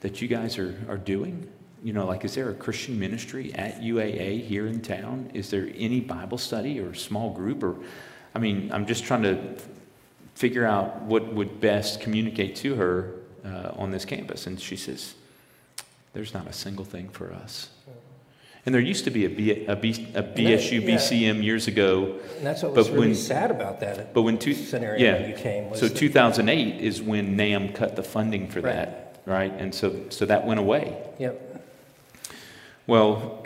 that 0.02 0.22
you 0.22 0.28
guys 0.28 0.60
are, 0.60 0.80
are 0.88 0.98
doing? 0.98 1.50
You 1.84 1.94
know, 1.94 2.06
like 2.06 2.24
is 2.24 2.36
there 2.36 2.52
a 2.52 2.54
Christian 2.54 3.00
ministry 3.00 3.52
at 3.56 3.82
UAA 3.82 4.46
here 4.46 4.68
in 4.68 4.82
town? 4.82 5.32
Is 5.34 5.50
there 5.50 5.70
any 5.76 6.02
Bible 6.02 6.38
study 6.38 6.80
or 6.80 6.94
small 6.94 7.32
group 7.32 7.64
or 7.64 7.78
I 8.36 8.40
mean, 8.40 8.70
I'm 8.72 8.86
just 8.86 9.06
trying 9.06 9.24
to 9.24 9.56
figure 10.36 10.66
out 10.66 11.02
what 11.04 11.34
would 11.34 11.60
best 11.60 12.02
communicate 12.02 12.56
to 12.58 12.76
her 12.76 13.14
uh, 13.44 13.72
on 13.78 13.92
this 13.92 14.06
campus. 14.06 14.46
And 14.48 14.60
she 14.60 14.76
says, 14.76 15.16
There's 16.14 16.34
not 16.34 16.48
a 16.48 16.54
single 16.54 16.86
thing 16.86 17.10
for 17.10 17.34
us. 17.34 17.70
And 18.66 18.74
there 18.74 18.82
used 18.82 19.04
to 19.04 19.12
be 19.12 19.26
a, 19.26 19.30
B, 19.30 19.66
a, 19.68 19.76
B, 19.76 20.08
a 20.16 20.24
BSU 20.24 20.82
yeah. 20.82 20.96
BCM 20.98 21.44
years 21.44 21.68
ago, 21.68 22.18
And 22.38 22.46
that's 22.48 22.64
what 22.64 22.74
was 22.74 22.88
But 22.88 22.94
really 22.96 23.08
when- 23.10 23.16
sad 23.16 23.52
about 23.52 23.80
that 23.82 24.12
but 24.12 24.24
when 24.24 24.40
two, 24.40 24.56
scenario 24.56 25.00
yeah, 25.04 25.22
when 25.22 25.30
you 25.30 25.36
came. 25.36 25.70
Was 25.70 25.80
so 25.80 25.88
that- 25.88 25.96
2008 25.96 26.82
is 26.82 27.00
when 27.02 27.38
NAMB 27.38 27.76
cut 27.76 27.96
the 27.96 28.02
funding 28.02 28.48
for 28.50 28.62
Right. 28.62 28.74
that, 28.74 29.22
right? 29.28 29.54
And 29.54 29.74
so, 29.74 30.06
so 30.10 30.26
that 30.26 30.48
went 30.48 30.60
away. 30.60 30.98
Yep. 31.20 31.64
Well, 32.88 33.44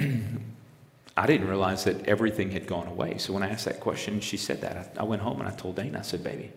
I 1.18 1.26
didn't 1.28 1.50
realize 1.50 1.84
that 1.84 2.08
everything 2.08 2.52
had 2.52 2.66
gone 2.66 2.88
away. 2.88 3.18
So 3.18 3.34
when 3.34 3.44
I 3.44 3.50
asked 3.50 3.66
that 3.66 3.82
question, 3.82 4.22
she 4.22 4.38
said 4.38 4.62
that. 4.62 4.94
I, 4.98 5.02
I 5.02 5.04
went 5.04 5.22
home 5.22 5.42
and 5.42 5.50
I 5.50 5.52
told 5.52 5.76
Dana, 5.76 6.00
I 6.00 6.02
said, 6.04 6.24
baby, 6.24 6.54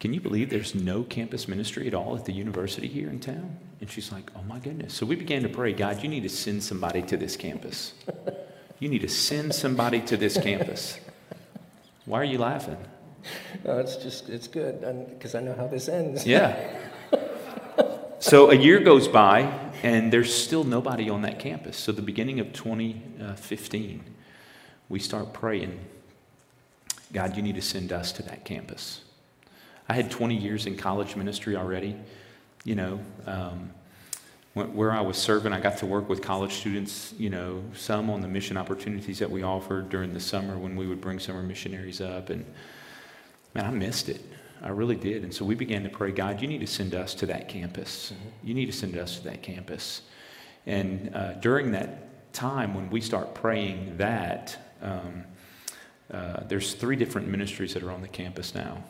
can 0.00 0.12
you 0.12 0.20
believe 0.20 0.50
there's 0.50 0.74
no 0.74 1.02
campus 1.02 1.48
ministry 1.48 1.86
at 1.86 1.94
all 1.94 2.16
at 2.16 2.24
the 2.24 2.32
university 2.32 2.88
here 2.88 3.08
in 3.08 3.20
town? 3.20 3.56
And 3.80 3.90
she's 3.90 4.12
like, 4.12 4.30
oh 4.36 4.42
my 4.42 4.58
goodness. 4.58 4.92
So 4.92 5.06
we 5.06 5.16
began 5.16 5.42
to 5.42 5.48
pray, 5.48 5.72
God, 5.72 6.02
you 6.02 6.08
need 6.08 6.24
to 6.24 6.28
send 6.28 6.62
somebody 6.62 7.02
to 7.02 7.16
this 7.16 7.36
campus. 7.36 7.94
You 8.80 8.88
need 8.88 9.02
to 9.02 9.08
send 9.08 9.54
somebody 9.54 10.00
to 10.02 10.16
this 10.16 10.36
campus. 10.36 10.98
Why 12.04 12.20
are 12.20 12.24
you 12.24 12.38
laughing? 12.38 12.76
No, 13.64 13.78
it's 13.78 13.96
just, 13.96 14.28
it's 14.28 14.48
good 14.48 14.80
because 15.10 15.34
I 15.34 15.40
know 15.40 15.54
how 15.54 15.66
this 15.66 15.88
ends. 15.88 16.26
Yeah. 16.26 16.54
So 18.18 18.50
a 18.50 18.54
year 18.54 18.80
goes 18.80 19.06
by, 19.06 19.52
and 19.82 20.12
there's 20.12 20.34
still 20.34 20.64
nobody 20.64 21.10
on 21.10 21.22
that 21.22 21.38
campus. 21.38 21.76
So 21.76 21.92
the 21.92 22.02
beginning 22.02 22.40
of 22.40 22.52
2015, 22.52 24.04
we 24.88 24.98
start 24.98 25.32
praying, 25.32 25.78
God, 27.12 27.36
you 27.36 27.42
need 27.42 27.54
to 27.54 27.62
send 27.62 27.92
us 27.92 28.12
to 28.12 28.22
that 28.24 28.44
campus. 28.44 29.03
I 29.88 29.94
had 29.94 30.10
20 30.10 30.36
years 30.36 30.66
in 30.66 30.76
college 30.76 31.16
ministry 31.16 31.56
already. 31.56 31.96
You 32.64 32.74
know, 32.76 33.00
um, 33.26 33.70
where 34.54 34.92
I 34.92 35.00
was 35.00 35.16
serving, 35.16 35.52
I 35.52 35.60
got 35.60 35.78
to 35.78 35.86
work 35.86 36.08
with 36.08 36.22
college 36.22 36.52
students, 36.54 37.12
you 37.18 37.28
know, 37.28 37.62
some 37.74 38.08
on 38.08 38.20
the 38.20 38.28
mission 38.28 38.56
opportunities 38.56 39.18
that 39.18 39.30
we 39.30 39.42
offered 39.42 39.88
during 39.88 40.14
the 40.14 40.20
summer 40.20 40.56
when 40.56 40.76
we 40.76 40.86
would 40.86 41.00
bring 41.00 41.18
summer 41.18 41.42
missionaries 41.42 42.00
up. 42.00 42.30
And 42.30 42.46
man, 43.52 43.66
I 43.66 43.70
missed 43.70 44.08
it. 44.08 44.24
I 44.62 44.68
really 44.68 44.94
did. 44.94 45.24
And 45.24 45.34
so 45.34 45.44
we 45.44 45.56
began 45.56 45.82
to 45.82 45.88
pray, 45.88 46.12
God, 46.12 46.40
you 46.40 46.46
need 46.46 46.60
to 46.60 46.68
send 46.68 46.94
us 46.94 47.14
to 47.16 47.26
that 47.26 47.48
campus. 47.48 48.12
You 48.44 48.54
need 48.54 48.66
to 48.66 48.72
send 48.72 48.96
us 48.96 49.18
to 49.18 49.24
that 49.24 49.42
campus. 49.42 50.02
And 50.66 51.14
uh, 51.14 51.34
during 51.34 51.72
that 51.72 52.32
time, 52.32 52.74
when 52.74 52.88
we 52.90 53.00
start 53.00 53.34
praying 53.34 53.96
that, 53.98 54.56
um, 54.80 55.24
uh, 56.12 56.44
there's 56.46 56.74
three 56.74 56.96
different 56.96 57.26
ministries 57.26 57.74
that 57.74 57.82
are 57.82 57.90
on 57.90 58.02
the 58.02 58.08
campus 58.08 58.54
now. 58.54 58.84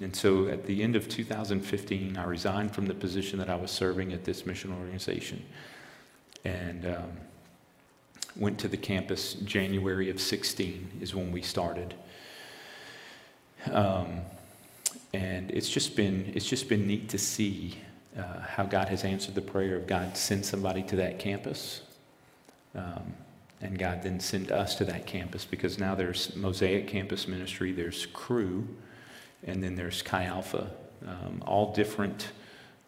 And 0.00 0.14
so 0.16 0.48
at 0.48 0.66
the 0.66 0.82
end 0.82 0.96
of 0.96 1.08
2015, 1.08 2.16
I 2.16 2.24
resigned 2.24 2.74
from 2.74 2.86
the 2.86 2.94
position 2.94 3.38
that 3.38 3.50
I 3.50 3.56
was 3.56 3.70
serving 3.70 4.12
at 4.12 4.24
this 4.24 4.46
mission 4.46 4.72
organization 4.72 5.44
and 6.44 6.86
um, 6.86 7.10
went 8.36 8.58
to 8.60 8.68
the 8.68 8.76
campus 8.76 9.34
January 9.34 10.08
of 10.08 10.20
16 10.20 10.98
is 11.00 11.14
when 11.14 11.30
we 11.30 11.42
started. 11.42 11.94
Um, 13.70 14.22
and 15.12 15.50
it's 15.50 15.68
just 15.68 15.94
been 15.94 16.32
it's 16.34 16.48
just 16.48 16.68
been 16.68 16.86
neat 16.86 17.08
to 17.10 17.18
see 17.18 17.78
uh, 18.18 18.40
how 18.40 18.64
God 18.64 18.88
has 18.88 19.04
answered 19.04 19.34
the 19.34 19.42
prayer 19.42 19.76
of 19.76 19.86
God 19.86 20.16
send 20.16 20.44
somebody 20.44 20.82
to 20.84 20.96
that 20.96 21.18
campus, 21.18 21.82
um, 22.74 23.12
and 23.60 23.78
God 23.78 24.02
then 24.02 24.20
send 24.20 24.50
us 24.50 24.74
to 24.76 24.84
that 24.86 25.06
campus 25.06 25.44
because 25.44 25.78
now 25.78 25.94
there's 25.94 26.34
Mosaic 26.34 26.88
Campus 26.88 27.28
Ministry, 27.28 27.72
there's 27.72 28.06
Cru, 28.06 28.66
and 29.46 29.62
then 29.62 29.74
there's 29.74 30.02
Chi 30.02 30.24
Alpha, 30.24 30.70
um, 31.06 31.42
all 31.46 31.72
different 31.72 32.32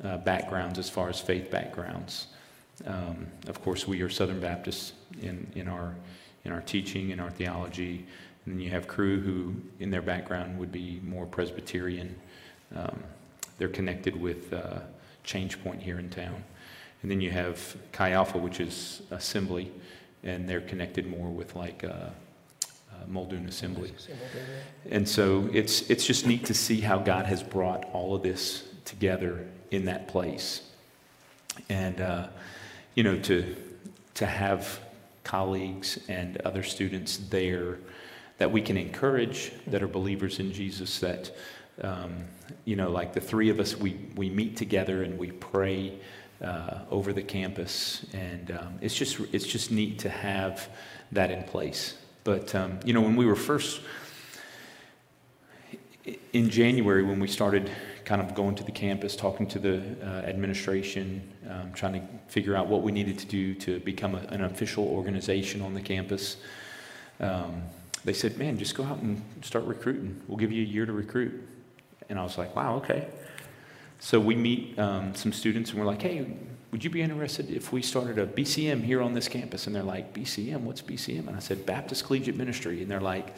uh, 0.03 0.19
backgrounds 0.19 0.79
as 0.79 0.89
far 0.89 1.09
as 1.09 1.21
faith 1.21 1.51
backgrounds. 1.51 2.29
Um, 2.87 3.27
of 3.47 3.63
course, 3.63 3.87
we 3.87 4.03
are 4.03 4.09
Southern 4.09 4.41
Baptists 4.41 4.93
in, 5.21 5.47
in 5.55 5.69
our 5.69 5.95
in 6.45 6.53
our 6.53 6.61
teaching 6.61 7.11
in 7.11 7.21
our 7.21 7.31
theology. 7.31 8.05
And 8.45 8.55
then 8.55 8.61
you 8.61 8.71
have 8.71 8.87
Cru 8.87 9.21
who, 9.21 9.55
in 9.81 9.91
their 9.91 10.03
background, 10.03 10.59
would 10.59 10.71
be 10.71 11.01
more 11.03 11.27
Presbyterian. 11.27 12.15
Um, 12.77 13.03
they're 13.59 13.69
connected 13.69 14.21
with 14.21 14.53
uh, 14.53 14.81
ChangePoint 15.25 15.81
here 15.81 15.99
in 15.99 16.11
town. 16.11 16.45
And 17.03 17.11
then 17.11 17.21
you 17.21 17.31
have 17.31 17.77
Chi 17.93 18.13
Alpha, 18.13 18.39
which 18.39 18.61
is 18.61 19.03
assembly, 19.11 19.73
and 20.23 20.49
they're 20.49 20.61
connected 20.61 21.07
more 21.07 21.29
with 21.31 21.57
like 21.57 21.85
uh, 21.85 22.11
Muldoon 23.09 23.47
Assembly. 23.47 23.93
And 24.91 25.09
so 25.09 25.49
it's, 25.53 25.89
it's 25.91 26.07
just 26.07 26.27
neat 26.27 26.45
to 26.47 26.55
see 26.55 26.81
how 26.81 26.99
God 26.99 27.27
has 27.27 27.43
brought 27.43 27.85
all 27.93 28.15
of 28.15 28.23
this 28.23 28.65
together 28.85 29.47
in 29.71 29.87
that 29.87 30.09
place. 30.09 30.63
And, 31.69 32.01
uh, 32.01 32.29
you 32.95 33.03
know, 33.03 33.19
to, 33.21 33.57
to 34.15 34.27
have 34.27 34.81
colleagues 35.25 35.99
and 36.09 36.37
other 36.43 36.63
students 36.63 37.17
there 37.17 37.79
that 38.39 38.51
we 38.51 38.61
can 38.61 38.77
encourage 38.77 39.53
that 39.67 39.83
are 39.83 39.89
believers 39.89 40.39
in 40.41 40.53
Jesus 40.53 40.99
that, 41.01 41.35
um, 41.83 42.25
you 42.65 42.77
know, 42.77 42.91
like 42.91 43.13
the 43.13 43.21
three 43.21 43.49
of 43.49 43.61
us, 43.61 43.77
we, 43.77 43.99
we 44.17 44.29
meet 44.29 44.57
together 44.57 45.03
and 45.03 45.19
we 45.19 45.31
pray 45.31 45.99
uh, 46.43 46.81
over 46.91 47.13
the 47.13 47.23
campus. 47.23 48.05
And 48.13 48.51
um, 48.51 48.79
it's, 48.81 48.95
just, 48.95 49.21
it's 49.33 49.47
just 49.47 49.71
neat 49.71 50.01
to 50.01 50.09
have 50.09 50.69
that 51.13 51.31
in 51.31 51.45
place. 51.45 51.97
But, 52.25 52.55
um, 52.55 52.81
you 52.85 52.95
know, 52.95 53.03
when 53.03 53.17
we 53.17 53.27
were 53.27 53.37
first 53.37 53.83
in 56.33 56.51
January, 56.51 57.03
when 57.03 57.21
we 57.21 57.29
started 57.29 57.71
kind 58.05 58.21
of 58.21 58.35
going 58.35 58.55
to 58.57 58.65
the 58.65 58.73
campus, 58.73 59.17
talking 59.17 59.47
to 59.47 59.59
the 59.59 59.83
uh, 60.03 60.27
administration, 60.27 61.31
um, 61.49 61.73
trying 61.73 61.95
to 61.95 62.03
figure 62.29 62.57
out 62.57 62.67
what 62.67 62.83
we 62.83 62.93
needed 62.93 63.19
to 63.19 63.27
do 63.27 63.55
to 63.55 63.79
become 63.81 64.15
a, 64.15 64.19
an 64.29 64.45
official 64.45 64.87
organization 64.87 65.63
on 65.63 65.75
the 65.75 65.81
campus. 65.81 66.39
Um, 67.21 67.63
they 68.05 68.13
said, 68.13 68.37
Man, 68.39 68.59
just 68.59 68.75
go 68.75 68.85
out 68.85 68.99
and 68.99 69.23
start 69.43 69.65
recruiting. 69.65 70.21
We'll 70.27 70.39
give 70.39 70.53
you 70.53 70.63
a 70.63 70.67
year 70.67 70.87
to 70.87 70.93
recruit. 70.93 71.47
And 72.09 72.19
I 72.19 72.23
was 72.23 72.37
like, 72.37 72.55
Wow, 72.55 72.77
okay. 72.77 73.09
So 73.99 74.21
we 74.21 74.35
meet 74.35 74.79
um, 74.79 75.15
some 75.15 75.33
students 75.33 75.71
and 75.71 75.79
we're 75.79 75.87
like, 75.87 76.03
Hey, 76.03 76.27
would 76.75 76.83
you 76.83 76.91
be 76.91 77.03
interested 77.03 77.53
if 77.53 77.73
we 77.73 77.81
started 77.81 78.19
a 78.19 78.27
BCM 78.27 78.83
here 78.83 79.01
on 79.01 79.15
this 79.15 79.29
campus? 79.29 79.69
And 79.69 79.77
they're 79.77 79.85
like, 79.85 80.13
BCM? 80.13 80.63
What's 80.63 80.83
BCM? 80.83 81.29
And 81.29 81.37
I 81.37 81.39
said, 81.39 81.65
Baptist 81.65 82.05
Collegiate 82.05 82.35
Ministry. 82.35 82.83
And 82.83 82.91
they're 82.91 83.01
like, 83.01 83.37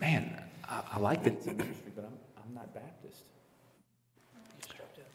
Man, 0.00 0.40
I, 0.68 0.82
I 0.92 0.98
like 1.00 1.24
the 1.24 1.32
ministry, 1.32 1.90
but 1.96 2.04
I'm, 2.04 2.12
I'm 2.40 2.54
not 2.54 2.72
Baptist. 2.72 3.22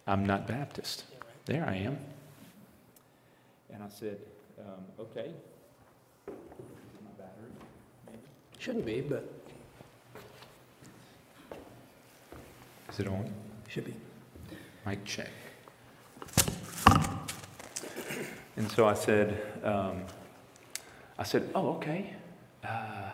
I'm 0.06 0.26
not 0.26 0.46
Baptist. 0.46 1.06
There 1.46 1.66
I 1.66 1.76
am. 1.78 1.98
And 3.72 3.82
I 3.82 3.88
said, 3.88 4.18
um, 4.60 4.84
okay. 5.00 5.32
My 6.28 6.34
battery, 7.18 7.50
maybe. 8.08 8.20
Shouldn't 8.60 8.86
be, 8.86 9.00
but 9.00 9.26
Is 12.92 13.00
it 13.00 13.08
on? 13.08 13.34
should 13.70 13.86
be. 13.86 13.94
Mic 14.86 15.06
check. 15.06 15.30
And 18.58 18.72
so 18.72 18.88
I 18.88 18.94
said, 18.94 19.42
um, 19.64 20.02
I 21.20 21.24
said, 21.24 21.50
oh, 21.56 21.76
okay. 21.76 22.14
Uh, 22.64 23.10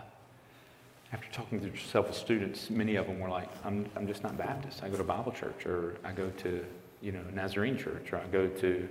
after 1.14 1.28
talking 1.32 1.60
to 1.60 1.78
several 1.78 2.14
students, 2.14 2.70
many 2.70 2.96
of 2.96 3.08
them 3.08 3.20
were 3.20 3.30
like, 3.30 3.50
I'm, 3.66 3.90
I'm 3.96 4.08
just 4.08 4.22
not 4.24 4.38
Baptist. 4.38 4.84
I 4.84 4.90
go 4.90 4.98
to 4.98 5.04
Bible 5.04 5.32
church, 5.32 5.66
or 5.66 5.98
I 6.04 6.12
go 6.12 6.30
to, 6.30 6.64
you 7.02 7.12
know, 7.12 7.22
Nazarene 7.34 7.78
church, 7.78 8.14
or 8.14 8.18
I 8.18 8.26
go 8.28 8.48
to, 8.48 8.88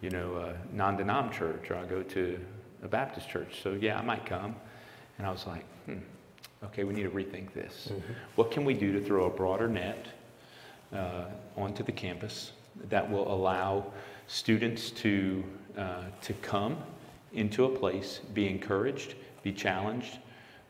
you 0.00 0.10
know, 0.10 0.36
a 0.36 0.74
non-denom 0.74 1.32
church, 1.32 1.70
or 1.70 1.76
I 1.76 1.84
go 1.84 2.02
to 2.02 2.38
a 2.82 2.88
Baptist 2.88 3.28
church. 3.28 3.60
So 3.62 3.72
yeah, 3.72 3.98
I 3.98 4.02
might 4.02 4.24
come. 4.24 4.54
And 5.18 5.26
I 5.26 5.30
was 5.30 5.46
like, 5.46 5.64
hmm, 5.86 5.98
okay, 6.64 6.84
we 6.84 6.94
need 6.94 7.02
to 7.02 7.10
rethink 7.10 7.52
this. 7.52 7.92
What 8.36 8.50
can 8.50 8.64
we 8.64 8.74
do 8.74 8.92
to 8.92 9.00
throw 9.04 9.26
a 9.26 9.30
broader 9.30 9.68
net 9.68 10.06
uh, 10.94 11.24
onto 11.56 11.82
the 11.82 11.92
campus 11.92 12.52
that 12.88 13.10
will 13.10 13.30
allow 13.30 13.92
students 14.30 14.92
to, 14.92 15.42
uh, 15.76 16.04
to 16.22 16.32
come 16.34 16.76
into 17.32 17.64
a 17.64 17.68
place, 17.68 18.20
be 18.32 18.48
encouraged, 18.48 19.14
be 19.42 19.52
challenged, 19.52 20.18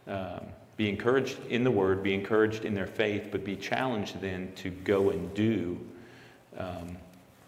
um, 0.08 0.40
be 0.78 0.88
encouraged 0.88 1.36
in 1.50 1.62
the 1.62 1.70
word, 1.70 2.02
be 2.02 2.14
encouraged 2.14 2.64
in 2.64 2.74
their 2.74 2.86
faith, 2.86 3.28
but 3.30 3.44
be 3.44 3.54
challenged 3.54 4.18
then 4.22 4.50
to 4.56 4.70
go 4.70 5.10
and 5.10 5.34
do 5.34 5.78
um, 6.56 6.96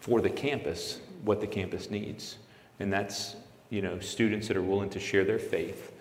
for 0.00 0.20
the 0.20 0.28
campus 0.28 1.00
what 1.24 1.40
the 1.40 1.46
campus 1.46 1.88
needs. 1.88 2.36
And 2.78 2.92
that's, 2.92 3.36
you 3.70 3.80
know, 3.80 3.98
students 3.98 4.48
that 4.48 4.56
are 4.56 4.62
willing 4.62 4.90
to 4.90 5.00
share 5.00 5.24
their 5.24 5.38
faith, 5.38 5.92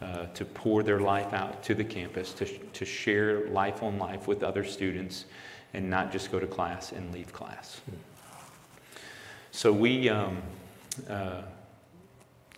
uh, 0.00 0.24
to 0.32 0.46
pour 0.46 0.82
their 0.82 1.00
life 1.00 1.34
out 1.34 1.62
to 1.64 1.74
the 1.74 1.84
campus, 1.84 2.32
to, 2.32 2.46
to 2.46 2.86
share 2.86 3.46
life 3.48 3.82
on 3.82 3.98
life 3.98 4.26
with 4.26 4.42
other 4.42 4.64
students, 4.64 5.26
and 5.74 5.90
not 5.90 6.10
just 6.10 6.32
go 6.32 6.40
to 6.40 6.46
class 6.46 6.92
and 6.92 7.12
leave 7.12 7.30
class. 7.30 7.82
So 9.52 9.72
we, 9.72 10.08
um, 10.08 10.42
uh, 11.08 11.42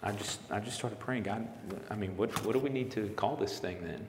I 0.03 0.13
just, 0.13 0.41
I 0.51 0.61
just 0.61 0.77
started 0.77 0.99
praying, 0.99 1.25
God, 1.25 1.47
I 1.91 1.95
mean, 1.95 2.17
what, 2.17 2.45
what 2.45 2.53
do 2.53 2.59
we 2.59 2.71
need 2.71 2.91
to 2.93 3.09
call 3.11 3.37
this 3.37 3.59
thing 3.59 3.79
then? 3.83 4.07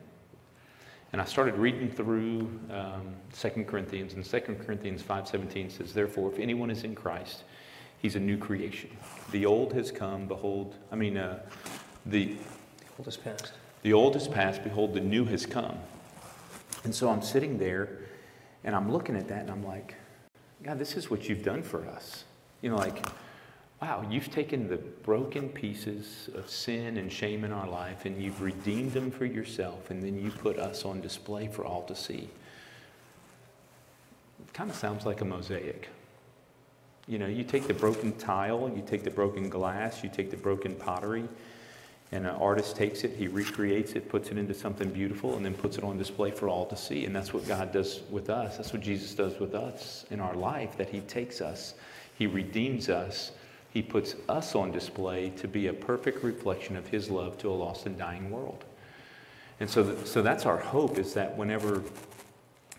And 1.12 1.20
I 1.20 1.24
started 1.24 1.54
reading 1.54 1.88
through 1.90 2.50
um, 2.70 3.14
2 3.38 3.64
Corinthians, 3.64 4.14
and 4.14 4.24
2 4.24 4.40
Corinthians 4.66 5.02
5.17 5.02 5.70
says, 5.70 5.94
Therefore, 5.94 6.32
if 6.32 6.40
anyone 6.40 6.70
is 6.70 6.82
in 6.82 6.94
Christ, 6.94 7.44
he's 7.98 8.16
a 8.16 8.20
new 8.20 8.36
creation. 8.36 8.90
The 9.30 9.46
old 9.46 9.72
has 9.74 9.92
come, 9.92 10.26
behold, 10.26 10.74
I 10.90 10.96
mean, 10.96 11.16
uh, 11.16 11.40
the, 12.06 12.36
old 12.98 13.06
has 13.06 13.16
passed. 13.16 13.52
the 13.82 13.92
old 13.92 14.14
has 14.14 14.26
passed, 14.26 14.64
behold, 14.64 14.92
the 14.92 15.00
new 15.00 15.24
has 15.26 15.46
come. 15.46 15.78
And 16.82 16.94
so 16.94 17.08
I'm 17.08 17.22
sitting 17.22 17.58
there 17.58 18.00
and 18.64 18.74
I'm 18.74 18.90
looking 18.90 19.16
at 19.16 19.28
that 19.28 19.42
and 19.42 19.50
I'm 19.50 19.64
like, 19.64 19.94
God, 20.62 20.78
this 20.78 20.96
is 20.96 21.10
what 21.10 21.28
you've 21.28 21.44
done 21.44 21.62
for 21.62 21.86
us. 21.86 22.24
You 22.64 22.70
know, 22.70 22.76
like, 22.76 23.04
wow, 23.82 24.06
you've 24.08 24.30
taken 24.30 24.68
the 24.68 24.78
broken 24.78 25.50
pieces 25.50 26.30
of 26.34 26.48
sin 26.48 26.96
and 26.96 27.12
shame 27.12 27.44
in 27.44 27.52
our 27.52 27.68
life 27.68 28.06
and 28.06 28.22
you've 28.22 28.40
redeemed 28.40 28.92
them 28.92 29.10
for 29.10 29.26
yourself 29.26 29.90
and 29.90 30.02
then 30.02 30.18
you 30.18 30.30
put 30.30 30.58
us 30.58 30.86
on 30.86 31.02
display 31.02 31.46
for 31.46 31.66
all 31.66 31.82
to 31.82 31.94
see. 31.94 32.30
It 34.40 34.54
kind 34.54 34.70
of 34.70 34.76
sounds 34.76 35.04
like 35.04 35.20
a 35.20 35.26
mosaic. 35.26 35.90
You 37.06 37.18
know, 37.18 37.26
you 37.26 37.44
take 37.44 37.66
the 37.66 37.74
broken 37.74 38.16
tile, 38.16 38.72
you 38.74 38.82
take 38.86 39.04
the 39.04 39.10
broken 39.10 39.50
glass, 39.50 40.02
you 40.02 40.08
take 40.08 40.30
the 40.30 40.38
broken 40.38 40.74
pottery, 40.74 41.28
and 42.12 42.26
an 42.26 42.34
artist 42.36 42.76
takes 42.76 43.04
it, 43.04 43.14
he 43.14 43.28
recreates 43.28 43.92
it, 43.92 44.08
puts 44.08 44.30
it 44.30 44.38
into 44.38 44.54
something 44.54 44.88
beautiful, 44.88 45.36
and 45.36 45.44
then 45.44 45.52
puts 45.52 45.76
it 45.76 45.84
on 45.84 45.98
display 45.98 46.30
for 46.30 46.48
all 46.48 46.64
to 46.64 46.78
see. 46.78 47.04
And 47.04 47.14
that's 47.14 47.34
what 47.34 47.46
God 47.46 47.72
does 47.72 48.00
with 48.08 48.30
us. 48.30 48.56
That's 48.56 48.72
what 48.72 48.80
Jesus 48.80 49.14
does 49.14 49.38
with 49.38 49.54
us 49.54 50.06
in 50.10 50.18
our 50.18 50.34
life, 50.34 50.78
that 50.78 50.88
he 50.88 51.00
takes 51.00 51.42
us, 51.42 51.74
he 52.14 52.26
redeems 52.26 52.88
us, 52.88 53.32
he 53.70 53.82
puts 53.82 54.14
us 54.28 54.54
on 54.54 54.70
display 54.70 55.30
to 55.30 55.48
be 55.48 55.66
a 55.66 55.72
perfect 55.72 56.22
reflection 56.22 56.76
of 56.76 56.86
his 56.86 57.10
love 57.10 57.36
to 57.38 57.50
a 57.50 57.52
lost 57.52 57.86
and 57.86 57.98
dying 57.98 58.30
world. 58.30 58.64
And 59.60 59.68
so, 59.68 59.82
th- 59.82 60.06
so 60.06 60.22
that's 60.22 60.46
our 60.46 60.58
hope 60.58 60.98
is 60.98 61.14
that 61.14 61.36
whenever, 61.36 61.82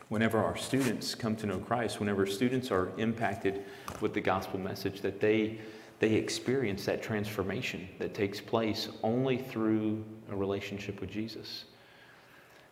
whenever 0.09 0.41
our 0.41 0.55
students 0.55 1.13
come 1.13 1.35
to 1.37 1.47
know 1.47 1.57
Christ, 1.57 1.99
whenever 1.99 2.25
students 2.25 2.71
are 2.71 2.91
impacted 2.97 3.63
with 4.01 4.13
the 4.13 4.21
gospel 4.21 4.59
message, 4.59 5.01
that 5.01 5.19
they, 5.19 5.59
they 5.99 6.13
experience 6.13 6.85
that 6.85 7.01
transformation 7.01 7.87
that 7.99 8.13
takes 8.13 8.39
place 8.39 8.89
only 9.03 9.37
through 9.37 10.03
a 10.31 10.35
relationship 10.35 11.01
with 11.01 11.09
Jesus. 11.09 11.65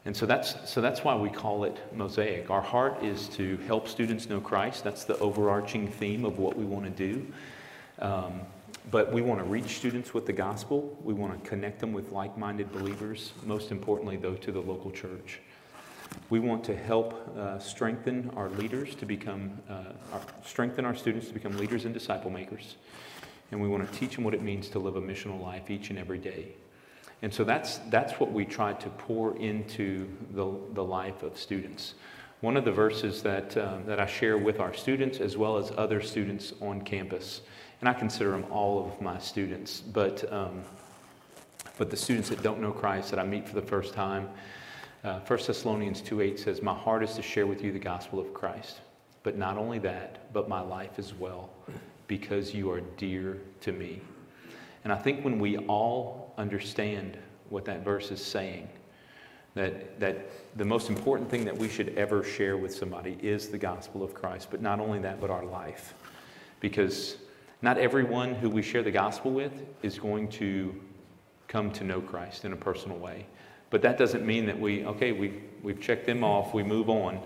And 0.06 0.16
so 0.16 0.26
that's, 0.26 0.70
so 0.70 0.82
that's 0.82 1.04
why 1.04 1.16
we 1.16 1.30
call 1.30 1.64
it 1.64 1.80
Mosaic. 1.96 2.50
Our 2.50 2.62
heart 2.62 3.02
is 3.04 3.30
to 3.30 3.58
help 3.68 3.88
students 3.88 4.28
know 4.28 4.42
Christ. 4.42 4.84
That's 4.84 5.06
the 5.06 5.18
overarching 5.20 5.88
theme 5.88 6.26
of 6.26 6.40
what 6.40 6.58
we 6.58 6.66
want 6.66 6.86
to 6.86 6.92
do. 6.92 7.26
Um, 8.00 8.42
but 8.92 9.14
we 9.14 9.22
want 9.22 9.40
to 9.40 9.46
reach 9.46 9.78
students 9.78 10.14
with 10.14 10.26
the 10.26 10.34
gospel. 10.34 10.98
We 11.02 11.14
want 11.14 11.42
to 11.42 11.50
connect 11.50 11.80
them 11.80 11.94
with 11.94 12.12
like 12.12 12.38
minded 12.38 12.72
believers, 12.74 13.32
most 13.46 13.72
importantly, 13.72 14.18
though, 14.18 14.36
to 14.36 14.52
the 14.52 14.60
local 14.60 14.92
church. 14.92 15.40
We 16.30 16.40
want 16.40 16.66
to 16.66 16.76
help 16.76 17.38
uh, 17.38 17.60
strengthen 17.60 18.30
our 18.36 18.50
leaders 18.50 18.96
to 18.96 19.06
become, 19.06 19.58
uh, 19.70 19.94
our, 20.12 20.22
strengthen 20.44 20.84
our 20.84 20.96
students 20.96 21.28
to 21.30 21.34
become 21.34 21.58
leaders 21.58 21.86
and 21.86 21.94
disciple 21.94 22.30
makers. 22.30 22.76
And 23.52 23.62
we 23.62 23.70
want 23.70 23.90
to 23.90 24.00
teach 24.00 24.16
them 24.16 24.26
what 24.26 24.34
it 24.34 24.42
means 24.42 24.68
to 24.70 24.80
live 24.80 24.98
a 24.98 25.02
missional 25.02 25.42
life 25.42 25.70
each 25.70 25.90
and 25.90 25.98
every 25.98 26.18
day. 26.18 26.56
And 27.24 27.34
so 27.34 27.46
that's, 27.46 27.78
that's 27.90 28.20
what 28.20 28.34
we 28.34 28.44
try 28.44 28.74
to 28.74 28.90
pour 28.90 29.38
into 29.38 30.10
the, 30.34 30.54
the 30.74 30.84
life 30.84 31.24
of 31.24 31.38
students. 31.38 31.94
One 32.42 32.58
of 32.58 32.66
the 32.66 32.72
verses 32.74 33.24
that, 33.24 33.56
um, 33.56 33.86
that 33.86 33.98
I 33.98 34.06
share 34.06 34.38
with 34.38 34.60
our 34.60 34.74
students 34.74 35.22
as 35.22 35.38
well 35.38 35.56
as 35.58 35.72
other 35.78 36.02
students 36.02 36.52
on 36.62 36.82
campus, 36.82 37.40
and 37.80 37.88
I 37.88 37.94
consider 37.94 38.32
them 38.32 38.46
all 38.52 38.86
of 38.86 39.02
my 39.02 39.20
students, 39.20 39.80
but, 39.80 40.30
um, 40.34 40.64
but 41.78 41.90
the 41.90 41.96
students 41.96 42.28
that 42.28 42.44
don't 42.44 42.60
know 42.60 42.74
Christ 42.74 43.12
that 43.12 43.20
I 43.20 43.24
meet 43.24 43.48
for 43.48 43.56
the 43.56 43.62
first 43.62 43.94
time, 43.94 44.28
uh, 45.06 45.22
1 45.22 45.40
Thessalonians 45.48 46.02
2.8 46.02 46.38
says, 46.38 46.62
My 46.62 46.74
heart 46.74 47.04
is 47.04 47.14
to 47.14 47.22
share 47.22 47.48
with 47.48 47.64
you 47.64 47.72
the 47.72 47.80
gospel 47.80 48.20
of 48.20 48.34
Christ, 48.34 48.82
but 49.24 49.38
not 49.38 49.58
only 49.58 49.80
that, 49.80 50.34
but 50.34 50.50
my 50.50 50.60
life 50.60 51.00
as 51.00 51.14
well, 51.14 51.50
because 52.08 52.54
you 52.54 52.70
are 52.70 52.82
dear 52.98 53.40
to 53.62 53.72
me. 53.72 54.02
And 54.84 54.92
I 54.92 54.98
think 54.98 55.24
when 55.24 55.40
we 55.40 55.58
all 55.58 56.23
understand 56.38 57.18
what 57.50 57.66
that 57.66 57.84
verse 57.84 58.12
is 58.12 58.24
saying, 58.24 58.68
that, 59.56 60.00
that 60.00 60.30
the 60.58 60.66
most 60.66 60.90
important 60.90 61.30
thing 61.30 61.46
that 61.46 61.58
we 61.58 61.70
should 61.70 61.90
ever 61.98 62.24
share 62.24 62.58
with 62.58 62.74
somebody 62.74 63.18
is 63.22 63.50
the 63.50 63.58
gospel 63.58 64.04
of 64.04 64.14
Christ, 64.14 64.48
but 64.50 64.62
not 64.62 64.80
only 64.80 65.00
that, 65.00 65.22
but 65.22 65.30
our 65.30 65.46
life. 65.46 65.94
Because 66.60 67.18
not 67.62 67.78
everyone 67.78 68.36
who 68.36 68.50
we 68.50 68.62
share 68.62 68.84
the 68.84 68.92
gospel 68.92 69.32
with 69.32 69.54
is 69.84 70.00
going 70.00 70.28
to 70.30 70.76
come 71.48 71.72
to 71.72 71.84
know 71.84 72.02
Christ 72.02 72.46
in 72.46 72.54
a 72.54 72.58
personal 72.58 72.98
way. 72.98 73.26
But 73.70 73.82
that 73.84 73.98
doesn't 73.98 74.26
mean 74.26 74.46
that 74.48 74.60
we, 74.60 74.86
okay, 74.86 75.12
we, 75.12 75.42
we've 75.62 75.80
checked 75.80 76.06
them 76.06 76.24
off, 76.24 76.54
we 76.54 76.64
move 76.64 76.90
on. 76.90 77.20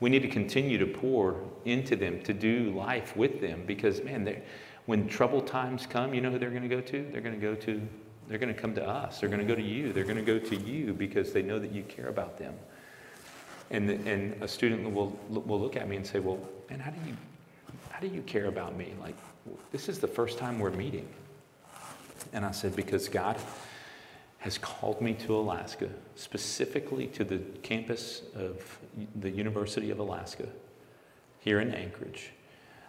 We 0.00 0.08
need 0.08 0.22
to 0.22 0.28
continue 0.28 0.78
to 0.78 0.86
pour 0.86 1.42
into 1.66 1.94
them, 1.94 2.22
to 2.22 2.32
do 2.32 2.72
life 2.74 3.16
with 3.16 3.40
them, 3.40 3.64
because, 3.66 4.02
man, 4.02 4.42
when 4.86 5.06
trouble 5.08 5.42
times 5.42 5.86
come, 5.86 6.14
you 6.14 6.20
know 6.20 6.30
who 6.30 6.38
they're 6.38 6.50
going 6.50 6.62
to 6.62 6.68
go 6.68 6.80
to? 6.80 7.08
They're 7.12 7.20
going 7.20 7.38
to 7.38 7.40
go 7.40 7.54
to, 7.54 7.86
they're 8.30 8.38
going 8.38 8.54
to 8.54 8.58
come 8.58 8.76
to 8.76 8.88
us. 8.88 9.18
They're 9.18 9.28
going 9.28 9.40
to 9.40 9.46
go 9.46 9.56
to 9.56 9.62
you. 9.62 9.92
They're 9.92 10.04
going 10.04 10.14
to 10.14 10.22
go 10.22 10.38
to 10.38 10.56
you 10.56 10.92
because 10.94 11.32
they 11.32 11.42
know 11.42 11.58
that 11.58 11.72
you 11.72 11.82
care 11.82 12.06
about 12.06 12.38
them. 12.38 12.54
And, 13.72 13.88
the, 13.88 13.94
and 14.08 14.40
a 14.40 14.46
student 14.46 14.94
will, 14.94 15.18
will 15.28 15.60
look 15.60 15.74
at 15.74 15.88
me 15.88 15.96
and 15.96 16.06
say, 16.06 16.20
well, 16.20 16.38
man, 16.70 16.78
how 16.78 16.92
do 16.92 17.00
you, 17.08 17.16
how 17.90 17.98
do 17.98 18.06
you 18.06 18.22
care 18.22 18.46
about 18.46 18.76
me? 18.76 18.94
Like, 19.00 19.16
this 19.72 19.88
is 19.88 19.98
the 19.98 20.06
first 20.06 20.38
time 20.38 20.60
we're 20.60 20.70
meeting. 20.70 21.08
And 22.32 22.44
I 22.44 22.52
said, 22.52 22.76
because 22.76 23.08
God, 23.08 23.36
has 24.38 24.58
called 24.58 25.00
me 25.00 25.14
to 25.14 25.34
Alaska, 25.34 25.88
specifically 26.14 27.08
to 27.08 27.24
the 27.24 27.38
campus 27.62 28.22
of 28.36 28.78
the 29.16 29.30
University 29.30 29.90
of 29.90 29.98
Alaska 29.98 30.46
here 31.40 31.60
in 31.60 31.74
Anchorage. 31.74 32.30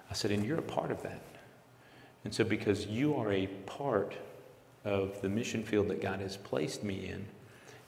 I 0.09 0.13
said, 0.13 0.29
and 0.29 0.45
you're 0.45 0.59
a 0.59 0.61
part 0.61 0.91
of 0.91 1.01
that. 1.01 1.23
And 2.25 2.33
so, 2.33 2.43
because 2.43 2.85
you 2.85 3.15
are 3.15 3.31
a 3.31 3.47
part 3.47 4.13
of 4.83 5.21
the 5.21 5.29
mission 5.29 5.63
field 5.63 5.87
that 5.89 6.01
God 6.01 6.19
has 6.19 6.37
placed 6.37 6.83
me 6.83 7.07
in, 7.07 7.25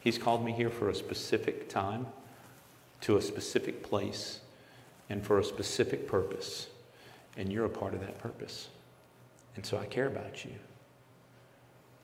He's 0.03 0.17
called 0.17 0.43
me 0.43 0.51
here 0.51 0.69
for 0.69 0.89
a 0.89 0.95
specific 0.95 1.69
time, 1.69 2.07
to 3.01 3.15
a 3.15 3.21
specific 3.21 3.83
place, 3.83 4.41
and 5.09 5.25
for 5.25 5.39
a 5.39 5.43
specific 5.45 6.09
purpose. 6.09 6.67
And 7.37 7.51
you're 7.51 7.63
a 7.63 7.69
part 7.69 7.93
of 7.93 8.01
that 8.01 8.19
purpose. 8.19 8.67
And 9.55 9.65
so 9.65 9.77
I 9.77 9.85
care 9.85 10.07
about 10.07 10.43
you. 10.43 10.51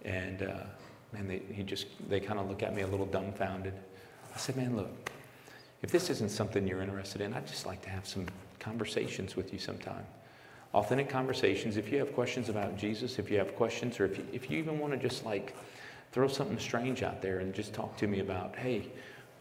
And 0.06 0.44
uh, 0.44 0.64
man, 1.12 1.28
they, 1.28 1.42
he 1.52 1.62
just, 1.64 1.88
they 2.10 2.22
kind 2.22 2.40
of 2.40 2.48
look 2.48 2.64
at 2.64 2.74
me 2.74 2.84
a 2.84 2.88
little 2.88 3.06
dumbfounded. 3.06 3.74
I 4.34 4.38
said, 4.38 4.56
man, 4.56 4.78
look, 4.78 5.12
if 5.82 5.92
this 5.92 6.10
isn't 6.10 6.30
something 6.30 6.66
you're 6.66 6.82
interested 6.82 7.20
in, 7.20 7.34
I'd 7.34 7.48
just 7.48 7.66
like 7.66 7.82
to 7.82 7.90
have 7.90 8.08
some 8.08 8.28
conversations 8.60 9.36
with 9.36 9.52
you 9.52 9.60
sometime. 9.60 10.06
Authentic 10.74 11.10
conversations. 11.10 11.78
If 11.78 11.92
you 11.92 11.98
have 11.98 12.14
questions 12.14 12.50
about 12.50 12.78
Jesus, 12.78 13.18
if 13.18 13.32
you 13.32 13.38
have 13.40 13.56
questions, 13.56 14.00
or 14.00 14.06
if 14.06 14.18
you, 14.18 14.28
if 14.32 14.52
you 14.52 14.60
even 14.60 14.78
want 14.78 14.94
to 14.94 15.00
just 15.00 15.26
like 15.26 15.56
throw 16.12 16.28
something 16.28 16.60
strange 16.60 17.02
out 17.02 17.22
there 17.22 17.40
and 17.40 17.54
just 17.54 17.74
talk 17.74 17.98
to 17.98 18.08
me 18.08 18.20
about, 18.20 18.56
hey, 18.56 18.88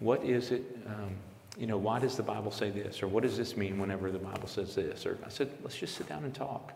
what 0.00 0.24
is 0.24 0.52
it? 0.52 0.62
Um, 0.86 1.14
you 1.58 1.66
know, 1.66 1.76
why 1.76 1.98
does 1.98 2.16
the 2.16 2.22
Bible 2.22 2.50
say 2.50 2.70
this? 2.70 3.02
Or 3.02 3.08
what 3.08 3.24
does 3.24 3.36
this 3.36 3.56
mean 3.56 3.78
whenever 3.78 4.10
the 4.10 4.18
Bible 4.18 4.46
says 4.46 4.74
this? 4.74 5.04
Or 5.04 5.18
I 5.26 5.28
said, 5.28 5.50
let's 5.62 5.76
just 5.76 5.96
sit 5.96 6.08
down 6.08 6.24
and 6.24 6.34
talk. 6.34 6.72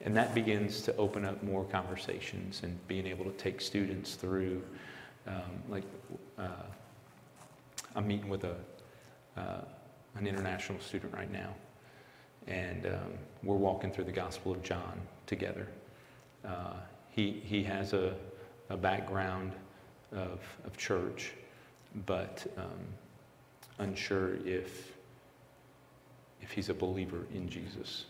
And 0.00 0.16
that 0.16 0.34
begins 0.34 0.82
to 0.82 0.96
open 0.96 1.24
up 1.24 1.42
more 1.42 1.64
conversations 1.64 2.60
and 2.62 2.86
being 2.88 3.06
able 3.06 3.24
to 3.24 3.32
take 3.32 3.60
students 3.60 4.14
through, 4.14 4.62
um, 5.26 5.62
like, 5.68 5.84
uh, 6.38 6.48
I'm 7.96 8.06
meeting 8.06 8.28
with 8.28 8.44
a, 8.44 8.56
uh, 9.36 9.62
an 10.16 10.26
international 10.26 10.78
student 10.80 11.12
right 11.12 11.30
now. 11.30 11.54
And 12.46 12.86
um, 12.86 13.12
we're 13.42 13.56
walking 13.56 13.90
through 13.90 14.04
the 14.04 14.12
Gospel 14.12 14.52
of 14.52 14.62
John 14.62 15.00
together. 15.26 15.68
Uh, 16.44 16.74
he, 17.10 17.42
he 17.44 17.62
has 17.62 17.92
a, 17.92 18.14
a 18.70 18.76
background 18.76 19.52
of, 20.12 20.40
of 20.64 20.76
church, 20.76 21.32
but 22.06 22.46
um, 22.56 22.64
unsure 23.78 24.36
if, 24.46 24.92
if 26.42 26.50
he's 26.50 26.68
a 26.68 26.74
believer 26.74 27.26
in 27.34 27.48
Jesus. 27.48 28.04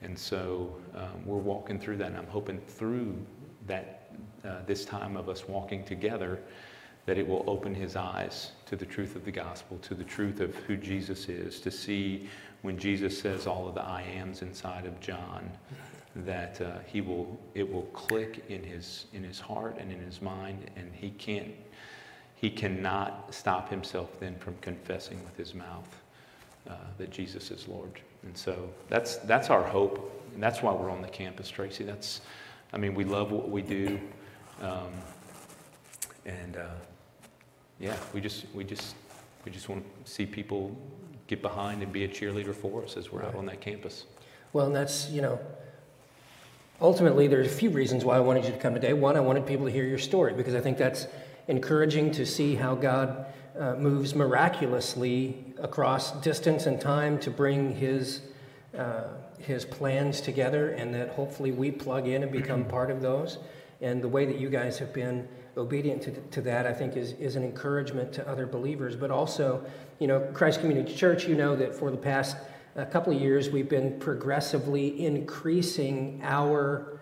And 0.00 0.18
so 0.18 0.74
um, 0.94 1.26
we're 1.26 1.36
walking 1.36 1.78
through 1.78 1.96
that, 1.98 2.08
and 2.08 2.16
I'm 2.16 2.26
hoping 2.26 2.58
through 2.58 3.14
that, 3.66 4.10
uh, 4.44 4.60
this 4.66 4.84
time 4.84 5.16
of 5.16 5.28
us 5.28 5.48
walking 5.48 5.84
together, 5.84 6.38
that 7.06 7.18
it 7.18 7.26
will 7.26 7.44
open 7.46 7.74
his 7.74 7.96
eyes 7.96 8.52
to 8.66 8.76
the 8.76 8.86
truth 8.86 9.16
of 9.16 9.24
the 9.24 9.30
gospel, 9.30 9.78
to 9.78 9.94
the 9.94 10.04
truth 10.04 10.40
of 10.40 10.54
who 10.54 10.76
Jesus 10.76 11.28
is, 11.28 11.58
to 11.60 11.70
see 11.70 12.28
when 12.62 12.78
Jesus 12.78 13.18
says 13.18 13.46
all 13.46 13.68
of 13.68 13.74
the 13.74 13.82
I 13.82 14.02
ams 14.02 14.42
inside 14.42 14.86
of 14.86 14.98
John, 15.00 15.50
that 16.16 16.60
uh, 16.60 16.78
he 16.86 17.00
will, 17.00 17.38
it 17.54 17.70
will 17.70 17.82
click 17.82 18.44
in 18.48 18.62
his, 18.62 19.06
in 19.12 19.22
his 19.22 19.38
heart 19.38 19.76
and 19.78 19.92
in 19.92 20.00
his 20.00 20.20
mind, 20.20 20.70
and 20.76 20.90
he 20.92 21.10
can't, 21.10 21.52
he 22.34 22.50
cannot 22.50 23.32
stop 23.32 23.70
himself 23.70 24.18
then 24.20 24.36
from 24.36 24.56
confessing 24.60 25.22
with 25.24 25.36
his 25.36 25.54
mouth 25.54 26.02
uh, 26.68 26.74
that 26.98 27.10
Jesus 27.10 27.50
is 27.50 27.68
Lord. 27.68 28.00
And 28.24 28.36
so 28.36 28.68
that's, 28.88 29.16
that's 29.18 29.50
our 29.50 29.62
hope. 29.62 30.12
And 30.34 30.42
that's 30.42 30.62
why 30.62 30.72
we're 30.72 30.90
on 30.90 31.02
the 31.02 31.08
campus, 31.08 31.48
Tracy. 31.48 31.84
That's, 31.84 32.20
I 32.72 32.78
mean, 32.78 32.94
we 32.94 33.04
love 33.04 33.30
what 33.30 33.48
we 33.48 33.62
do. 33.62 34.00
Um, 34.60 34.92
and 36.26 36.56
uh, 36.56 36.66
yeah, 37.78 37.96
we 38.12 38.20
just, 38.20 38.46
we, 38.54 38.64
just, 38.64 38.96
we 39.44 39.52
just 39.52 39.68
want 39.68 39.84
to 40.04 40.10
see 40.10 40.26
people 40.26 40.76
get 41.28 41.42
behind 41.42 41.82
and 41.82 41.92
be 41.92 42.04
a 42.04 42.08
cheerleader 42.08 42.54
for 42.54 42.82
us 42.82 42.96
as 42.96 43.12
we're 43.12 43.22
out 43.22 43.36
on 43.36 43.46
that 43.46 43.60
campus. 43.60 44.06
Well, 44.52 44.66
and 44.66 44.74
that's, 44.74 45.10
you 45.10 45.22
know, 45.22 45.38
ultimately, 46.80 47.28
there's 47.28 47.46
a 47.46 47.50
few 47.50 47.70
reasons 47.70 48.04
why 48.04 48.16
I 48.16 48.20
wanted 48.20 48.46
you 48.46 48.50
to 48.50 48.58
come 48.58 48.74
today. 48.74 48.94
One, 48.94 49.16
I 49.16 49.20
wanted 49.20 49.46
people 49.46 49.66
to 49.66 49.72
hear 49.72 49.84
your 49.84 49.98
story 49.98 50.32
because 50.32 50.54
I 50.54 50.60
think 50.60 50.78
that's 50.78 51.06
encouraging 51.46 52.10
to 52.12 52.26
see 52.26 52.54
how 52.54 52.74
God 52.74 53.26
uh, 53.58 53.74
moves 53.74 54.14
miraculously 54.14 55.44
across 55.58 56.12
distance 56.22 56.66
and 56.66 56.80
time 56.80 57.18
to 57.20 57.30
bring 57.30 57.74
his, 57.74 58.22
uh, 58.76 59.08
his 59.38 59.66
plans 59.66 60.22
together, 60.22 60.70
and 60.70 60.94
that 60.94 61.10
hopefully 61.10 61.52
we 61.52 61.70
plug 61.70 62.08
in 62.08 62.22
and 62.22 62.32
become 62.32 62.64
part 62.68 62.90
of 62.90 63.02
those. 63.02 63.38
And 63.82 64.02
the 64.02 64.08
way 64.08 64.24
that 64.24 64.38
you 64.38 64.48
guys 64.48 64.78
have 64.78 64.94
been 64.94 65.28
obedient 65.58 66.02
to, 66.02 66.12
to 66.12 66.40
that, 66.42 66.66
I 66.66 66.72
think, 66.72 66.96
is, 66.96 67.12
is 67.14 67.36
an 67.36 67.44
encouragement 67.44 68.12
to 68.14 68.28
other 68.28 68.46
believers. 68.46 68.96
But 68.96 69.10
also, 69.10 69.64
you 69.98 70.06
know, 70.06 70.20
Christ 70.32 70.60
Community 70.60 70.94
Church, 70.94 71.26
you 71.26 71.34
know 71.34 71.56
that 71.56 71.74
for 71.74 71.90
the 71.90 71.96
past 71.96 72.36
a 72.76 72.86
couple 72.86 73.12
of 73.12 73.20
years, 73.20 73.50
we've 73.50 73.68
been 73.68 73.98
progressively 73.98 75.04
increasing 75.04 76.20
our 76.22 77.00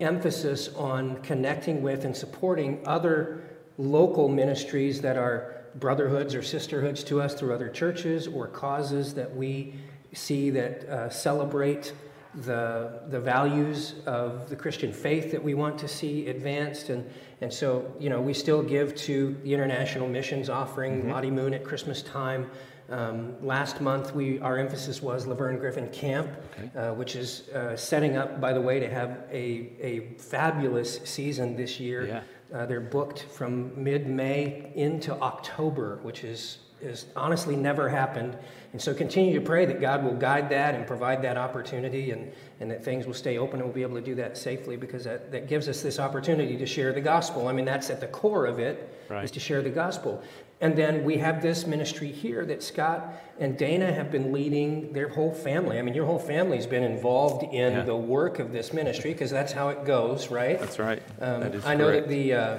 emphasis 0.00 0.68
on 0.74 1.20
connecting 1.22 1.82
with 1.82 2.04
and 2.04 2.16
supporting 2.16 2.80
other 2.86 3.42
local 3.78 4.28
ministries 4.28 5.00
that 5.00 5.16
are 5.16 5.64
brotherhoods 5.76 6.34
or 6.34 6.42
sisterhoods 6.42 7.02
to 7.04 7.20
us 7.20 7.34
through 7.34 7.54
other 7.54 7.68
churches 7.68 8.26
or 8.26 8.46
causes 8.46 9.14
that 9.14 9.34
we 9.34 9.74
see 10.12 10.50
that 10.50 10.84
uh, 10.84 11.08
celebrate 11.08 11.92
the, 12.34 13.00
the 13.08 13.20
values 13.20 13.94
of 14.06 14.48
the 14.48 14.56
Christian 14.56 14.92
faith 14.92 15.30
that 15.32 15.42
we 15.42 15.54
want 15.54 15.78
to 15.78 15.88
see 15.88 16.28
advanced. 16.28 16.90
And, 16.90 17.08
and 17.40 17.52
so, 17.52 17.90
you 17.98 18.10
know, 18.10 18.20
we 18.20 18.34
still 18.34 18.62
give 18.62 18.94
to 18.96 19.36
the 19.42 19.52
International 19.54 20.08
Missions 20.08 20.48
offering 20.50 21.02
Mhm. 21.04 21.10
Lottie 21.12 21.30
Moon 21.30 21.54
at 21.54 21.64
Christmas 21.64 22.02
time. 22.02 22.50
Um, 22.90 23.34
last 23.44 23.80
month, 23.82 24.14
we, 24.14 24.40
our 24.40 24.56
emphasis 24.56 25.02
was 25.02 25.26
Laverne 25.26 25.58
Griffin 25.58 25.88
Camp, 25.90 26.28
Okay. 26.58 26.78
uh, 26.78 26.94
which 26.94 27.16
is 27.16 27.48
uh, 27.50 27.76
setting 27.76 28.16
up, 28.16 28.40
by 28.40 28.52
the 28.52 28.60
way, 28.60 28.80
to 28.80 28.88
have 28.88 29.18
a, 29.30 29.72
a 29.80 30.00
fabulous 30.18 31.00
season 31.04 31.54
this 31.56 31.78
year. 31.78 32.06
Yeah. 32.06 32.22
Uh, 32.50 32.64
they're 32.64 32.80
booked 32.80 33.24
from 33.24 33.72
mid-May 33.82 34.72
into 34.74 35.12
October, 35.20 35.98
which 36.02 36.24
is, 36.24 36.58
is 36.80 37.06
honestly 37.14 37.56
never 37.56 37.90
happened. 37.90 38.38
And 38.72 38.82
so 38.82 38.92
continue 38.92 39.32
to 39.38 39.44
pray 39.44 39.64
that 39.64 39.80
God 39.80 40.04
will 40.04 40.14
guide 40.14 40.50
that 40.50 40.74
and 40.74 40.86
provide 40.86 41.22
that 41.22 41.38
opportunity 41.38 42.10
and, 42.10 42.30
and 42.60 42.70
that 42.70 42.84
things 42.84 43.06
will 43.06 43.14
stay 43.14 43.38
open 43.38 43.60
and 43.60 43.64
we'll 43.64 43.74
be 43.74 43.80
able 43.82 43.94
to 43.96 44.02
do 44.02 44.14
that 44.16 44.36
safely 44.36 44.76
because 44.76 45.04
that, 45.04 45.32
that 45.32 45.48
gives 45.48 45.68
us 45.68 45.80
this 45.80 45.98
opportunity 45.98 46.56
to 46.58 46.66
share 46.66 46.92
the 46.92 47.00
gospel. 47.00 47.48
I 47.48 47.52
mean, 47.52 47.64
that's 47.64 47.88
at 47.88 48.00
the 48.00 48.06
core 48.08 48.44
of 48.46 48.58
it, 48.58 48.94
is 49.06 49.10
Right. 49.10 49.26
to 49.32 49.40
share 49.40 49.62
the 49.62 49.70
gospel. 49.70 50.22
And 50.60 50.76
then 50.76 51.02
we 51.04 51.16
have 51.16 51.40
this 51.40 51.66
ministry 51.66 52.12
here 52.12 52.44
that 52.44 52.62
Scott 52.62 53.14
and 53.38 53.56
Dana 53.56 53.90
have 53.90 54.10
been 54.10 54.32
leading 54.32 54.92
their 54.92 55.08
whole 55.08 55.32
family. 55.32 55.78
I 55.78 55.82
mean, 55.82 55.94
your 55.94 56.04
whole 56.04 56.18
family's 56.18 56.66
been 56.66 56.82
involved 56.82 57.44
in 57.44 57.72
Yeah. 57.72 57.82
the 57.84 57.96
work 57.96 58.38
of 58.38 58.52
this 58.52 58.72
ministry 58.74 59.12
because 59.14 59.30
that's 59.30 59.52
how 59.52 59.70
it 59.70 59.86
goes, 59.86 60.30
right? 60.30 60.58
That's 60.60 60.78
right. 60.78 61.00
Um, 61.20 61.40
that 61.40 61.54
is 61.54 61.64
I 61.64 61.74
know 61.74 61.86
correct. 61.86 62.08
that 62.08 62.12
the, 62.12 62.34
uh, 62.34 62.58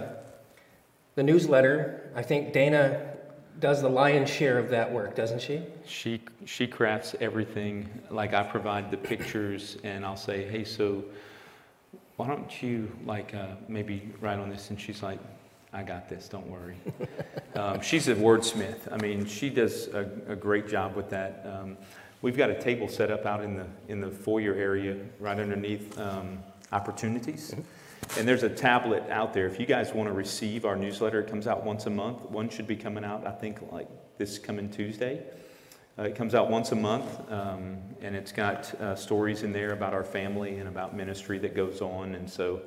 the 1.16 1.24
newsletter, 1.24 2.10
I 2.16 2.22
think 2.24 2.54
Dana 2.54 3.09
does 3.60 3.82
the 3.82 3.90
lion's 3.90 4.30
share 4.30 4.58
of 4.58 4.70
that 4.70 4.92
work, 4.92 5.16
doesn't 5.16 5.42
she? 5.42 5.62
She, 5.86 6.22
she 6.46 6.68
crafts 6.68 7.16
everything. 7.20 7.90
Like 8.10 8.34
I 8.34 8.44
provide 8.44 8.92
the 8.92 8.98
pictures, 8.98 9.78
and 9.84 10.06
I'll 10.06 10.16
say, 10.16 10.48
"Hey, 10.48 10.64
so 10.64 11.04
why 12.18 12.28
don't 12.28 12.62
you 12.62 12.90
like 13.06 13.34
uh, 13.34 13.48
maybe 13.68 14.12
write 14.22 14.40
on 14.40 14.50
this?" 14.50 14.70
And 14.70 14.80
she's 14.80 15.04
like, 15.04 15.20
"I 15.74 15.84
got 15.84 16.10
this. 16.10 16.30
Don't 16.30 16.48
worry." 16.48 16.76
um, 17.56 17.82
she's 17.82 18.08
a 18.08 18.16
wordsmith. 18.16 18.92
I 18.92 18.98
mean, 18.98 19.26
she 19.26 19.50
does 19.50 19.88
a, 19.88 20.10
a 20.28 20.36
great 20.36 20.68
job 20.68 20.96
with 20.96 21.10
that. 21.10 21.46
Um, 21.46 21.78
we've 22.22 22.38
got 22.38 22.50
a 22.50 22.60
table 22.60 22.88
set 22.88 23.12
up 23.12 23.26
out 23.26 23.44
in 23.44 23.56
the 23.56 23.66
in 23.88 24.00
the 24.00 24.10
foyer 24.12 24.54
area, 24.54 24.98
right 25.20 25.40
underneath 25.40 26.00
um, 26.00 26.40
opportunities. 26.72 27.54
And 28.18 28.28
there's 28.28 28.44
a 28.44 28.50
tablet 28.50 29.04
out 29.10 29.34
there. 29.34 29.46
If 29.46 29.60
you 29.60 29.66
guys 29.66 29.94
want 29.94 30.08
to 30.08 30.14
receive 30.14 30.66
our 30.66 30.76
newsletter, 30.76 31.20
it 31.20 31.30
comes 31.30 31.48
out 31.48 31.64
once 31.64 31.86
a 31.86 31.90
month. 31.90 32.30
One 32.30 32.50
should 32.50 32.68
be 32.68 32.76
coming 32.76 33.04
out, 33.04 33.26
I 33.26 33.32
think, 33.32 33.72
like 33.72 33.88
this 34.18 34.40
coming 34.40 34.70
Tuesday. 34.70 35.24
Uh, 35.98 36.04
it 36.04 36.16
comes 36.16 36.34
out 36.34 36.50
once 36.50 36.72
a 36.72 36.76
month, 36.76 37.06
um, 37.32 37.78
and 38.02 38.16
it's 38.16 38.32
got 38.32 38.74
uh, 38.76 38.96
stories 38.96 39.44
in 39.44 39.52
there 39.52 39.74
about 39.74 39.94
our 39.94 40.04
family 40.04 40.58
and 40.58 40.68
about 40.68 40.96
ministry 40.96 41.38
that 41.40 41.56
goes 41.56 41.82
on. 41.82 42.16
And 42.16 42.30
so 42.30 42.62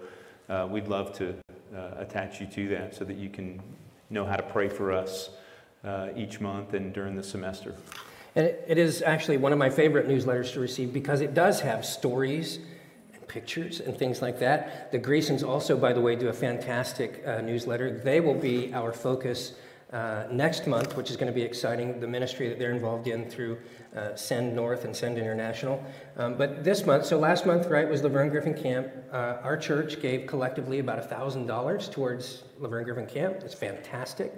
uh, 0.49 0.68
we'd 0.70 0.88
love 0.88 1.12
to 1.18 1.34
uh, 1.74 1.93
attach 1.97 2.40
you 2.40 2.47
to 2.47 2.68
that 2.68 2.95
so 2.95 3.05
that 3.05 3.16
you 3.16 3.28
can 3.28 3.61
know 4.11 4.24
how 4.24 4.36
to 4.36 4.43
pray 4.43 4.68
for 4.68 4.93
us 4.93 5.30
uh, 5.84 6.09
each 6.14 6.40
month 6.40 6.74
and 6.74 6.93
during 6.93 7.16
the 7.16 7.22
semester. 7.22 7.74
And 8.34 8.47
it, 8.47 8.78
is 8.78 9.03
actually 9.03 9.36
one 9.36 9.53
of 9.53 9.59
my 9.59 9.68
favorite 9.70 10.09
newsletters 10.09 10.53
to 10.55 10.61
receive 10.61 10.93
because 10.93 11.20
it 11.20 11.34
does 11.34 11.61
have 11.61 11.84
stories 11.84 12.61
pictures 13.33 13.80
and 13.80 13.97
things 13.97 14.20
like 14.20 14.39
that. 14.41 14.93
The 14.93 14.99
Greasons 14.99 15.43
also, 15.43 15.76
by 15.76 15.93
the 15.93 16.01
way, 16.01 16.16
do 16.16 16.28
a 16.28 16.33
fantastic 16.33 17.22
uh, 17.26 17.41
newsletter. 17.41 17.99
They 17.99 18.20
will 18.20 18.35
be 18.35 18.72
our 18.74 18.93
focus 18.93 19.55
uh, 19.93 20.24
next 20.30 20.66
month, 20.66 20.97
which 20.97 21.11
is 21.11 21.16
going 21.16 21.26
to 21.26 21.35
be 21.35 21.43
exciting, 21.43 22.01
the 22.01 22.07
ministry 22.07 22.49
that 22.49 22.59
they're 22.59 22.72
involved 22.72 23.09
in 23.09 23.28
through 23.28 23.59
uh, 23.95 24.14
Send 24.14 24.55
North 24.55 24.85
and 24.85 24.97
Send 24.97 25.18
International. 25.18 25.85
Um, 26.16 26.35
but 26.35 26.64
this 26.64 26.87
month, 26.87 27.05
so 27.05 27.18
last 27.18 27.45
month, 27.45 27.66
right, 27.66 27.89
was 27.89 28.03
Laverne 28.03 28.30
Griffin 28.30 28.55
Camp. 28.55 28.89
Uh, 29.12 29.37
our 29.43 29.57
church 29.57 30.01
gave 30.01 30.26
collectively 30.26 30.78
about 30.78 31.11
$1,000 31.11 31.93
towards 31.93 32.45
Laverne 32.59 32.85
Griffin 32.85 33.07
Camp. 33.07 33.37
It's 33.45 33.55
fantastic. 33.55 34.33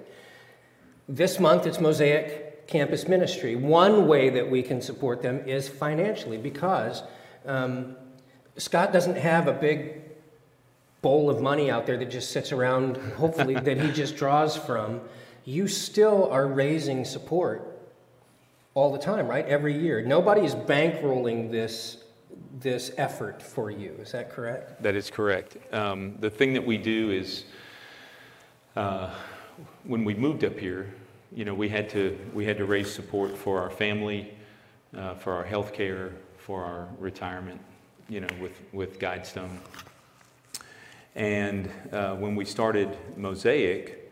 This 1.07 1.39
month, 1.39 1.65
it's 1.65 1.79
Mosaic 1.79 2.67
Campus 2.67 3.07
Ministry. 3.07 3.55
One 3.55 4.07
way 4.07 4.29
that 4.29 4.49
we 4.49 4.61
can 4.61 4.81
support 4.81 5.21
them 5.21 5.47
is 5.47 5.69
financially 5.69 6.37
because 6.37 7.03
um, 7.45 7.95
Scott 8.57 8.93
doesn't 8.93 9.17
have 9.17 9.47
a 9.47 9.53
big 9.53 10.01
bowl 11.01 11.29
of 11.29 11.41
money 11.41 11.69
out 11.69 11.85
there 11.85 11.97
that 11.97 12.09
just 12.09 12.31
sits 12.31 12.51
around, 12.51 12.97
hopefully, 13.17 13.53
that 13.63 13.79
he 13.79 13.91
just 13.91 14.15
draws 14.15 14.55
from. 14.55 15.01
You 15.43 15.67
still 15.67 16.29
are 16.31 16.47
raising 16.47 17.05
support 17.05 17.75
all 18.73 18.91
the 18.91 18.99
time, 18.99 19.27
right? 19.27 19.45
Every 19.45 19.77
year. 19.77 20.01
Nobody 20.01 20.41
is 20.41 20.55
bankrolling 20.55 21.51
this, 21.51 21.97
this 22.59 22.91
effort 22.97 23.41
for 23.41 23.69
you. 23.69 23.95
Is 24.01 24.11
that 24.13 24.31
correct? 24.31 24.81
That 24.81 24.95
is 24.95 25.09
correct. 25.09 25.57
Um, 25.73 26.15
the 26.19 26.29
thing 26.29 26.53
that 26.53 26.65
we 26.65 26.77
do 26.77 27.11
is, 27.11 27.45
uh, 28.75 29.13
when 29.83 30.03
we 30.03 30.13
moved 30.13 30.43
up 30.43 30.57
here, 30.57 30.93
you 31.33 31.45
know, 31.45 31.53
we 31.53 31.69
had 31.69 31.89
to 31.89 32.17
we 32.33 32.45
had 32.45 32.57
to 32.57 32.65
raise 32.65 32.91
support 32.91 33.37
for 33.37 33.61
our 33.61 33.69
family, 33.69 34.33
uh, 34.95 35.15
for 35.15 35.33
our 35.33 35.43
health 35.43 35.73
care, 35.73 36.13
for 36.37 36.63
our 36.63 36.87
retirement, 36.99 37.59
you 38.09 38.21
know, 38.21 38.27
with 38.41 38.59
with 38.71 38.99
Guidestone. 38.99 39.57
And 41.15 41.69
uh, 41.91 42.15
when 42.15 42.35
we 42.35 42.43
started 42.43 42.97
Mosaic, 43.15 44.11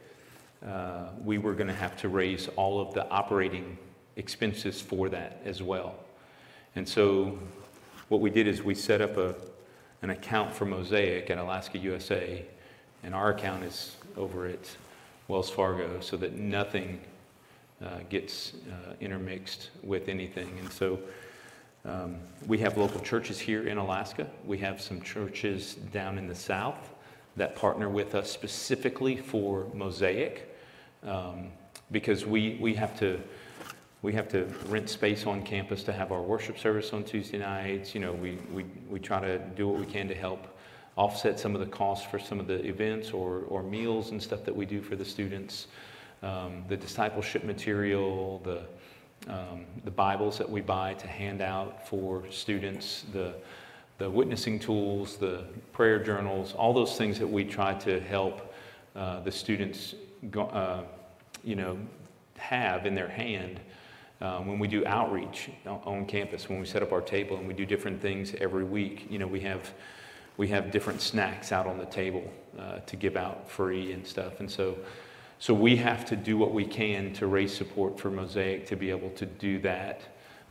uh, 0.66 1.10
we 1.22 1.38
were 1.38 1.54
going 1.54 1.68
to 1.68 1.74
have 1.74 1.98
to 1.98 2.10
raise 2.10 2.48
all 2.56 2.80
of 2.80 2.94
the 2.94 3.08
operating 3.10 3.78
expenses 4.16 4.80
for 4.82 5.10
that 5.10 5.42
as 5.44 5.62
well. 5.62 5.96
And 6.76 6.88
so, 6.88 7.38
what 8.08 8.22
we 8.22 8.30
did 8.30 8.48
is 8.48 8.64
we 8.64 8.76
set 8.76 9.02
up 9.02 9.18
a 9.18 9.36
an 10.04 10.10
account 10.10 10.54
for 10.54 10.66
Mosaic 10.66 11.30
at 11.30 11.38
Alaska 11.38 11.78
USA, 11.78 12.46
and 13.04 13.16
our 13.16 13.32
account 13.32 13.64
is 13.64 13.96
over 14.18 14.48
at 14.48 14.70
Wells 15.30 15.50
Fargo, 15.50 16.02
so 16.02 16.18
that 16.18 16.34
nothing 16.34 17.00
uh, 17.82 18.00
gets 18.10 18.54
uh, 18.70 18.94
intermixed 19.00 19.70
with 19.82 20.10
anything. 20.10 20.58
And 20.60 20.72
so 20.72 21.00
um, 21.86 22.18
we 22.48 22.58
have 22.60 22.78
local 22.78 23.02
churches 23.02 23.40
here 23.40 23.68
in 23.68 23.78
Alaska. 23.78 24.28
We 24.46 24.58
have 24.60 24.82
some 24.82 25.02
churches 25.02 25.76
down 25.92 26.18
in 26.18 26.28
the 26.28 26.36
south 26.36 26.92
that 27.36 27.56
partner 27.56 27.90
with 27.90 28.16
us 28.16 28.32
specifically 28.32 29.18
for 29.18 29.68
Mosaic 29.74 30.56
um, 31.04 31.50
because 31.92 32.26
we, 32.26 32.58
we 32.62 32.74
have 32.76 32.98
to. 33.00 33.20
We 34.02 34.12
have 34.12 34.28
to 34.30 34.44
rent 34.68 34.90
space 34.90 35.26
on 35.26 35.44
campus 35.44 35.82
to 35.84 35.94
have 35.94 36.12
our 36.12 36.22
worship 36.22 36.60
service 36.60 36.92
on 36.92 37.06
Tuesday 37.06 37.38
nights. 37.38 37.96
You 37.96 38.02
know, 38.02 38.12
we, 38.12 38.38
we, 38.54 38.66
we 38.90 39.00
try 39.00 39.22
to 39.22 39.40
do 39.40 39.70
what 39.70 39.80
we 39.80 39.86
can 39.86 40.10
to 40.10 40.14
help 40.14 40.46
offset 40.98 41.40
some 41.40 41.56
of 41.56 41.62
the 41.62 41.68
costs 41.68 42.06
for 42.06 42.20
some 42.20 42.38
of 42.38 42.46
the 42.46 42.62
events 42.66 43.12
or, 43.12 43.44
or 43.48 43.64
meals 43.64 44.12
and 44.12 44.22
stuff 44.22 44.44
that 44.44 44.54
we 44.54 44.66
do 44.66 44.82
for 44.82 44.98
the 44.98 45.06
students, 45.06 45.68
um, 46.22 46.66
the 46.68 46.76
discipleship 46.76 47.46
material, 47.46 48.42
the, 48.44 48.64
um, 49.28 49.66
the 49.84 49.92
Bibles 49.92 50.38
that 50.38 50.50
we 50.50 50.62
buy 50.62 50.94
to 50.96 51.08
hand 51.08 51.42
out 51.42 51.88
for 51.88 52.24
students, 52.30 53.06
the, 53.14 53.34
the 53.98 54.10
witnessing 54.10 54.60
tools, 54.60 55.18
the 55.18 55.44
prayer 55.72 56.04
journals, 56.04 56.54
all 56.54 56.74
those 56.74 56.98
things 56.98 57.20
that 57.20 57.28
we 57.28 57.44
try 57.44 57.74
to 57.76 58.00
help 58.00 58.54
uh, 58.96 59.22
the 59.22 59.32
students, 59.32 59.96
go, 60.30 60.44
uh, 60.44 60.84
you 61.44 61.56
know, 61.56 61.78
have 62.38 62.86
in 62.86 62.96
their 62.96 63.08
hand 63.08 63.60
um, 64.22 64.48
when 64.48 64.60
we 64.60 64.68
do 64.68 64.86
outreach 64.86 65.50
on 65.66 66.06
campus, 66.06 66.48
when 66.48 66.60
we 66.60 66.66
set 66.66 66.82
up 66.82 66.92
our 66.92 67.02
table 67.02 67.38
and 67.38 67.48
we 67.48 67.54
do 67.54 67.66
different 67.66 68.02
things 68.02 68.34
every 68.40 68.64
week. 68.64 69.08
You 69.10 69.20
know, 69.20 69.28
we 69.28 69.42
have 69.42 69.74
we 70.38 70.48
have 70.48 70.72
different 70.72 71.02
snacks 71.02 71.52
out 71.52 71.68
on 71.68 71.78
the 71.78 71.86
table 71.86 72.24
uh, 72.58 72.80
to 72.80 72.96
give 72.96 73.16
out 73.16 73.50
free 73.50 73.92
and 73.92 74.06
stuff. 74.06 74.40
And 74.40 74.50
so, 74.50 74.78
so 75.44 75.54
we 75.54 75.76
have 75.76 76.06
to 76.06 76.16
do 76.16 76.38
what 76.38 76.54
we 76.54 76.64
can 76.64 77.12
to 77.16 77.28
raise 77.28 77.54
support 77.54 78.00
for 78.00 78.10
Mosaic 78.10 78.66
to 78.68 78.78
be 78.78 78.90
able 78.92 79.10
to 79.10 79.26
do 79.26 79.60
that. 79.60 80.00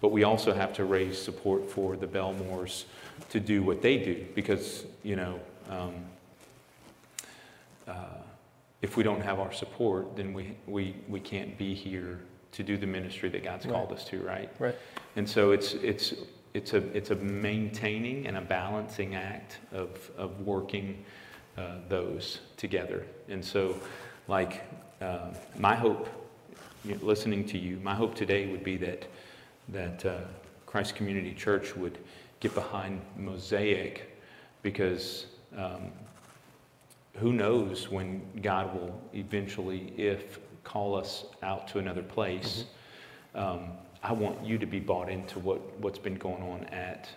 But 0.02 0.12
we 0.12 0.22
also 0.22 0.52
have 0.52 0.74
to 0.74 0.84
raise 0.84 1.18
support 1.18 1.70
for 1.70 1.96
the 1.96 2.06
Belmores 2.06 2.84
to 3.30 3.40
do 3.40 3.62
what 3.62 3.80
they 3.80 3.96
do 3.96 4.26
because, 4.34 4.84
you 5.02 5.16
know, 5.16 5.40
um, 5.70 5.94
uh, 7.88 8.18
if 8.82 8.98
we 8.98 9.02
don't 9.02 9.22
have 9.22 9.40
our 9.40 9.50
support, 9.50 10.14
then 10.14 10.34
we, 10.34 10.58
we, 10.66 10.94
we 11.08 11.20
can't 11.20 11.56
be 11.56 11.72
here 11.72 12.20
to 12.50 12.62
do 12.62 12.76
the 12.76 12.86
ministry 12.86 13.30
that 13.30 13.42
God's 13.42 13.64
Right. 13.64 13.72
called 13.72 13.92
us 13.92 14.04
to, 14.10 14.18
right? 14.18 14.50
Right. 14.58 14.76
And 15.16 15.26
so 15.26 15.52
it's, 15.52 15.72
it's, 15.72 16.12
it's, 16.52 16.74
a, 16.74 16.86
it's 16.94 17.08
a 17.08 17.16
maintaining 17.16 18.26
and 18.26 18.36
a 18.36 18.42
balancing 18.42 19.14
act 19.14 19.56
of, 19.72 20.10
of 20.18 20.38
working 20.42 21.02
uh, 21.56 21.76
those 21.88 22.40
together. 22.58 23.06
And 23.30 23.42
so, 23.42 23.74
like, 24.28 24.62
uh, 25.02 25.34
my 25.58 25.74
hope, 25.74 26.08
you 26.84 26.94
know, 26.94 27.04
listening 27.04 27.44
to 27.48 27.58
you, 27.58 27.78
my 27.82 27.94
hope 27.94 28.14
today 28.14 28.46
would 28.46 28.64
be 28.64 28.76
that, 28.78 29.06
that 29.68 30.04
uh, 30.06 30.18
Christ 30.66 30.94
Community 30.94 31.34
Church 31.34 31.76
would 31.76 31.98
get 32.40 32.54
behind 32.54 33.00
Mosaic 33.16 34.16
because 34.62 35.26
um, 35.56 35.90
who 37.16 37.32
knows 37.32 37.90
when 37.90 38.22
God 38.40 38.74
will 38.74 39.00
eventually, 39.12 39.92
if 39.96 40.38
call 40.64 40.94
us 40.94 41.26
out 41.42 41.68
to 41.68 41.78
another 41.78 42.02
place. 42.02 42.64
Um, 43.34 43.72
I 44.02 44.12
want 44.12 44.44
you 44.44 44.58
to 44.58 44.66
be 44.66 44.80
bought 44.80 45.08
into 45.08 45.38
what, 45.38 45.78
what's 45.78 45.98
been 45.98 46.16
going 46.16 46.42
on 46.42 46.64
at 46.66 47.08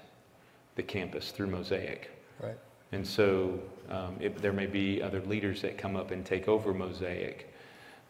the 0.76 0.84
campus 0.84 1.32
through 1.32 1.48
Mosaic. 1.48 2.12
Right. 2.42 2.58
And 2.92 3.06
so 3.06 3.60
um, 3.90 4.18
it, 4.20 4.38
there 4.42 4.54
may 4.54 4.68
be 4.68 5.02
other 5.02 5.22
leaders 5.22 5.62
that 5.62 5.78
come 5.78 5.96
up 5.96 6.12
and 6.12 6.26
take 6.26 6.48
over 6.48 6.74
Mosaic, 6.74 7.54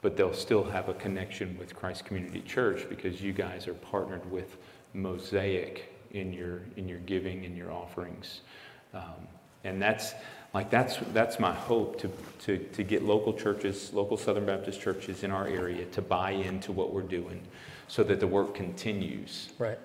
but 0.05 0.15
they'll 0.15 0.31
still 0.35 0.63
have 0.63 0.87
a 0.87 0.93
connection 0.93 1.57
with 1.57 1.75
Christ 1.75 2.05
Community 2.05 2.39
Church 2.41 2.87
because 2.87 3.23
you 3.23 3.33
guys 3.33 3.67
are 3.67 3.73
partnered 3.73 4.23
with 4.31 4.57
Mosaic 4.93 5.91
in 6.11 6.31
your 6.31 6.61
in 6.77 6.87
your 6.87 6.99
giving 6.99 7.43
and 7.43 7.57
your 7.57 7.71
offerings. 7.71 8.41
Um, 8.93 9.27
and 9.63 9.81
that's 9.81 10.13
like 10.53 10.69
that's 10.69 10.97
that's 11.11 11.39
my 11.39 11.51
hope 11.51 11.99
to, 12.01 12.11
to 12.43 12.59
to 12.59 12.83
get 12.83 13.01
local 13.01 13.33
churches, 13.33 13.91
local 13.93 14.15
Southern 14.15 14.45
Baptist 14.45 14.79
churches 14.79 15.23
in 15.23 15.31
our 15.31 15.47
area 15.47 15.85
to 15.85 16.03
buy 16.03 16.29
into 16.33 16.71
what 16.71 16.93
we're 16.93 17.01
doing, 17.01 17.41
so 17.87 18.03
that 18.03 18.19
the 18.19 18.27
work 18.27 18.53
continues 18.53 19.49
Right. 19.57 19.79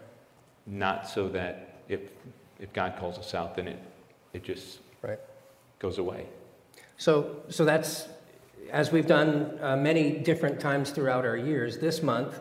not 0.67 1.09
so 1.09 1.31
that 1.31 1.81
if, 1.89 2.01
if 2.59 2.71
God 2.75 2.97
calls 2.99 3.17
us 3.17 3.35
out, 3.35 3.57
then 3.57 3.69
it, 3.69 3.79
it 4.35 4.45
just 4.45 4.81
Right. 5.01 5.19
goes 5.79 5.97
away. 5.97 6.27
So, 6.99 7.37
so 7.49 7.65
that's, 7.65 8.07
as 8.73 8.93
we've 8.93 9.07
done 9.07 9.59
uh, 9.61 9.77
many 9.77 10.13
different 10.13 10.61
times 10.61 10.91
throughout 10.91 11.25
our 11.25 11.37
years, 11.37 11.79
this 11.79 12.03
month, 12.03 12.41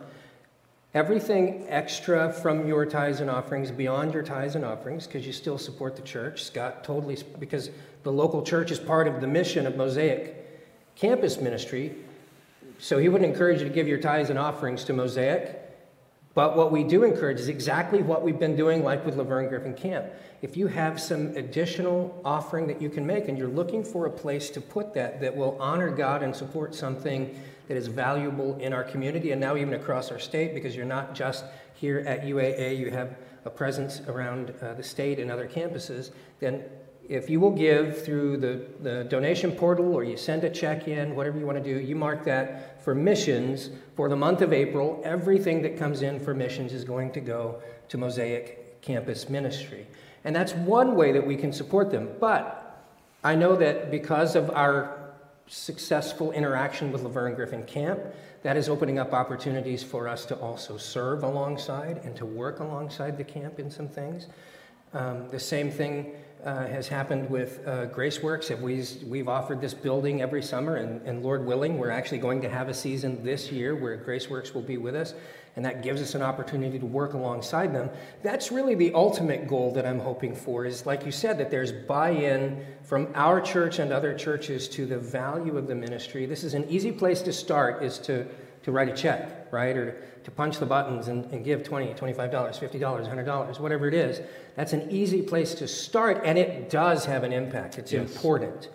everything 0.94 1.66
extra 1.68 2.32
from 2.32 2.66
your 2.66 2.84
tithes 2.86 3.20
and 3.20 3.30
offerings, 3.30 3.70
beyond 3.70 4.14
your 4.14 4.22
tithes 4.22 4.56
and 4.56 4.64
offerings, 4.64 5.06
because 5.06 5.26
you 5.26 5.32
still 5.32 5.58
support 5.58 5.96
the 5.96 6.02
church, 6.02 6.44
Scott 6.44 6.84
totally, 6.84 7.18
because 7.38 7.70
the 8.02 8.12
local 8.12 8.42
church 8.42 8.70
is 8.70 8.78
part 8.78 9.06
of 9.06 9.20
the 9.20 9.26
mission 9.26 9.66
of 9.66 9.76
Mosaic 9.76 10.36
Campus 10.96 11.40
Ministry. 11.40 11.94
So 12.78 12.98
he 12.98 13.08
wouldn't 13.08 13.30
encourage 13.30 13.60
you 13.60 13.68
to 13.68 13.74
give 13.74 13.86
your 13.86 13.98
tithes 13.98 14.30
and 14.30 14.38
offerings 14.38 14.84
to 14.84 14.92
Mosaic. 14.92 15.69
But 16.40 16.56
what 16.56 16.72
we 16.72 16.84
do 16.84 17.04
encourage 17.04 17.38
is 17.38 17.48
exactly 17.48 18.02
what 18.02 18.22
we've 18.22 18.38
been 18.38 18.56
doing, 18.56 18.82
like 18.82 19.04
with 19.04 19.14
Laverne 19.18 19.46
Griffin 19.50 19.74
Camp. 19.74 20.06
If 20.40 20.56
you 20.56 20.68
have 20.68 20.98
some 20.98 21.36
additional 21.36 22.18
offering 22.24 22.66
that 22.68 22.80
you 22.80 22.88
can 22.88 23.06
make 23.06 23.28
and 23.28 23.36
you're 23.36 23.46
looking 23.46 23.84
for 23.84 24.06
a 24.06 24.10
place 24.10 24.48
to 24.52 24.60
put 24.62 24.94
that 24.94 25.20
that 25.20 25.36
will 25.36 25.58
honor 25.60 25.90
God 25.90 26.22
and 26.22 26.34
support 26.34 26.74
something 26.74 27.38
that 27.68 27.76
is 27.76 27.88
valuable 27.88 28.56
in 28.56 28.72
our 28.72 28.82
community 28.82 29.32
and 29.32 29.40
now 29.42 29.54
even 29.54 29.74
across 29.74 30.10
our 30.10 30.18
state, 30.18 30.54
because 30.54 30.74
you're 30.74 30.86
not 30.86 31.14
just 31.14 31.44
here 31.74 31.98
at 32.06 32.22
UAA, 32.22 32.78
you 32.78 32.90
have 32.90 33.18
a 33.44 33.50
presence 33.50 34.00
around 34.08 34.54
uh, 34.62 34.72
the 34.72 34.82
state 34.82 35.18
and 35.18 35.30
other 35.30 35.46
campuses, 35.46 36.10
then 36.38 36.64
if 37.10 37.28
you 37.28 37.40
will 37.40 37.50
give 37.50 38.02
through 38.04 38.36
the, 38.36 38.64
the 38.82 39.04
donation 39.10 39.50
portal 39.50 39.92
or 39.92 40.04
you 40.04 40.16
send 40.16 40.44
a 40.44 40.48
check 40.48 40.86
in, 40.86 41.16
whatever 41.16 41.38
you 41.38 41.44
want 41.44 41.62
to 41.62 41.64
do, 41.64 41.80
you 41.80 41.96
mark 41.96 42.24
that 42.24 42.69
for 42.82 42.94
missions 42.94 43.70
for 43.96 44.08
the 44.08 44.16
month 44.16 44.40
of 44.40 44.52
April. 44.52 45.00
Everything 45.04 45.62
that 45.62 45.76
comes 45.76 46.02
in 46.02 46.20
for 46.20 46.34
missions 46.34 46.72
is 46.72 46.84
going 46.84 47.12
to 47.12 47.20
go 47.20 47.62
to 47.88 47.98
Mosaic 47.98 48.80
Campus 48.82 49.28
Ministry. 49.28 49.86
And 50.24 50.34
that's 50.34 50.52
one 50.52 50.94
way 50.94 51.12
that 51.12 51.26
we 51.26 51.36
can 51.36 51.52
support 51.52 51.90
them. 51.90 52.10
But 52.20 52.84
I 53.22 53.34
know 53.34 53.56
that 53.56 53.90
because 53.90 54.36
of 54.36 54.50
our 54.50 54.96
successful 55.46 56.32
interaction 56.32 56.92
with 56.92 57.02
Laverne 57.02 57.34
Griffin 57.34 57.64
Camp, 57.64 58.00
that 58.42 58.56
is 58.56 58.68
opening 58.68 58.98
up 58.98 59.12
opportunities 59.12 59.82
for 59.82 60.08
us 60.08 60.24
to 60.26 60.36
also 60.36 60.76
serve 60.76 61.24
alongside 61.24 62.00
and 62.04 62.16
to 62.16 62.24
work 62.24 62.60
alongside 62.60 63.18
the 63.18 63.24
camp 63.24 63.58
in 63.58 63.70
some 63.70 63.88
things. 63.88 64.28
Um, 64.94 65.28
the 65.28 65.40
same 65.40 65.70
thing 65.70 66.14
uh, 66.44 66.66
has 66.66 66.88
happened 66.88 67.28
with 67.28 67.60
uh, 67.66 67.86
GraceWorks. 67.86 69.04
We've 69.06 69.28
offered 69.28 69.60
this 69.60 69.74
building 69.74 70.22
every 70.22 70.42
summer, 70.42 70.76
and, 70.76 71.00
and 71.06 71.22
Lord 71.22 71.44
willing, 71.44 71.78
we're 71.78 71.90
actually 71.90 72.18
going 72.18 72.40
to 72.42 72.48
have 72.48 72.68
a 72.68 72.74
season 72.74 73.22
this 73.22 73.50
year 73.52 73.74
where 73.74 73.96
GraceWorks 73.98 74.54
will 74.54 74.62
be 74.62 74.76
with 74.76 74.94
us, 74.94 75.14
and 75.56 75.64
that 75.64 75.82
gives 75.82 76.00
us 76.00 76.14
an 76.14 76.22
opportunity 76.22 76.78
to 76.78 76.86
work 76.86 77.14
alongside 77.14 77.74
them. 77.74 77.90
That's 78.22 78.50
really 78.50 78.74
the 78.74 78.92
ultimate 78.94 79.48
goal 79.48 79.72
that 79.72 79.86
I'm 79.86 80.00
hoping 80.00 80.34
for. 80.34 80.64
Is 80.64 80.86
like 80.86 81.04
you 81.04 81.12
said, 81.12 81.38
that 81.38 81.50
there's 81.50 81.72
buy-in 81.72 82.64
from 82.82 83.08
our 83.14 83.40
church 83.40 83.78
and 83.78 83.92
other 83.92 84.16
churches 84.16 84.68
to 84.70 84.86
the 84.86 84.98
value 84.98 85.58
of 85.58 85.66
the 85.66 85.74
ministry. 85.74 86.26
This 86.26 86.44
is 86.44 86.54
an 86.54 86.68
easy 86.68 86.92
place 86.92 87.22
to 87.22 87.32
start. 87.32 87.82
Is 87.82 87.98
to 88.00 88.26
to 88.62 88.72
write 88.72 88.88
a 88.88 88.94
check, 88.94 89.52
right? 89.52 89.76
Or 89.76 89.96
to 90.24 90.30
punch 90.30 90.58
the 90.58 90.66
buttons 90.66 91.08
and, 91.08 91.24
and 91.26 91.44
give 91.44 91.62
$20, 91.62 91.96
$25, 91.98 92.30
$50, 92.30 92.80
$100, 92.80 93.60
whatever 93.60 93.88
it 93.88 93.94
is. 93.94 94.20
That's 94.56 94.72
an 94.72 94.90
easy 94.90 95.22
place 95.22 95.54
to 95.54 95.68
start, 95.68 96.22
and 96.24 96.38
it 96.38 96.70
does 96.70 97.04
have 97.06 97.24
an 97.24 97.32
impact. 97.32 97.78
It's 97.78 97.92
Yes. 97.92 98.10
important. 98.12 98.68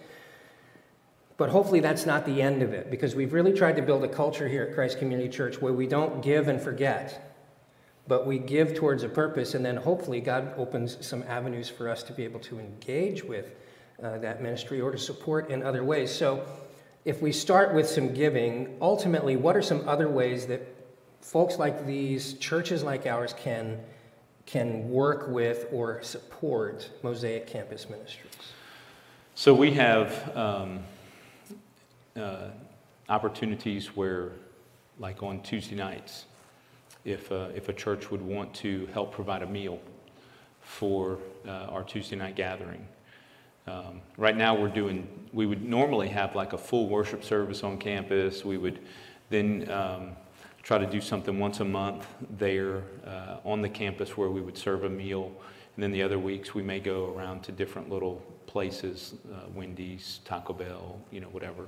But 1.38 1.50
hopefully, 1.50 1.82
that's 1.82 2.06
not 2.06 2.26
the 2.26 2.42
end 2.42 2.62
of 2.62 2.74
it, 2.74 2.90
because 2.90 3.14
we've 3.14 3.34
really 3.34 3.52
tried 3.54 3.76
to 3.76 3.82
build 3.82 4.04
a 4.04 4.08
culture 4.08 4.48
here 4.48 4.64
at 4.64 4.74
Christ 4.74 5.00
Community 5.00 5.30
Church 5.30 5.62
where 5.62 5.74
we 5.74 5.86
don't 5.86 6.22
give 6.22 6.48
and 6.48 6.62
forget, 6.62 7.34
but 8.08 8.26
we 8.26 8.40
give 8.40 8.74
towards 8.74 9.04
a 9.04 9.10
purpose, 9.10 9.54
and 9.54 9.66
then 9.66 9.76
hopefully, 9.76 10.22
God 10.22 10.54
opens 10.58 10.98
some 11.06 11.24
avenues 11.24 11.70
for 11.70 11.90
us 11.90 12.04
to 12.04 12.14
be 12.14 12.24
able 12.24 12.40
to 12.42 12.60
engage 12.60 13.24
with 13.24 13.52
uh, 14.02 14.18
that 14.20 14.42
ministry 14.42 14.80
or 14.80 14.92
to 14.92 14.98
support 14.98 15.50
in 15.50 15.62
other 15.62 15.84
ways. 15.84 16.14
So, 16.14 16.46
if 17.04 17.22
we 17.22 17.32
start 17.32 17.74
with 17.74 17.88
some 17.88 18.14
giving, 18.14 18.78
ultimately, 18.82 19.36
what 19.36 19.56
are 19.56 19.62
some 19.62 19.88
other 19.88 20.10
ways 20.10 20.48
that 20.48 20.75
folks 21.26 21.58
like 21.58 21.88
these, 21.88 22.36
churches 22.36 22.84
like 22.84 23.08
ours, 23.08 23.34
can, 23.36 23.80
can 24.46 24.88
work 24.90 25.28
with 25.28 25.66
or 25.72 26.02
support 26.04 26.92
Mosaic 27.02 27.48
Campus 27.48 27.90
Ministries? 27.90 28.32
So 29.34 29.52
we 29.54 29.72
have 29.72 30.38
um, 30.38 30.80
uh, 32.16 32.50
opportunities 33.10 33.88
where, 33.96 34.34
like 35.00 35.24
on 35.24 35.42
Tuesday 35.42 35.76
nights, 35.76 36.26
if, 37.04 37.32
uh, 37.32 37.50
if 37.56 37.70
a 37.70 37.74
church 37.74 38.12
would 38.12 38.22
want 38.22 38.54
to 38.56 38.88
help 38.94 39.12
provide 39.12 39.42
a 39.42 39.48
meal 39.48 39.80
for 40.62 41.18
uh, 41.48 41.68
our 41.70 41.84
Tuesday 41.84 42.16
night 42.16 42.36
gathering. 42.36 42.88
Um, 43.66 44.00
right 44.18 44.38
now, 44.38 44.56
we're 44.56 44.70
doing, 44.70 45.08
we 45.34 45.48
would 45.48 45.64
normally 45.64 46.08
have 46.10 46.36
like 46.36 46.54
a 46.54 46.58
full 46.58 46.88
worship 46.88 47.24
service 47.24 47.64
on 47.64 47.80
campus. 47.80 48.46
We 48.46 48.58
would 48.58 48.80
then 49.32 49.70
um, 49.72 50.12
try 50.66 50.80
to 50.80 50.88
do 50.88 51.00
something 51.00 51.38
once 51.38 51.60
a 51.60 51.66
month 51.66 52.08
there 52.40 52.82
uh, 53.06 53.38
on 53.46 53.62
the 53.62 53.70
campus 53.70 54.18
where 54.18 54.32
we 54.32 54.42
would 54.42 54.58
serve 54.58 54.84
a 54.84 54.90
meal. 54.90 55.32
And 55.76 55.84
then 55.84 55.92
the 55.92 56.02
other 56.02 56.18
weeks, 56.18 56.56
we 56.56 56.64
may 56.64 56.80
go 56.80 57.14
around 57.16 57.44
to 57.44 57.52
different 57.52 57.88
little 57.88 58.16
places, 58.48 59.14
uh, 59.32 59.42
Wendy's, 59.54 60.22
Taco 60.26 60.54
Bell, 60.54 61.00
you 61.12 61.20
know, 61.20 61.28
whatever. 61.28 61.68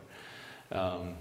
Um, 0.72 1.14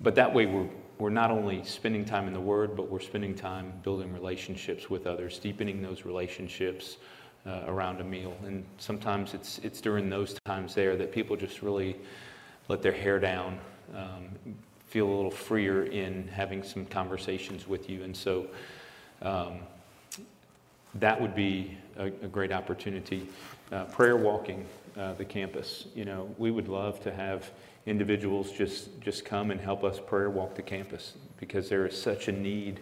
but 0.00 0.16
that 0.16 0.34
way, 0.34 0.46
we're, 0.46 0.68
we're 0.98 1.10
not 1.10 1.30
only 1.30 1.62
spending 1.62 2.04
time 2.04 2.26
in 2.26 2.32
the 2.34 2.40
Word, 2.40 2.74
but 2.74 2.90
we're 2.90 2.98
spending 2.98 3.36
time 3.36 3.72
building 3.84 4.12
relationships 4.12 4.90
with 4.90 5.06
others, 5.06 5.38
deepening 5.38 5.80
those 5.80 6.04
relationships 6.04 6.96
uh, 7.46 7.60
around 7.68 8.00
a 8.00 8.04
meal. 8.04 8.34
And 8.44 8.64
sometimes 8.78 9.34
it's, 9.34 9.58
it's 9.58 9.80
during 9.80 10.10
those 10.10 10.36
times 10.46 10.74
there 10.74 10.96
that 10.96 11.12
people 11.12 11.36
just 11.36 11.62
really 11.62 11.96
let 12.66 12.82
their 12.82 12.92
hair 12.92 13.20
down, 13.20 13.60
um, 13.94 14.56
feel 14.94 15.08
a 15.08 15.16
little 15.16 15.28
freer 15.28 15.86
in 15.86 16.28
having 16.28 16.62
some 16.62 16.86
conversations 16.86 17.66
with 17.66 17.90
you. 17.90 18.04
And 18.04 18.16
so 18.16 18.46
um, 19.22 19.58
that 20.94 21.20
would 21.20 21.34
be 21.34 21.76
a, 21.96 22.04
a 22.04 22.28
great 22.28 22.52
opportunity. 22.52 23.26
Uh, 23.72 23.86
prayer 23.86 24.16
walking 24.16 24.64
uh, 24.96 25.14
the 25.14 25.24
campus. 25.24 25.86
You 25.96 26.04
know, 26.04 26.32
we 26.38 26.52
would 26.52 26.68
love 26.68 27.02
to 27.02 27.12
have 27.12 27.50
individuals 27.86 28.52
just, 28.52 29.00
just 29.00 29.24
come 29.24 29.50
and 29.50 29.60
help 29.60 29.82
us 29.82 29.98
prayer 29.98 30.30
walk 30.30 30.54
the 30.54 30.62
campus 30.62 31.14
because 31.40 31.68
there 31.68 31.84
is 31.88 32.00
such 32.00 32.28
a 32.28 32.32
need 32.32 32.78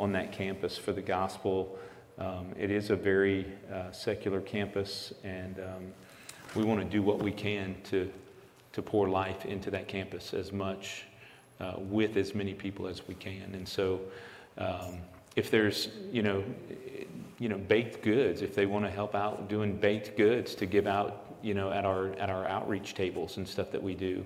on 0.00 0.10
that 0.10 0.32
campus 0.32 0.76
for 0.76 0.92
the 0.92 1.00
gospel. 1.00 1.78
Um, 2.18 2.48
it 2.58 2.72
is 2.72 2.90
a 2.90 2.96
very 2.96 3.46
uh, 3.72 3.92
secular 3.92 4.40
campus, 4.40 5.12
and 5.22 5.60
um, 5.60 5.92
we 6.56 6.64
want 6.64 6.80
to 6.80 6.86
do 6.86 7.04
what 7.04 7.22
we 7.22 7.30
can 7.30 7.76
to, 7.84 8.12
to 8.72 8.82
pour 8.82 9.08
life 9.08 9.46
into 9.46 9.70
that 9.70 9.86
campus 9.86 10.34
as 10.34 10.50
much 10.50 11.04
uh, 11.62 11.74
with 11.78 12.16
as 12.16 12.34
many 12.34 12.52
people 12.52 12.86
as 12.86 13.06
we 13.06 13.14
can. 13.14 13.54
And 13.54 13.66
so, 13.66 14.00
um, 14.58 14.98
if 15.36 15.50
there's, 15.50 15.88
you 16.10 16.22
know, 16.22 16.44
you 17.38 17.48
know, 17.48 17.56
baked 17.56 18.02
goods, 18.02 18.42
if 18.42 18.54
they 18.54 18.66
want 18.66 18.84
to 18.84 18.90
help 18.90 19.14
out 19.14 19.48
doing 19.48 19.76
baked 19.76 20.16
goods 20.16 20.54
to 20.56 20.66
give 20.66 20.86
out, 20.86 21.36
you 21.40 21.54
know, 21.54 21.70
at 21.70 21.84
our 21.84 22.12
at 22.14 22.28
our 22.30 22.46
outreach 22.46 22.94
tables 22.94 23.36
and 23.36 23.48
stuff 23.48 23.70
that 23.70 23.82
we 23.82 23.94
do, 23.94 24.24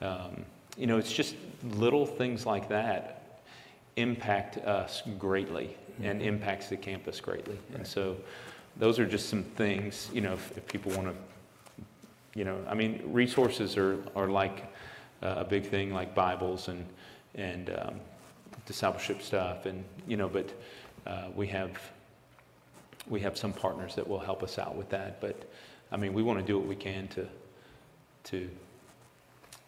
um, 0.00 0.44
you 0.76 0.86
know, 0.86 0.98
it's 0.98 1.12
just 1.12 1.34
little 1.74 2.06
things 2.06 2.46
like 2.46 2.68
that 2.68 3.40
impact 3.96 4.58
us 4.58 5.02
greatly 5.18 5.76
and 6.02 6.22
impacts 6.22 6.68
the 6.68 6.76
campus 6.76 7.20
greatly. 7.20 7.58
And 7.74 7.86
so, 7.86 8.16
those 8.76 8.98
are 8.98 9.06
just 9.06 9.28
some 9.28 9.42
things, 9.42 10.08
you 10.12 10.20
know, 10.20 10.34
if, 10.34 10.56
if 10.56 10.66
people 10.68 10.92
want 10.92 11.08
to, 11.08 11.14
you 12.38 12.44
know, 12.44 12.64
I 12.68 12.74
mean, 12.74 13.02
resources 13.04 13.76
are 13.76 13.98
are 14.14 14.28
like 14.28 14.64
uh, 15.22 15.34
a 15.38 15.44
big 15.44 15.66
thing, 15.66 15.92
like 15.92 16.14
Bibles 16.14 16.68
and 16.68 16.84
and 17.34 17.70
um, 17.70 18.00
discipleship 18.66 19.22
stuff, 19.22 19.66
and 19.66 19.84
you 20.06 20.16
know, 20.16 20.28
but 20.28 20.52
uh, 21.06 21.28
we 21.34 21.46
have 21.48 21.80
we 23.08 23.20
have 23.20 23.36
some 23.36 23.52
partners 23.52 23.94
that 23.94 24.06
will 24.06 24.18
help 24.18 24.42
us 24.42 24.58
out 24.58 24.76
with 24.76 24.88
that. 24.90 25.20
But 25.20 25.50
I 25.90 25.96
mean, 25.96 26.12
we 26.12 26.22
want 26.22 26.38
to 26.38 26.44
do 26.44 26.58
what 26.58 26.66
we 26.66 26.76
can 26.76 27.08
to 27.08 27.26
to 28.24 28.50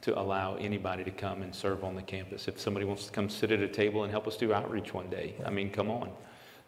to 0.03 0.19
allow 0.19 0.57
anybody 0.57 1.05
to 1.05 1.11
come 1.11 1.43
and 1.43 1.55
serve 1.55 1.85
on 1.85 1.95
the 1.95 2.03
campus. 2.03 2.49
If 2.49 2.59
somebody 2.59 2.87
wants 2.87 3.05
to 3.07 3.13
come 3.13 3.29
sit 3.29 3.51
at 3.51 3.61
a 3.61 3.69
table 3.69 4.05
and 4.05 4.11
help 4.11 4.27
us 4.27 4.37
do 4.37 4.53
outreach 4.53 4.95
one 4.95 5.11
day, 5.11 5.35
I 5.45 5.51
mean, 5.51 5.71
come 5.71 5.91
on. 5.91 6.11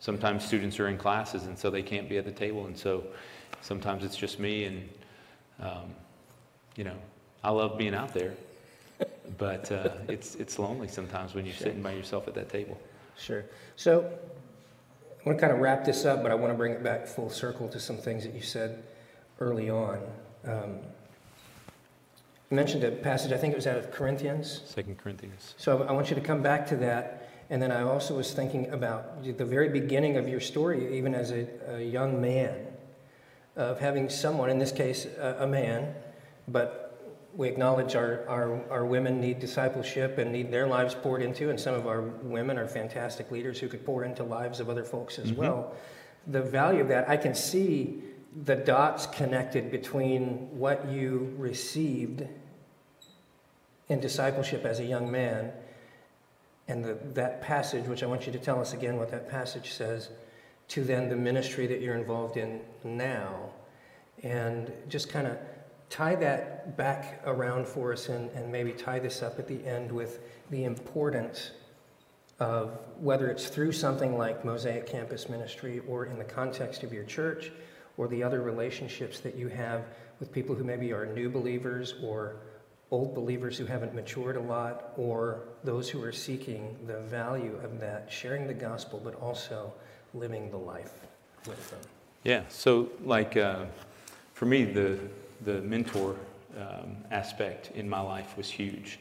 Sometimes 0.01 0.45
students 0.45 0.79
are 0.81 0.89
in 0.89 0.99
classes 0.99 1.45
and 1.45 1.59
so 1.59 1.71
they 1.71 1.83
can't 1.83 2.09
be 2.09 2.19
at 2.19 2.25
the 2.25 2.33
table, 2.33 2.67
and 2.67 2.77
so 2.77 3.05
sometimes 3.61 4.05
it's 4.05 4.17
just 4.17 4.39
me, 4.39 4.65
and 4.65 4.89
um, 5.61 5.95
you 6.77 6.85
know, 6.85 6.97
I 7.45 7.51
love 7.51 7.79
being 7.79 7.95
out 7.95 8.13
there, 8.13 8.35
but 9.39 9.71
uh, 9.73 9.91
it's 10.09 10.35
it's 10.37 10.59
lonely 10.59 10.89
sometimes 10.89 11.35
when 11.35 11.45
you're 11.45 11.55
Sure. 11.55 11.67
sitting 11.69 11.83
by 11.83 11.93
yourself 11.93 12.29
at 12.29 12.35
that 12.35 12.49
table. 12.49 12.79
Sure. 13.19 13.45
So 13.77 14.11
I 15.25 15.29
want 15.29 15.39
to 15.39 15.41
kind 15.41 15.53
of 15.53 15.61
wrap 15.61 15.85
this 15.85 16.05
up, 16.05 16.23
but 16.23 16.33
I 16.33 16.35
want 16.35 16.53
to 16.53 16.57
bring 16.57 16.73
it 16.73 16.83
back 16.83 17.07
full 17.07 17.31
circle 17.31 17.69
to 17.69 17.79
some 17.79 17.97
things 17.97 18.25
that 18.25 18.35
you 18.35 18.43
said 18.43 18.83
early 19.39 19.71
on. 19.71 19.99
Um, 20.45 20.79
you 22.51 22.57
mentioned 22.57 22.85
a 22.85 22.91
passage, 22.91 23.33
I 23.33 23.39
think 23.39 23.53
it 23.53 23.57
was 23.57 23.67
out 23.67 23.79
of 23.79 23.91
Corinthians. 23.91 24.61
Second 24.67 24.99
Corinthians. 24.99 25.55
So 25.57 25.85
I 25.85 25.93
want 25.93 26.11
you 26.11 26.17
to 26.17 26.21
come 26.21 26.43
back 26.43 26.67
to 26.69 26.77
that. 26.77 27.31
And 27.51 27.63
then 27.63 27.71
I 27.71 27.83
also 27.83 28.17
was 28.17 28.33
thinking 28.33 28.69
about 28.71 29.23
the 29.25 29.45
very 29.45 29.69
beginning 29.69 30.17
of 30.17 30.29
your 30.29 30.41
story, 30.41 30.97
even 30.97 31.15
as 31.15 31.31
a, 31.31 31.47
a 31.77 31.83
young 31.83 32.21
man, 32.21 32.67
of 33.57 33.79
having 33.79 34.09
someone, 34.09 34.49
in 34.51 34.59
this 34.59 34.73
case, 34.73 35.07
a, 35.19 35.37
a 35.41 35.47
man, 35.47 35.95
but 36.49 36.82
we 37.35 37.49
acknowledge 37.49 37.95
our, 37.95 38.27
our, 38.29 38.71
our 38.71 38.85
women 38.85 39.21
need 39.21 39.39
discipleship 39.39 40.19
and 40.19 40.31
need 40.33 40.51
their 40.51 40.67
lives 40.67 40.95
poured 40.95 41.23
into, 41.23 41.51
and 41.51 41.59
some 41.59 41.75
of 41.75 41.87
our 41.87 42.03
women 42.03 42.59
are 42.59 42.69
fantastic 42.69 43.31
leaders 43.31 43.59
who 43.59 43.69
could 43.69 43.85
pour 43.85 44.05
into 44.05 44.23
lives 44.23 44.61
of 44.61 44.69
other 44.69 44.85
folks 44.85 45.19
as 45.19 45.31
mm-hmm. 45.31 45.41
well. 45.41 45.75
The 46.27 46.43
value 46.43 46.83
of 46.83 46.89
that, 46.89 47.09
I 47.09 47.17
can 47.17 47.35
see 47.35 48.03
the 48.45 48.57
dots 48.57 49.07
connected 49.07 49.71
between 49.71 50.49
what 50.57 50.89
you 50.89 51.35
received 51.39 52.27
in 53.89 54.01
discipleship 54.01 54.65
as 54.65 54.81
a 54.81 54.85
young 54.85 55.11
man 55.11 55.53
and 56.69 56.85
the, 56.85 56.99
that 57.15 57.43
passage, 57.43 57.87
which 57.87 58.03
I 58.03 58.07
want 58.07 58.27
you 58.27 58.33
to 58.33 58.39
tell 58.39 58.61
us 58.61 58.73
again 58.73 58.97
what 58.97 59.11
that 59.11 59.29
passage 59.29 59.73
says, 59.73 60.11
to 60.69 60.85
then 60.85 61.09
the 61.09 61.17
ministry 61.17 61.67
that 61.67 61.81
you're 61.81 61.97
involved 61.97 62.37
in 62.37 62.61
now. 62.85 63.51
And 64.23 64.73
just 64.89 65.09
kind 65.09 65.27
of 65.27 65.37
tie 65.93 66.15
that 66.15 66.75
back 66.79 67.21
around 67.27 67.69
for 67.69 67.93
us 67.93 68.09
and, 68.09 68.31
and 68.31 68.51
maybe 68.51 68.73
tie 68.73 68.99
this 68.99 69.23
up 69.23 69.39
at 69.39 69.47
the 69.47 69.63
end 69.67 69.93
with 69.93 70.21
the 70.49 70.65
importance 70.65 71.51
of 72.41 72.79
whether 72.99 73.29
it's 73.29 73.49
through 73.49 73.73
something 73.73 74.17
like 74.17 74.43
Mosaic 74.43 74.87
Campus 74.87 75.29
Ministry 75.29 75.83
or 75.87 76.07
in 76.07 76.17
the 76.19 76.25
context 76.25 76.83
of 76.83 76.95
your 76.95 77.05
church 77.05 77.53
or 77.99 78.09
the 78.09 78.23
other 78.23 78.41
relationships 78.41 79.21
that 79.21 79.37
you 79.37 79.49
have 79.49 79.85
with 80.19 80.33
people 80.33 80.55
who 80.55 80.65
maybe 80.65 80.95
are 80.95 81.05
new 81.05 81.29
believers 81.29 81.93
or 82.03 82.37
old 82.91 83.15
believers 83.15 83.59
who 83.59 83.67
haven't 83.67 83.95
matured 83.95 84.37
a 84.37 84.41
lot 84.41 84.95
or 84.97 85.43
those 85.63 85.91
who 85.91 86.03
are 86.03 86.11
seeking 86.11 86.75
the 86.87 87.01
value 87.01 87.61
of 87.63 87.79
that, 87.81 88.11
sharing 88.11 88.47
the 88.47 88.55
gospel, 88.55 88.99
but 89.05 89.15
also 89.17 89.71
living 90.15 90.51
the 90.51 90.57
life 90.57 91.01
with 91.47 91.71
them. 91.71 91.81
Yeah. 92.25 92.45
So, 92.49 92.89
like 93.05 93.37
uh, 93.37 93.67
for 94.33 94.47
me, 94.47 94.65
the 94.65 94.99
the 95.45 95.61
mentor 95.63 96.17
um, 96.57 96.97
aspect 97.11 97.71
in 97.75 97.89
my 97.89 98.01
life 98.01 98.37
was 98.37 98.51
huge. 98.51 98.99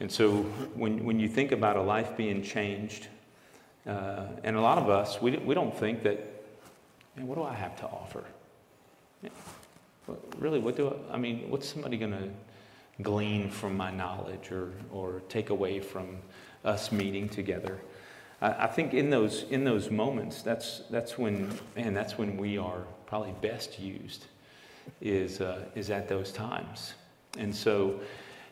And 0.00 0.10
so, 0.10 0.42
when 0.74 1.04
when 1.04 1.18
you 1.18 1.28
think 1.28 1.52
about 1.52 1.76
a 1.76 1.82
life 1.82 2.16
being 2.16 2.42
changed, 2.42 3.08
uh, 3.86 4.26
and 4.44 4.56
a 4.56 4.60
lot 4.60 4.78
of 4.78 4.88
us, 4.88 5.20
we 5.20 5.36
we 5.38 5.54
don't 5.54 5.76
think 5.76 6.02
that, 6.02 6.18
man, 7.16 7.26
what 7.26 7.36
do 7.36 7.42
I 7.42 7.54
have 7.54 7.76
to 7.76 7.86
offer? 7.86 8.24
really, 10.38 10.58
what 10.58 10.76
do 10.76 10.94
I, 11.10 11.14
I 11.14 11.16
mean, 11.18 11.50
what's 11.50 11.68
somebody 11.68 11.96
going 11.96 12.12
to 12.12 12.30
glean 13.02 13.50
from 13.50 13.76
my 13.76 13.90
knowledge 13.90 14.50
or, 14.50 14.72
or 14.92 15.22
take 15.28 15.50
away 15.50 15.80
from 15.80 16.18
us 16.64 16.90
meeting 16.92 17.28
together? 17.28 17.78
I, 18.40 18.64
I 18.64 18.66
think 18.66 18.94
in 18.94 19.10
those, 19.10 19.44
in 19.50 19.64
those 19.64 19.90
moments, 19.90 20.42
that's, 20.42 20.82
that's 20.90 21.18
when, 21.18 21.52
man, 21.76 21.94
that's 21.94 22.18
when 22.18 22.36
we 22.36 22.58
are 22.58 22.82
probably 23.06 23.34
best 23.40 23.78
used 23.78 24.26
is, 25.00 25.40
uh, 25.40 25.64
is 25.74 25.90
at 25.90 26.08
those 26.08 26.32
times. 26.32 26.94
And 27.38 27.54
so 27.54 28.00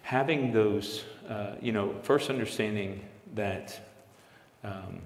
having 0.03 0.53
those, 0.53 1.05
uh, 1.29 1.57
you 1.61 1.73
know, 1.73 1.95
first 2.03 2.31
understanding 2.31 3.05
that, 3.35 3.81
um, 4.63 5.01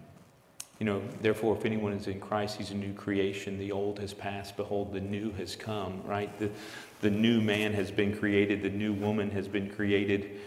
you 0.79 0.87
know, 0.87 1.03
therefore, 1.21 1.57
if 1.57 1.65
anyone 1.65 1.93
is 1.93 2.07
in 2.07 2.21
Christ, 2.21 2.57
he's 2.57 2.71
a 2.71 2.75
new 2.75 2.95
creation. 2.95 3.59
The 3.59 3.73
old 3.73 3.99
has 3.99 4.15
passed. 4.15 4.57
Behold, 4.57 4.93
the 4.93 5.01
new 5.01 5.31
has 5.33 5.57
come, 5.57 6.03
right? 6.05 6.37
The, 6.39 6.51
the 7.01 7.11
new 7.11 7.41
man 7.41 7.73
has 7.75 7.91
been 7.91 8.17
created. 8.17 8.63
The 8.63 8.71
new 8.71 8.93
woman 8.93 9.31
has 9.31 9.47
been 9.47 9.69
created. 9.71 10.39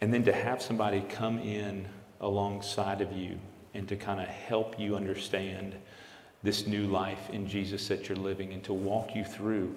And 0.00 0.12
then 0.12 0.24
to 0.24 0.32
have 0.32 0.60
somebody 0.60 1.00
come 1.08 1.38
in 1.38 1.86
alongside 2.20 3.00
of 3.00 3.12
you 3.12 3.38
and 3.72 3.88
to 3.88 3.96
kind 3.96 4.20
of 4.20 4.28
help 4.28 4.78
you 4.78 4.96
understand 4.96 5.74
this 6.44 6.66
new 6.66 6.86
life 6.86 7.30
in 7.30 7.48
Jesus 7.48 7.88
that 7.88 8.08
you're 8.08 8.18
living 8.18 8.52
and 8.52 8.62
to 8.64 8.74
walk 8.74 9.16
you 9.16 9.24
through. 9.24 9.74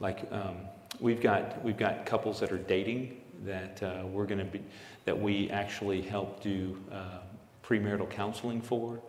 Like 0.00 0.30
um, 0.32 0.56
we've 1.00 1.20
got 1.20 1.64
we've 1.64 1.78
got 1.78 2.04
couples 2.04 2.40
that 2.40 2.52
are 2.52 2.58
dating 2.58 3.20
that 3.44 3.82
uh, 3.82 4.04
we're 4.06 4.26
going 4.26 4.40
to 4.40 4.44
be 4.44 4.60
that 5.04 5.18
we 5.18 5.48
actually 5.50 6.02
help 6.02 6.42
do 6.42 6.76
uh, 6.92 7.20
premarital 7.64 8.10
counseling 8.10 8.60
for. 8.60 9.00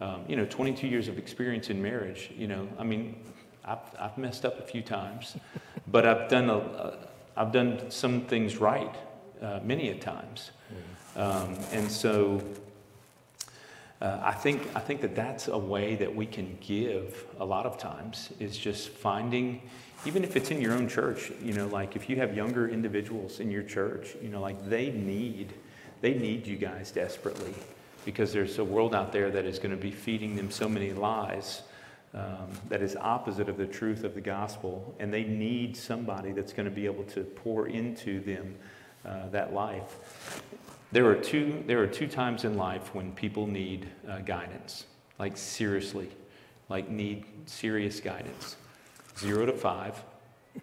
Um, 0.00 0.24
you 0.28 0.36
know, 0.36 0.44
22 0.44 0.88
years 0.88 1.08
of 1.08 1.16
experience 1.16 1.70
in 1.70 1.80
marriage. 1.80 2.30
You 2.36 2.48
know, 2.48 2.68
I 2.78 2.84
mean, 2.84 3.16
I've, 3.64 3.78
I've 3.98 4.18
messed 4.18 4.44
up 4.44 4.58
a 4.58 4.62
few 4.62 4.82
times, 4.82 5.36
but 5.88 6.04
I've 6.06 6.28
done 6.28 6.50
a, 6.50 6.58
a 6.58 6.98
I've 7.38 7.52
done 7.52 7.90
some 7.90 8.22
things 8.22 8.56
right 8.56 8.94
uh, 9.42 9.60
many 9.62 9.90
a 9.90 9.94
times, 9.94 10.52
um, 11.16 11.54
and 11.70 11.90
so 11.90 12.42
uh, 14.00 14.20
I 14.22 14.32
think 14.32 14.62
I 14.74 14.80
think 14.80 15.00
that 15.00 15.14
that's 15.14 15.48
a 15.48 15.56
way 15.56 15.94
that 15.96 16.14
we 16.14 16.26
can 16.26 16.58
give 16.60 17.24
a 17.38 17.44
lot 17.44 17.64
of 17.64 17.78
times 17.78 18.30
is 18.38 18.56
just 18.56 18.90
finding, 18.90 19.62
even 20.04 20.22
if 20.22 20.36
it's 20.36 20.50
in 20.50 20.60
your 20.60 20.74
own 20.74 20.88
church, 20.88 21.32
you 21.42 21.54
know, 21.54 21.66
like 21.68 21.96
if 21.96 22.10
you 22.10 22.16
have 22.16 22.36
younger 22.36 22.68
individuals 22.68 23.40
in 23.40 23.50
your 23.50 23.62
church, 23.62 24.14
you 24.22 24.28
know, 24.28 24.40
like 24.40 24.68
they 24.68 24.90
need 24.90 25.54
they 26.02 26.12
need 26.12 26.46
you 26.46 26.56
guys 26.56 26.90
desperately 26.90 27.54
because 28.04 28.32
there's 28.32 28.58
a 28.58 28.64
world 28.64 28.94
out 28.94 29.12
there 29.12 29.30
that 29.30 29.46
is 29.46 29.58
going 29.58 29.74
to 29.74 29.80
be 29.80 29.90
feeding 29.90 30.36
them 30.36 30.50
so 30.50 30.68
many 30.68 30.92
lies. 30.92 31.62
Um, 32.14 32.48
that 32.70 32.80
is 32.80 32.96
opposite 32.96 33.48
of 33.50 33.58
the 33.58 33.66
truth 33.66 34.02
of 34.02 34.14
the 34.14 34.22
gospel, 34.22 34.94
and 34.98 35.12
they 35.12 35.24
need 35.24 35.76
somebody 35.76 36.32
that's 36.32 36.54
going 36.54 36.64
to 36.64 36.74
be 36.74 36.86
able 36.86 37.04
to 37.04 37.24
pour 37.24 37.66
into 37.66 38.20
them 38.20 38.54
uh, 39.04 39.28
that 39.30 39.52
life. 39.52 40.42
There 40.96 41.04
are 41.10 41.14
two, 41.14 41.62
there 41.66 41.82
are 41.82 41.86
two 41.86 42.06
times 42.06 42.44
in 42.44 42.56
life 42.56 42.94
when 42.94 43.12
people 43.12 43.46
need 43.46 43.86
uh, 44.08 44.20
guidance, 44.20 44.86
like 45.18 45.36
seriously, 45.36 46.08
like 46.70 46.88
need 46.88 47.26
serious 47.44 48.00
guidance. 48.00 48.56
Zero 49.18 49.44
to 49.44 49.52
five, 49.52 50.02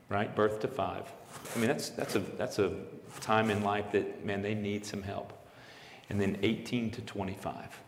right? 0.10 0.36
Birth 0.36 0.60
to 0.62 0.68
five. 0.68 1.04
I 1.56 1.60
mean, 1.60 1.68
that's, 1.68 1.90
that's, 1.90 2.16
a, 2.16 2.20
that's 2.36 2.58
a 2.58 2.74
time 3.22 3.52
in 3.52 3.64
life 3.64 3.92
that, 3.92 4.26
man, 4.26 4.42
they 4.42 4.56
need 4.56 4.88
some 4.88 5.04
help. 5.04 5.34
And 6.10 6.20
then 6.20 6.40
18 6.42 6.90
to 6.90 7.02
25. 7.02 7.80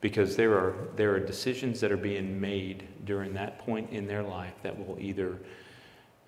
Because 0.00 0.36
there 0.36 0.52
are, 0.56 0.90
there 0.94 1.12
are 1.12 1.18
decisions 1.18 1.80
that 1.80 1.90
are 1.90 1.96
being 1.96 2.40
made 2.40 2.86
during 3.04 3.34
that 3.34 3.58
point 3.58 3.90
in 3.90 4.06
their 4.06 4.22
life 4.22 4.54
that 4.62 4.78
will 4.78 4.96
either 5.00 5.40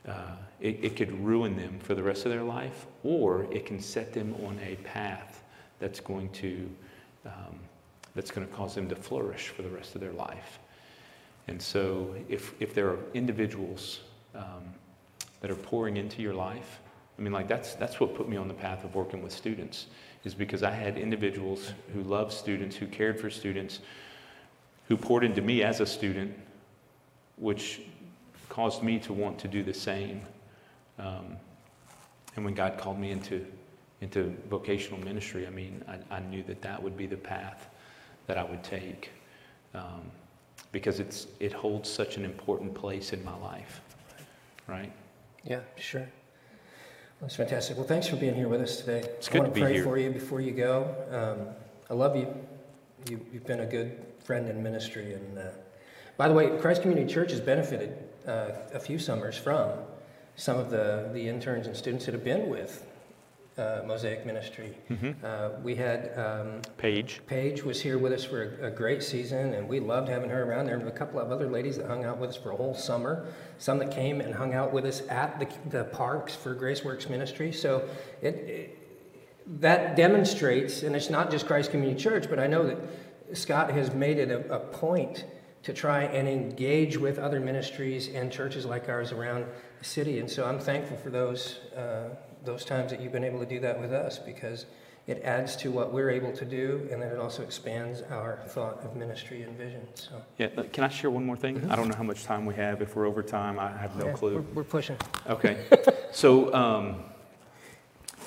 uh, 0.09 0.35
it, 0.65 0.83
it 0.83 0.97
could 0.97 1.13
ruin 1.23 1.57
them 1.57 1.79
for 1.79 1.95
the 1.95 2.03
rest 2.03 2.25
of 2.25 2.33
their 2.33 2.43
life, 2.43 2.87
or 3.05 3.47
it 3.53 3.67
can 3.67 3.79
set 3.79 4.15
them 4.15 4.35
on 4.47 4.59
a 4.65 4.77
path 4.77 5.43
that's 5.79 6.01
going 6.01 6.31
to 6.31 6.69
um, 7.27 7.61
that's 8.15 8.31
going 8.31 8.47
to 8.47 8.53
cause 8.53 8.75
them 8.75 8.89
to 8.89 8.97
flourish 8.97 9.49
for 9.49 9.63
the 9.63 9.69
rest 9.69 9.95
of 9.95 10.01
their 10.01 10.13
life. 10.13 10.59
And 11.49 11.61
so, 11.61 12.15
if 12.31 12.55
if 12.61 12.75
there 12.75 12.89
are 12.89 12.99
individuals 13.13 14.01
um, 14.35 14.65
that 15.43 15.51
are 15.51 15.57
pouring 15.57 15.99
into 15.99 16.23
your 16.23 16.33
life, 16.33 16.81
I 17.19 17.23
mean, 17.23 17.35
like 17.35 17.47
that's 17.47 17.75
that's 17.75 18.01
what 18.01 18.15
put 18.15 18.27
me 18.27 18.39
on 18.39 18.49
the 18.49 18.55
path 18.55 18.85
of 18.85 18.95
working 18.95 19.23
with 19.23 19.33
students, 19.33 19.89
is 20.25 20.35
because 20.35 20.63
I 20.63 20.71
had 20.71 20.97
individuals 20.97 21.75
who 21.93 22.03
loved 22.05 22.33
students, 22.33 22.75
who 22.75 22.87
cared 22.87 23.21
for 23.21 23.29
students, 23.29 23.81
who 24.89 24.97
poured 24.97 25.25
into 25.25 25.43
me 25.43 25.63
as 25.63 25.81
a 25.81 25.87
student, 25.87 26.35
which 27.37 27.83
caused 28.49 28.83
me 28.83 28.99
to 29.01 29.13
want 29.13 29.39
to 29.41 29.49
do 29.49 29.63
the 29.63 29.75
same. 29.75 30.23
Um, 30.99 31.37
and 32.37 32.45
when 32.45 32.55
God 32.55 32.79
called 32.79 32.99
me 32.99 33.11
into, 33.11 33.47
into 34.01 34.35
vocational 34.49 35.01
ministry, 35.01 35.47
I 35.47 35.51
mean, 35.51 35.83
I, 35.89 36.17
I, 36.17 36.21
knew 36.21 36.43
that 36.45 36.63
that 36.63 36.83
would 36.83 36.97
be 36.97 37.07
the 37.07 37.17
path 37.17 37.69
that 38.27 38.39
I 38.39 38.45
would 38.45 38.63
take 38.63 39.11
um, 39.75 40.11
because 40.73 41.01
it's, 41.01 41.27
it 41.41 41.53
holds 41.53 41.89
such 41.89 42.17
an 42.17 42.25
important 42.25 42.75
place 42.75 43.13
in 43.13 43.25
my 43.25 43.37
life, 43.39 43.81
right? 44.67 44.93
Yeah, 45.45 45.61
sure. 45.77 46.09
That's 47.21 47.37
fantastic. 47.37 47.77
Well, 47.77 47.87
thanks 47.87 48.07
for 48.07 48.17
being 48.17 48.35
here 48.35 48.49
with 48.49 48.61
us 48.61 48.77
today. 48.79 49.01
It's 49.01 49.29
good 49.29 49.39
I 49.39 49.41
want 49.45 49.55
to 49.55 49.61
pray 49.61 49.73
here. 49.75 49.85
for 49.85 49.99
you 49.99 50.11
before 50.11 50.41
you 50.41 50.51
go. 50.51 50.95
Um, 51.11 51.55
I 51.89 51.95
love 51.95 52.17
you. 52.17 52.27
you. 53.09 53.25
You've 53.33 53.47
been 53.47 53.61
a 53.61 53.67
good 53.67 54.05
friend 54.25 54.49
in 54.49 54.63
ministry. 54.63 55.15
And 55.15 55.39
uh, 55.39 55.43
by 56.17 56.29
the 56.29 56.35
way, 56.35 56.59
Christ 56.59 56.83
Community 56.83 57.13
Church 57.13 57.31
has 57.31 57.41
benefited 57.41 57.97
uh, 58.27 58.51
a 58.73 58.81
few 58.81 58.99
summers 58.99 59.37
from 59.37 59.71
some 60.37 60.59
of 60.59 60.71
the, 60.71 61.11
the 61.13 61.29
interns 61.29 61.67
and 61.67 61.77
students 61.77 62.07
that 62.07 62.15
have 62.15 62.25
been 62.25 62.49
with 62.49 62.87
uh, 63.57 63.83
Mosaic 63.87 64.27
Ministry. 64.27 64.77
Uh, 65.23 65.51
we 65.63 65.77
had 65.77 66.13
um, 66.19 66.61
Paige. 66.77 67.21
Paige 67.27 67.63
was 67.63 67.81
here 67.81 67.99
with 67.99 68.13
us 68.13 68.25
for 68.25 68.59
a, 68.61 68.67
a 68.67 68.71
great 68.71 69.03
season, 69.03 69.55
and 69.55 69.69
we 69.69 69.79
loved 69.79 70.09
having 70.09 70.29
her 70.29 70.43
around. 70.43 70.67
There 70.67 70.79
were 70.79 70.89
a 70.89 70.91
couple 70.91 71.21
of 71.21 71.31
other 71.31 71.49
ladies 71.49 71.77
that 71.77 71.87
hung 71.87 72.05
out 72.05 72.19
with 72.19 72.31
us 72.31 72.37
for 72.37 72.51
a 72.51 72.57
whole 72.57 72.75
summer. 72.75 73.27
Some 73.59 73.79
that 73.79 73.93
came 73.93 74.21
and 74.21 74.35
hung 74.35 74.55
out 74.55 74.73
with 74.73 74.85
us 74.85 75.03
at 75.09 75.39
the, 75.39 75.49
the 75.71 75.85
parks 75.85 76.35
for 76.35 76.55
Graceworks 76.55 77.09
Ministry. 77.09 77.53
So 77.53 77.89
it, 78.21 78.35
it 78.35 78.79
that 79.61 79.95
demonstrates, 79.95 80.83
and 80.83 80.97
it's 80.97 81.11
not 81.11 81.31
just 81.31 81.47
Christ 81.47 81.71
Community 81.71 82.01
Church, 82.01 82.29
but 82.31 82.39
I 82.39 82.47
know 82.47 82.67
that 82.67 82.79
Scott 83.37 83.71
has 83.71 83.93
made 83.93 84.19
it 84.19 84.31
a, 84.31 84.55
a 84.55 84.59
point 84.59 85.27
to 85.65 85.73
try 85.73 86.05
and 86.05 86.29
engage 86.29 86.97
with 86.97 87.19
other 87.19 87.41
ministries 87.41 88.09
and 88.09 88.31
churches 88.31 88.67
like 88.67 88.89
ours 88.89 89.13
around 89.13 89.47
city. 89.85 90.19
And 90.19 90.31
so 90.31 90.45
I'm 90.45 90.59
thankful 90.59 90.97
for 90.97 91.11
those, 91.11 91.61
uh, 91.77 92.09
those 92.45 92.65
times 92.65 92.91
that 92.91 93.01
you've 93.01 93.13
been 93.13 93.25
able 93.25 93.41
to 93.41 93.47
do 93.47 93.61
that 93.61 93.81
with 93.81 93.93
us 93.93 94.19
because 94.19 94.67
it 95.07 95.23
adds 95.23 95.55
to 95.57 95.71
what 95.71 95.93
we're 95.93 96.09
able 96.09 96.33
to 96.33 96.45
do 96.45 96.89
and 96.91 97.01
then 97.03 97.11
it 97.11 97.19
also 97.19 97.43
expands 97.43 98.03
our 98.11 98.41
thought 98.49 98.83
of 98.85 98.97
ministry 98.97 99.43
and 99.43 99.57
vision. 99.57 99.87
So, 99.95 100.23
Yeah, 100.39 100.49
uh, 100.57 100.63
can 100.73 100.85
I 100.85 100.89
share 100.89 101.11
one 101.11 101.27
more 101.27 101.37
thing? 101.37 101.71
I 101.71 101.77
don't 101.77 101.89
know 101.89 101.97
how 101.97 102.03
much 102.03 102.25
time 102.25 102.47
we 102.47 102.55
have. 102.55 102.81
If 102.81 102.97
we're 102.97 103.07
over 103.07 103.23
time, 103.23 103.59
I 103.59 103.71
have 103.77 103.97
no 103.97 104.07
yeah, 104.07 104.13
clue. 104.13 104.35
We're, 104.37 104.55
we're 104.55 104.65
pushing. 104.65 104.97
Okay. 105.29 105.65
So, 106.15 106.55
um, 106.55 107.03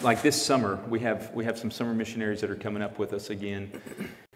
like 0.01 0.21
this 0.21 0.39
summer, 0.39 0.77
we 0.89 0.99
have, 0.99 1.34
we 1.34 1.45
have 1.45 1.57
some 1.57 1.71
summer 1.71 1.93
missionaries 1.93 2.41
that 2.41 2.49
are 2.49 2.55
coming 2.55 2.84
up 2.84 2.99
with 2.99 3.13
us 3.13 3.29
again. 3.29 3.71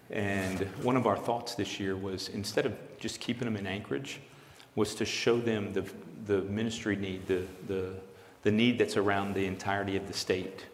And 0.09 0.61
one 0.83 0.95
of 0.95 1.05
our 1.05 1.17
thoughts 1.17 1.55
this 1.55 1.77
year 1.77 1.97
was 1.97 2.29
instead 2.29 2.65
of 2.65 2.73
just 2.97 3.19
keeping 3.19 3.43
them 3.43 3.57
in 3.57 3.67
Anchorage, 3.67 4.21
was 4.75 4.95
to 4.95 5.05
show 5.05 5.37
them 5.37 5.73
the, 5.73 5.83
the 6.25 6.41
ministry 6.43 6.95
need, 6.95 7.27
the, 7.27 7.45
the, 7.67 7.93
the 8.43 8.51
need 8.51 8.79
that's 8.79 8.97
around 8.97 9.33
the 9.33 9.45
entirety 9.45 9.97
of 9.97 10.07
the 10.07 10.13
state. 10.13 10.65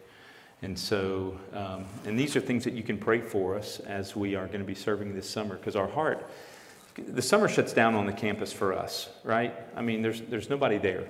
And 0.62 0.78
so, 0.78 1.38
um, 1.52 1.84
and 2.04 2.18
these 2.18 2.34
are 2.34 2.40
things 2.40 2.64
that 2.64 2.74
you 2.74 2.82
can 2.82 2.98
pray 2.98 3.20
for 3.20 3.56
us 3.56 3.80
as 3.80 4.16
we 4.16 4.34
are 4.34 4.46
going 4.46 4.60
to 4.60 4.66
be 4.66 4.74
serving 4.74 5.14
this 5.14 5.28
summer, 5.28 5.56
because 5.56 5.76
our 5.76 5.88
heart, 5.88 6.28
the 6.96 7.22
summer 7.22 7.48
shuts 7.48 7.72
down 7.72 7.94
on 7.94 8.06
the 8.06 8.12
campus 8.12 8.52
for 8.52 8.72
us, 8.72 9.08
right? 9.22 9.54
I 9.76 9.82
mean, 9.82 10.02
there's, 10.02 10.20
there's 10.22 10.50
nobody 10.50 10.78
there. 10.78 11.04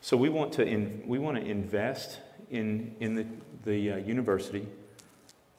So 0.00 0.16
we 0.16 0.28
want 0.28 0.52
to, 0.54 0.66
in, 0.66 1.02
we 1.06 1.18
want 1.18 1.36
to 1.36 1.44
invest 1.44 2.18
in, 2.50 2.96
in 2.98 3.14
the, 3.14 3.26
the 3.64 3.92
uh, 3.92 3.96
university. 3.98 4.66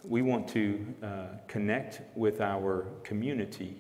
We 0.04 0.22
want 0.24 0.50
to 0.50 0.86
uh, 1.02 1.08
connect 1.48 2.02
with 2.18 2.42
our 2.42 2.86
community 3.04 3.78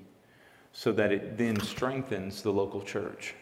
so 0.71 0.93
that 0.93 1.11
it 1.11 1.37
then 1.37 1.59
strengthens 1.59 2.41
the 2.41 2.53
local 2.53 2.81
church. 2.81 3.33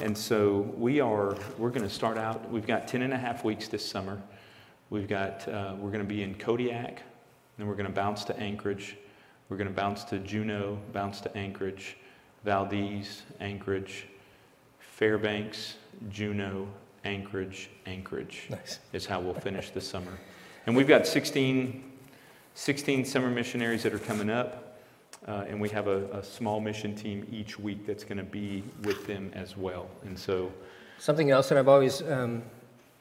And 0.00 0.16
so 0.16 0.72
we 0.76 1.00
are, 1.00 1.36
we're 1.58 1.70
going 1.70 1.82
to 1.82 1.90
start 1.90 2.18
out, 2.18 2.50
we've 2.50 2.66
got 2.66 2.86
10 2.86 3.02
and 3.02 3.12
a 3.12 3.16
half 3.16 3.44
weeks 3.44 3.68
this 3.68 3.84
summer. 3.84 4.20
We've 4.90 5.08
got, 5.08 5.48
uh, 5.48 5.74
we're 5.78 5.90
going 5.90 6.04
to 6.04 6.08
be 6.08 6.22
in 6.22 6.34
Kodiak, 6.34 7.02
then 7.56 7.66
we're 7.66 7.74
going 7.74 7.86
to 7.86 7.92
bounce 7.92 8.24
to 8.24 8.38
Anchorage. 8.38 8.96
We're 9.48 9.56
going 9.56 9.68
to 9.68 9.74
bounce 9.74 10.04
to 10.04 10.18
Juneau, 10.18 10.78
bounce 10.92 11.20
to 11.22 11.36
Anchorage, 11.36 11.96
Valdez, 12.44 13.22
Anchorage, 13.40 14.06
Fairbanks, 14.78 15.76
Juneau, 16.10 16.68
Anchorage, 17.04 17.70
Anchorage 17.86 18.46
Nice. 18.50 18.78
is 18.92 19.06
how 19.06 19.20
we'll 19.20 19.34
finish 19.34 19.70
this 19.70 19.88
summer. 19.88 20.12
And 20.66 20.76
we've 20.76 20.88
got 20.88 21.06
16, 21.06 21.82
16 22.54 23.04
summer 23.06 23.30
missionaries 23.30 23.82
that 23.84 23.94
are 23.94 23.98
coming 23.98 24.28
up. 24.28 24.67
Uh, 25.28 25.44
and 25.46 25.60
we 25.60 25.68
have 25.68 25.88
a, 25.88 26.06
a 26.16 26.22
small 26.22 26.58
mission 26.58 26.94
team 26.94 27.26
each 27.30 27.58
week 27.58 27.86
that's 27.86 28.02
going 28.02 28.16
to 28.16 28.24
be 28.24 28.64
with 28.84 29.06
them 29.06 29.30
as 29.34 29.58
well. 29.58 29.90
And 30.04 30.18
so, 30.18 30.50
Something 30.98 31.30
else 31.30 31.50
that 31.50 31.58
I've 31.58 31.68
always 31.68 32.00
um, 32.00 32.42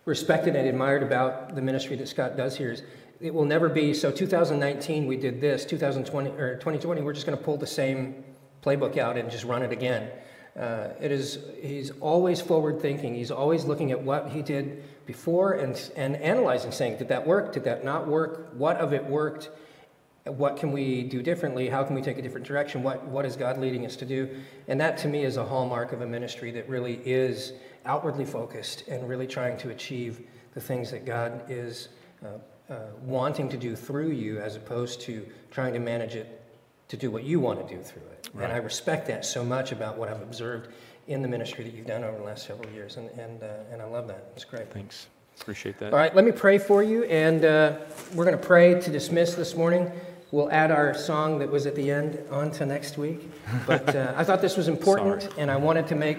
respected 0.04 0.56
and 0.56 0.68
admired 0.68 1.04
about 1.04 1.56
the 1.56 1.62
ministry 1.62 1.95
that 1.95 2.08
Scott 2.08 2.36
does 2.36 2.58
here 2.58 2.72
is 2.72 2.84
it 3.22 3.34
will 3.34 3.45
never 3.45 3.70
be 3.70 3.94
so 3.94 4.12
2019 4.12 5.08
we 5.08 5.18
did 5.18 5.41
this 5.41 5.66
2020 5.66 6.30
or 6.32 6.56
2020 6.56 7.02
we're 7.02 7.14
just 7.14 7.26
going 7.26 7.38
to 7.38 7.44
pull 7.44 7.58
the 7.58 7.66
same 7.66 8.24
playbook 8.64 8.98
out 8.98 9.18
and 9.18 9.32
just 9.32 9.45
run 9.45 9.64
it 9.64 9.72
again. 9.72 10.10
Uh, 10.60 10.90
it 10.99 11.12
is 11.12 11.40
he's 11.62 11.91
always 12.02 12.41
forward 12.41 12.82
thinking 12.82 13.16
he's 13.16 13.32
always 13.32 13.64
looking 13.64 13.91
at 13.91 14.02
what 14.02 14.30
he 14.30 14.41
did 14.41 14.84
before 15.06 15.54
and 15.54 15.91
and 15.95 16.18
analyzing 16.18 16.72
saying 16.72 16.98
did 16.98 17.08
that 17.08 17.26
work? 17.26 17.54
Did 17.54 17.64
that 17.64 17.86
not 17.86 18.06
work? 18.06 18.49
What 18.54 18.78
of 18.78 18.94
it 18.94 19.06
worked 19.06 19.49
what 20.34 20.58
can 20.58 20.72
we 20.72 21.04
do 21.04 21.22
differently? 21.22 21.70
How 21.70 21.84
can 21.84 21.95
we 21.95 22.02
take 22.02 22.18
a 22.18 22.22
different 22.22 22.45
direction? 22.45 22.84
What, 22.84 23.06
what 23.06 23.26
is 23.26 23.36
God 23.36 23.58
leading 23.58 23.86
us 23.86 23.95
to 23.98 24.06
do? 24.06 24.30
And 24.68 24.80
that 24.82 24.98
to 24.99 25.08
me 25.08 25.24
is 25.24 25.38
a 25.38 25.45
hallmark 25.45 25.91
of 25.94 26.02
a 26.02 26.08
ministry 26.08 26.52
that 26.52 26.68
really 26.68 27.02
is 27.06 27.54
outwardly 27.86 28.26
focused 28.26 28.88
and 28.88 29.08
really 29.08 29.28
trying 29.28 29.58
to 29.58 29.70
achieve 29.70 30.28
the 30.54 30.62
things 30.62 30.91
that 30.91 31.06
God 31.06 31.44
is 31.49 31.90
uh, 32.24 32.74
uh, 32.74 32.80
wanting 33.02 33.48
to 33.49 33.58
do 33.58 33.76
through 33.76 34.12
you 34.12 34.40
as 34.40 34.56
opposed 34.56 35.02
to 35.02 35.26
trying 35.52 35.74
to 35.74 35.80
manage 35.80 36.16
it 36.16 36.44
to 36.90 36.98
do 36.98 37.12
what 37.12 37.24
you 37.24 37.40
want 37.40 37.66
to 37.66 37.76
do 37.76 37.82
through 37.82 38.04
it. 38.12 38.30
And 38.36 38.52
I 38.52 38.58
respect 38.58 39.08
that 39.08 39.26
so 39.26 39.44
much 39.44 39.72
about 39.72 39.98
what 39.98 40.10
I've 40.10 40.22
observed 40.22 40.74
in 41.08 41.22
the 41.22 41.28
ministry 41.28 41.64
that 41.64 41.74
you've 41.74 41.88
done 41.88 42.04
over 42.04 42.18
the 42.18 42.24
last 42.24 42.45
several 42.45 42.70
years. 42.72 42.98
And, 42.98 43.10
and, 43.12 43.44
uh, 43.44 43.48
and 43.72 43.82
I 43.82 43.86
love 43.86 44.08
that. 44.08 44.32
It's 44.36 44.45
great. 44.45 44.72
thanks. 44.72 45.08
Appreciate 45.40 45.78
that. 45.80 45.94
All 45.94 45.99
right, 45.99 46.16
let 46.16 46.26
me 46.26 46.32
pray 46.32 46.58
for 46.58 46.82
you, 46.82 47.04
and 47.04 47.45
uh, 47.45 47.78
we're 48.16 48.26
going 48.26 48.38
to 48.38 48.44
pray 48.44 48.80
to 48.82 48.91
dismiss 48.91 49.36
this 49.36 49.56
morning. 49.56 49.91
We'll 50.32 50.52
add 50.52 50.72
our 50.72 50.94
song 50.94 51.40
that 51.40 51.49
was 51.49 51.66
at 51.66 51.76
the 51.76 51.90
end 51.90 52.20
on 52.30 52.52
to 52.52 52.66
next 52.66 52.98
week. 52.98 53.30
But 53.66 53.95
uh, 53.95 54.14
I 54.18 54.26
thought 54.26 54.41
this 54.41 54.58
was 54.58 54.68
important, 54.68 55.24
Sorry. 55.24 55.34
and 55.38 55.49
I 55.49 55.56
wanted 55.56 55.88
to 55.88 55.95
make 55.95 56.18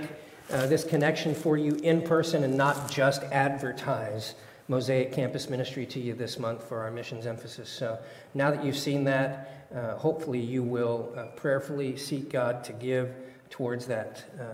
uh, 0.50 0.66
this 0.66 0.82
connection 0.82 1.34
for 1.34 1.58
you 1.58 1.74
in 1.82 2.00
person 2.00 2.42
and 2.42 2.56
not 2.56 2.90
just 2.90 3.22
advertise 3.24 4.34
Mosaic 4.66 5.12
Campus 5.12 5.50
Ministry 5.50 5.84
to 5.86 6.00
you 6.00 6.14
this 6.14 6.38
month 6.38 6.66
for 6.66 6.80
our 6.80 6.90
missions 6.90 7.26
emphasis. 7.26 7.68
So 7.68 7.98
now 8.32 8.50
that 8.50 8.64
you've 8.64 8.78
seen 8.78 9.04
that, 9.04 9.66
uh, 9.74 9.96
hopefully 9.96 10.40
you 10.40 10.62
will 10.62 11.12
uh, 11.14 11.24
prayerfully 11.36 11.98
seek 11.98 12.30
God 12.30 12.64
to 12.64 12.72
give 12.72 13.14
towards 13.50 13.86
that, 13.86 14.24
uh, 14.40 14.44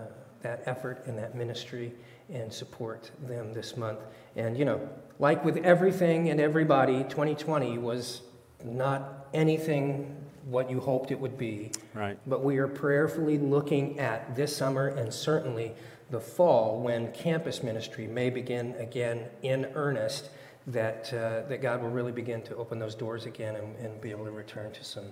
that 0.43 0.65
effort 0.67 1.05
and 1.07 1.17
that 1.17 1.37
ministry 1.37 1.93
and 2.29 2.53
support 2.53 3.13
them 3.29 3.53
this 3.53 3.77
month. 3.77 4.01
And, 4.35 4.59
you 4.59 4.65
know, 4.65 4.89
like 5.21 5.45
with 5.45 5.59
everything 5.59 6.31
and 6.31 6.41
everybody, 6.41 7.05
2020 7.05 7.79
was 7.79 8.23
not 8.65 9.29
anything 9.35 10.17
what 10.47 10.71
you 10.71 10.81
hoped 10.81 11.11
it 11.11 11.19
would 11.19 11.39
be. 11.39 11.71
Right. 11.95 12.19
But 12.27 12.43
we 12.43 12.59
are 12.59 12.69
prayerfully 12.69 13.39
looking 13.39 13.99
at 13.99 14.35
this 14.37 14.55
summer 14.55 14.89
and 14.89 15.13
certainly 15.13 15.73
the 16.11 16.21
fall 16.21 16.81
when 16.81 17.13
campus 17.13 17.63
ministry 17.63 18.07
may 18.07 18.31
begin 18.31 18.75
again 18.79 19.25
in 19.43 19.67
earnest, 19.75 20.31
that, 20.67 21.13
uh, 21.13 21.49
that 21.49 21.61
God 21.63 21.83
will 21.83 21.91
really 21.91 22.13
begin 22.13 22.43
to 22.43 22.57
open 22.57 22.79
those 22.79 22.95
doors 22.95 23.27
again 23.27 23.57
and, 23.57 23.77
and 23.77 24.01
be 24.01 24.11
able 24.11 24.25
to 24.25 24.31
return 24.31 24.71
to 24.73 24.85
some, 24.85 25.07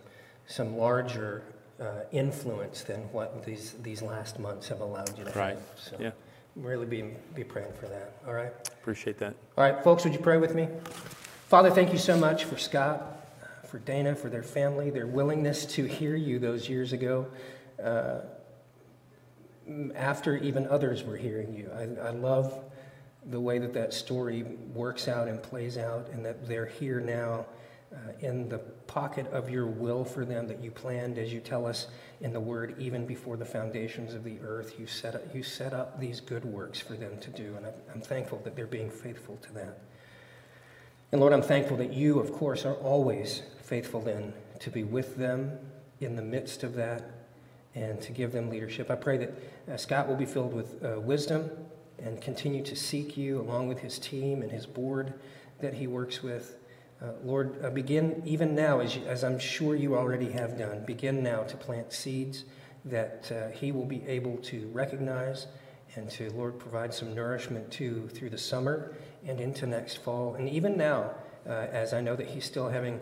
some 0.46 0.76
larger 0.76 1.42
uh, 1.80 1.84
influence 2.12 2.82
than 2.82 3.00
what 3.12 3.44
these, 3.44 3.74
these 3.82 4.02
last 4.02 4.38
months 4.38 4.68
have 4.68 4.80
allowed 4.80 5.16
you 5.18 5.24
to 5.24 5.30
Right. 5.38 5.54
have. 5.54 5.62
So 5.76 5.96
Yeah. 5.98 6.10
really 6.56 6.86
be, 6.86 7.02
be 7.34 7.42
praying 7.44 7.72
for 7.80 7.86
that, 7.86 8.12
all 8.26 8.34
right? 8.34 8.52
Appreciate 8.80 9.18
that. 9.18 9.34
All 9.56 9.64
right, 9.64 9.82
folks, 9.82 10.04
would 10.04 10.12
you 10.12 10.20
pray 10.20 10.36
with 10.36 10.54
me? 10.54 10.68
Father, 11.48 11.70
thank 11.70 11.92
you 11.92 11.98
so 11.98 12.16
much 12.16 12.44
for 12.44 12.56
Scott, 12.56 13.21
for 13.72 13.78
Dana, 13.78 14.14
for 14.14 14.28
their 14.28 14.42
family, 14.42 14.90
their 14.90 15.06
willingness 15.06 15.64
to 15.64 15.86
hear 15.86 16.14
you 16.14 16.38
those 16.38 16.68
years 16.68 16.92
ago, 16.92 17.26
uh, 17.82 18.18
after 19.94 20.36
even 20.36 20.66
others 20.66 21.02
were 21.02 21.16
hearing 21.16 21.54
you. 21.54 21.70
I, 21.74 22.08
I 22.08 22.10
love 22.10 22.62
the 23.30 23.40
way 23.40 23.58
that 23.58 23.72
that 23.72 23.94
story 23.94 24.42
works 24.74 25.08
out 25.08 25.26
and 25.26 25.42
plays 25.42 25.78
out, 25.78 26.10
and 26.12 26.22
that 26.22 26.46
they're 26.46 26.66
here 26.66 27.00
now 27.00 27.46
uh, 27.94 27.96
in 28.20 28.46
the 28.50 28.58
pocket 28.58 29.26
of 29.28 29.48
your 29.48 29.64
will 29.64 30.04
for 30.04 30.26
them 30.26 30.46
that 30.48 30.62
you 30.62 30.70
planned, 30.70 31.16
as 31.16 31.32
you 31.32 31.40
tell 31.40 31.64
us 31.64 31.86
in 32.20 32.34
the 32.34 32.40
Word, 32.40 32.74
even 32.78 33.06
before 33.06 33.38
the 33.38 33.46
foundations 33.46 34.12
of 34.12 34.22
the 34.22 34.36
earth. 34.44 34.78
You 34.78 34.86
set 34.86 35.14
up, 35.14 35.34
you 35.34 35.42
set 35.42 35.72
up 35.72 35.98
these 35.98 36.20
good 36.20 36.44
works 36.44 36.78
for 36.78 36.92
them 36.92 37.18
to 37.20 37.30
do, 37.30 37.54
and 37.56 37.64
I'm, 37.64 37.74
I'm 37.94 38.00
thankful 38.02 38.38
that 38.44 38.54
they're 38.54 38.66
being 38.66 38.90
faithful 38.90 39.38
to 39.38 39.52
that. 39.54 39.78
And 41.10 41.20
Lord, 41.20 41.34
I'm 41.34 41.42
thankful 41.42 41.76
that 41.76 41.92
you, 41.92 42.18
of 42.18 42.32
course, 42.32 42.64
are 42.64 42.74
always 42.74 43.42
faithful 43.72 44.02
then 44.02 44.34
to 44.60 44.68
be 44.68 44.84
with 44.84 45.16
them 45.16 45.58
in 46.00 46.14
the 46.14 46.20
midst 46.20 46.62
of 46.62 46.74
that 46.74 47.02
and 47.74 48.02
to 48.02 48.12
give 48.12 48.30
them 48.30 48.50
leadership. 48.50 48.90
I 48.90 48.96
pray 48.96 49.16
that 49.16 49.32
uh, 49.66 49.78
Scott 49.78 50.06
will 50.06 50.16
be 50.16 50.26
filled 50.26 50.52
with 50.52 50.84
uh, 50.84 51.00
wisdom 51.00 51.50
and 51.98 52.20
continue 52.20 52.62
to 52.64 52.76
seek 52.76 53.16
you 53.16 53.40
along 53.40 53.68
with 53.68 53.78
his 53.78 53.98
team 53.98 54.42
and 54.42 54.52
his 54.52 54.66
board 54.66 55.14
that 55.62 55.72
he 55.72 55.86
works 55.86 56.22
with. 56.22 56.58
Uh, 57.00 57.12
Lord, 57.24 57.64
uh, 57.64 57.70
begin 57.70 58.22
even 58.26 58.54
now, 58.54 58.80
as, 58.80 58.94
you, 58.94 59.06
as 59.06 59.24
I'm 59.24 59.38
sure 59.38 59.74
you 59.74 59.96
already 59.96 60.30
have 60.32 60.58
done, 60.58 60.84
begin 60.84 61.22
now 61.22 61.42
to 61.44 61.56
plant 61.56 61.94
seeds 61.94 62.44
that 62.84 63.32
uh, 63.32 63.56
he 63.56 63.72
will 63.72 63.86
be 63.86 64.06
able 64.06 64.36
to 64.52 64.68
recognize 64.74 65.46
and 65.96 66.10
to, 66.10 66.28
Lord, 66.32 66.58
provide 66.58 66.92
some 66.92 67.14
nourishment 67.14 67.70
to 67.70 68.06
through 68.08 68.28
the 68.28 68.36
summer 68.36 68.94
and 69.26 69.40
into 69.40 69.66
next 69.66 69.96
fall. 70.04 70.34
And 70.34 70.46
even 70.46 70.76
now, 70.76 71.12
uh, 71.48 71.68
as 71.72 71.94
I 71.94 72.02
know 72.02 72.14
that 72.16 72.26
he's 72.26 72.44
still 72.44 72.68
having 72.68 73.00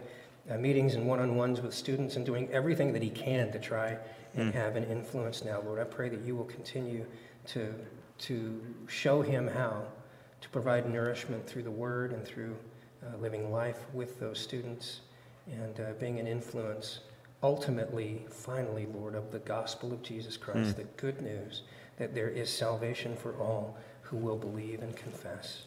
uh, 0.51 0.59
meetings 0.59 0.95
and 0.95 1.07
one 1.07 1.21
on 1.21 1.37
ones 1.37 1.61
with 1.61 1.73
students 1.73 2.17
and 2.17 2.27
doing 2.27 2.49
everything 2.51 2.93
that 2.93 3.03
he 3.03 3.11
can 3.11 3.53
to 3.53 3.59
try 3.59 3.97
and 4.35 4.55
have 4.55 4.77
an 4.77 4.85
influence 4.85 5.45
now, 5.45 5.61
Lord, 5.65 5.81
I 5.81 5.85
pray 5.85 6.09
that 6.09 6.21
you 6.21 6.37
will 6.37 6.45
continue 6.45 7.05
to, 7.47 7.75
to 8.19 8.61
show 8.87 9.23
him 9.23 9.49
how 9.49 9.83
to 10.41 10.49
provide 10.51 10.91
nourishment 10.91 11.47
through 11.47 11.65
the 11.65 11.71
word 11.71 12.13
and 12.13 12.25
through 12.25 12.57
uh, 13.05 13.17
living 13.19 13.51
life 13.51 13.79
with 13.93 14.21
those 14.21 14.39
students 14.39 15.01
and 15.51 15.81
uh, 15.81 15.93
being 15.99 16.19
an 16.21 16.27
influence 16.27 17.01
ultimately, 17.43 18.27
finally, 18.31 18.87
Lord, 18.95 19.15
of 19.15 19.33
the 19.33 19.39
gospel 19.41 19.93
of 19.93 20.03
Jesus 20.03 20.37
Christ, 20.37 20.77
the 20.77 20.85
good 20.97 21.21
news 21.23 21.63
that 21.97 22.15
there 22.15 22.29
is 22.29 22.51
salvation 22.51 23.17
for 23.17 23.35
all 23.37 23.77
who 24.03 24.17
will 24.17 24.37
believe 24.37 24.83
and 24.83 24.95
confess. 24.97 25.65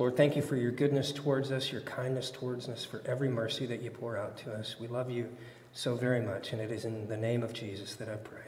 Lord, 0.00 0.16
thank 0.16 0.34
you 0.34 0.40
for 0.40 0.56
your 0.56 0.70
goodness 0.70 1.12
towards 1.12 1.52
us, 1.52 1.70
your 1.70 1.82
kindness 1.82 2.30
towards 2.30 2.70
us, 2.70 2.86
for 2.86 3.02
every 3.04 3.28
mercy 3.28 3.66
that 3.66 3.82
you 3.82 3.90
pour 3.90 4.16
out 4.16 4.38
to 4.38 4.52
us. 4.54 4.76
We 4.80 4.88
love 4.88 5.10
you 5.10 5.28
so 5.74 5.94
very 5.94 6.22
much, 6.22 6.54
and 6.54 6.62
it 6.62 6.72
is 6.72 6.86
in 6.86 7.06
the 7.06 7.18
name 7.18 7.42
of 7.42 7.52
Jesus 7.52 7.96
that 7.96 8.08
I 8.08 8.14
pray. 8.14 8.40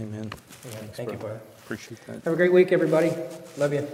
Amen. 0.00 0.18
Amen. 0.18 0.32
Amen. 0.66 0.90
Thank 0.94 1.12
you, 1.12 1.16
brother. 1.16 1.36
brother. 1.36 1.40
Appreciate 1.64 2.04
that. 2.08 2.24
Have 2.24 2.32
a 2.32 2.36
great 2.36 2.52
week, 2.52 2.72
everybody. 2.72 3.12
Love 3.56 3.72
you. 3.72 3.86